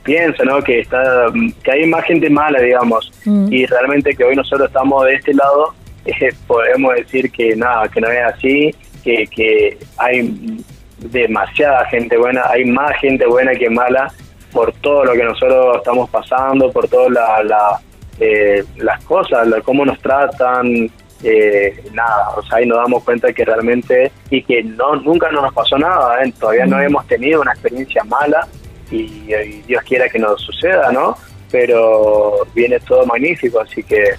[0.03, 0.63] piensa ¿no?
[0.63, 1.27] que está
[1.63, 3.53] que hay más gente mala digamos mm.
[3.53, 5.75] y realmente que hoy nosotros estamos de este lado
[6.05, 8.75] eh, podemos decir que nada que no es así
[9.05, 10.63] que, que hay
[10.99, 14.13] demasiada gente buena hay más gente buena que mala
[14.53, 17.13] por todo lo que nosotros estamos pasando por todas
[17.45, 17.81] la,
[18.19, 20.91] eh, las cosas cómo nos tratan
[21.23, 25.53] eh, nada, o sea, ahí nos damos cuenta que realmente y que no nunca nos
[25.53, 26.33] pasó nada, ¿eh?
[26.39, 28.47] todavía no hemos tenido una experiencia mala
[28.91, 31.17] y, Dios quiera que nos suceda, ¿no?
[31.51, 34.15] Pero viene todo magnífico, así que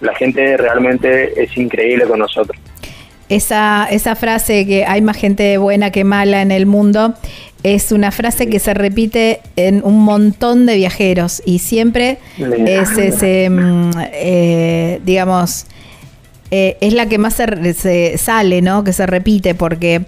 [0.00, 2.58] la gente realmente es increíble con nosotros.
[3.28, 7.14] Esa, esa frase que hay más gente buena que mala en el mundo
[7.62, 13.48] es una frase que se repite en un montón de viajeros y siempre es ese,
[13.48, 15.66] mm, eh, digamos,
[16.50, 18.84] eh, es la que más se, sale, ¿no?
[18.84, 20.02] Que se repite, porque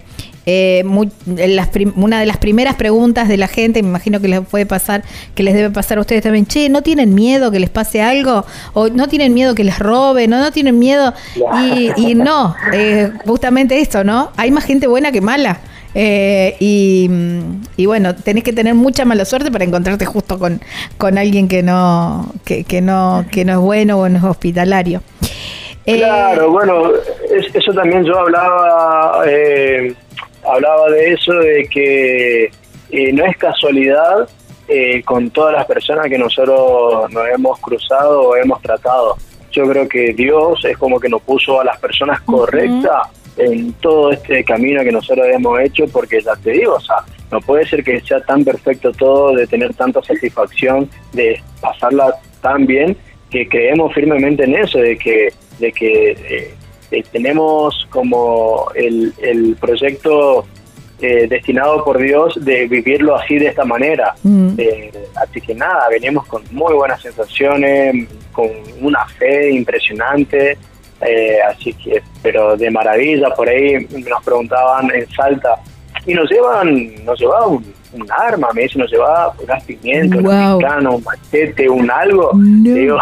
[0.45, 5.03] eh, una de las primeras preguntas de la gente, me imagino que les puede pasar,
[5.33, 8.45] que les debe pasar a ustedes también, che, ¿no tienen miedo que les pase algo?
[8.73, 10.33] ¿O no tienen miedo que les roben?
[10.33, 11.13] ¿O no tienen miedo?
[11.97, 14.31] Y, no, eh, justamente esto, ¿no?
[14.37, 15.59] Hay más gente buena que mala.
[15.95, 17.07] y,
[17.85, 20.61] bueno, tenés que tener mucha mala suerte para encontrarte justo con,
[20.97, 25.01] con alguien que no, que, que no, que no es bueno o no es hospitalario.
[25.87, 26.89] Eh, claro, bueno,
[27.29, 29.93] eso también yo hablaba, eh,
[30.47, 32.45] hablaba de eso, de que
[32.91, 34.29] eh, no es casualidad
[35.05, 39.15] con todas las personas que nosotros nos hemos cruzado o hemos tratado.
[39.51, 44.11] Yo creo que Dios es como que nos puso a las personas correctas en todo
[44.11, 46.97] este camino que nosotros hemos hecho, porque ya te digo, o sea,
[47.31, 52.65] no puede ser que sea tan perfecto todo, de tener tanta satisfacción, de pasarla tan
[52.65, 52.97] bien,
[53.29, 56.53] que creemos firmemente en eso, de que de que eh,
[56.95, 60.45] eh, tenemos como el, el proyecto
[61.01, 64.15] eh, destinado por Dios de vivirlo así de esta manera.
[64.23, 64.57] Mm.
[65.15, 68.49] así que nada, venimos con muy buenas sensaciones, con
[68.81, 70.57] una fe impresionante,
[71.47, 75.59] así que, pero de maravilla, por ahí nos preguntaban en Salta,
[76.05, 77.63] y nos llevan, nos llevaban
[77.93, 82.31] un arma, me dice, nos llevaba gas pimiento, un mexicano, un machete, un algo.
[82.33, 82.97] Digo,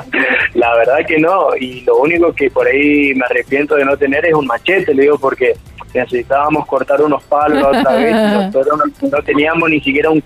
[0.54, 1.48] la verdad que no.
[1.58, 5.02] Y lo único que por ahí me arrepiento de no tener es un machete, le
[5.02, 5.54] digo, porque
[5.92, 8.14] necesitábamos cortar unos palos otra vez.
[8.54, 10.22] Nosotros no, teníamos ni siquiera un,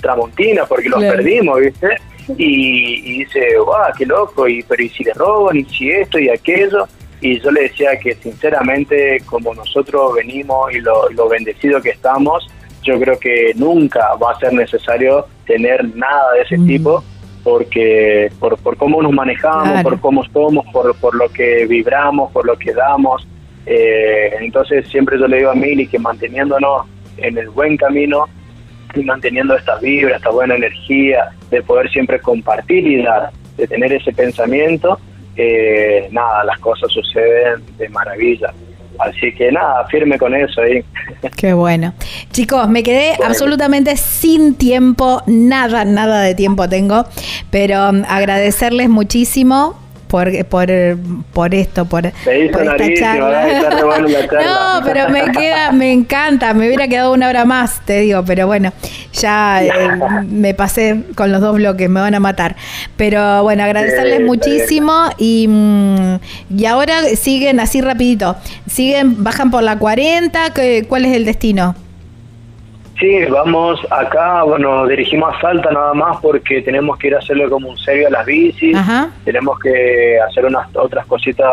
[0.00, 1.96] tramontina porque los perdimos, ¿viste?
[2.36, 5.56] Y, dice, guau, qué loco, y, pero ¿y si le roban?
[5.56, 6.86] ¿Y si esto y aquello?
[7.26, 12.46] Y yo le decía que sinceramente, como nosotros venimos y lo, lo bendecido que estamos,
[12.84, 16.66] yo creo que nunca va a ser necesario tener nada de ese mm.
[16.68, 17.04] tipo
[17.42, 22.46] porque por, por cómo nos manejamos, por cómo somos, por, por lo que vibramos, por
[22.46, 23.26] lo que damos.
[23.66, 26.86] Eh, entonces siempre yo le digo a Mili que manteniéndonos
[27.16, 28.26] en el buen camino
[28.94, 33.92] y manteniendo esta vibra, esta buena energía, de poder siempre compartir y dar, de tener
[33.92, 35.00] ese pensamiento,
[35.36, 38.52] eh, nada, las cosas suceden de maravilla.
[38.98, 40.82] Así que nada, firme con eso ahí.
[41.36, 41.92] Qué bueno.
[42.30, 47.04] Chicos, me quedé absolutamente sin tiempo, nada, nada de tiempo tengo,
[47.50, 50.68] pero um, agradecerles muchísimo por, por,
[51.32, 53.46] por esto, por, esta charla.
[54.44, 58.46] no, pero me queda, me encanta, me hubiera quedado una hora más, te digo, pero
[58.46, 58.72] bueno,
[59.12, 59.70] ya eh,
[60.28, 62.56] me pasé con los dos bloques, me van a matar.
[62.96, 66.18] Pero bueno, agradecerles muchísimo y, mm,
[66.56, 68.36] y ahora siguen así rapidito,
[68.70, 70.52] siguen, bajan por la 40,
[70.88, 71.74] ¿cuál es el destino?
[72.98, 77.48] Sí, vamos acá, bueno, dirigimos a Salta nada más porque tenemos que ir a hacerle
[77.50, 78.76] como un serio a las bicis,
[79.22, 81.46] tenemos que hacer unas otras cositas,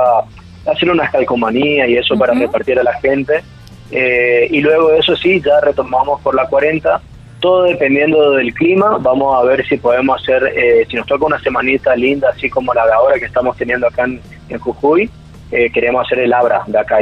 [0.65, 3.43] hacer unas calcomanías y eso para repartir a la gente.
[3.91, 7.01] Eh, y luego eso sí, ya retomamos por la 40,
[7.41, 11.39] todo dependiendo del clima, vamos a ver si podemos hacer, eh, si nos toca una
[11.39, 15.09] semanita linda, así como la de ahora que estamos teniendo acá en Jujuy,
[15.55, 16.97] eh, queremos hacer el Abra de acá.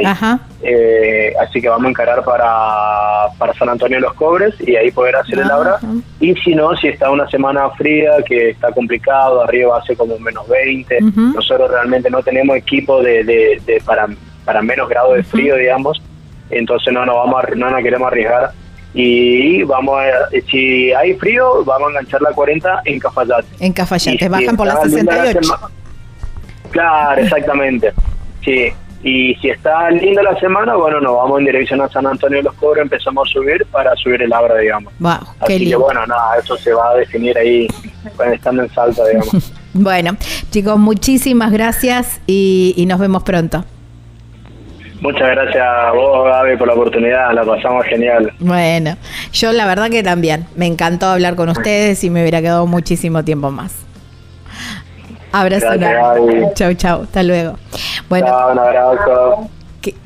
[0.62, 4.90] Eh, así que vamos a encarar para, para San Antonio de los Cobres y ahí
[4.90, 5.78] poder hacer el Abra.
[6.20, 10.46] Y si no, si está una semana fría, que está complicado, arriba hace como menos
[10.48, 11.00] 20,
[11.34, 14.06] nosotros realmente no tenemos equipo de, de, para,
[14.44, 16.02] para menos grado de frío, digamos,
[16.50, 18.52] entonces no nos vamos no nos queremos arriesgar.
[18.92, 23.46] Y vamos a, si hay frío vamos a enganchar la 40 en Cafayate.
[23.60, 25.40] En Cafayate bajan por la 68
[26.70, 27.92] Claro, exactamente.
[28.44, 28.72] Sí,
[29.04, 32.44] y si está linda la semana, bueno, nos vamos en dirección a San Antonio de
[32.44, 34.92] los Cobros, empezamos a subir para subir el Abra, digamos.
[35.00, 37.66] Wow, qué Así que bueno, nada, eso se va a definir ahí
[38.16, 39.52] cuando estando en Salta, digamos.
[39.74, 40.18] Bueno,
[40.50, 43.64] chicos, muchísimas gracias y, y nos vemos pronto.
[45.00, 48.32] Muchas gracias a vos, Gaby, por la oportunidad, la pasamos genial.
[48.38, 48.96] Bueno,
[49.32, 50.46] yo la verdad que también.
[50.54, 53.74] Me encantó hablar con ustedes y me hubiera quedado muchísimo tiempo más.
[55.32, 55.66] Abrazo.
[55.72, 55.92] Gracias.
[55.92, 56.42] Gaby.
[56.54, 57.02] Chau, chau.
[57.02, 57.58] Hasta luego.
[58.12, 59.50] Bueno, Chao, un abrazo.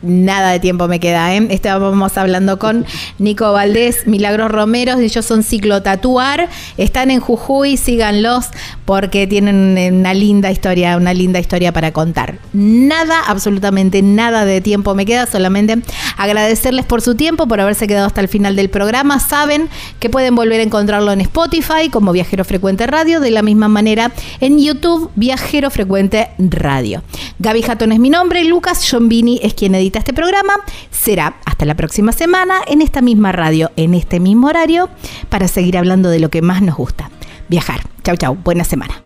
[0.03, 1.47] Nada de tiempo me queda, ¿eh?
[1.51, 2.85] Estábamos hablando con
[3.19, 8.47] Nico Valdés, Milagros Romero, ellos son Ciclotatuar, están en Jujuy, síganlos
[8.85, 12.39] porque tienen una linda historia, una linda historia para contar.
[12.53, 15.79] Nada, absolutamente nada de tiempo me queda, solamente
[16.17, 19.21] agradecerles por su tiempo, por haberse quedado hasta el final del programa.
[19.21, 23.69] Saben que pueden volver a encontrarlo en Spotify como Viajero Frecuente Radio, de la misma
[23.69, 27.03] manera en YouTube Viajero Frecuente Radio.
[27.39, 30.55] Gaby Jatón es mi nombre, Lucas Giombini es quien edita este programa.
[30.91, 34.89] Será hasta la próxima semana en esta misma radio, en este mismo horario,
[35.29, 37.11] para seguir hablando de lo que más nos gusta,
[37.49, 37.81] viajar.
[38.03, 39.06] Chau, chau, buena semana.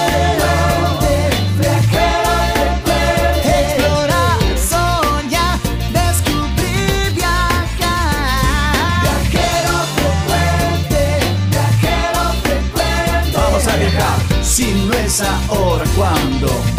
[15.11, 16.45] viajero frecuente.
[16.45, 16.70] Vamos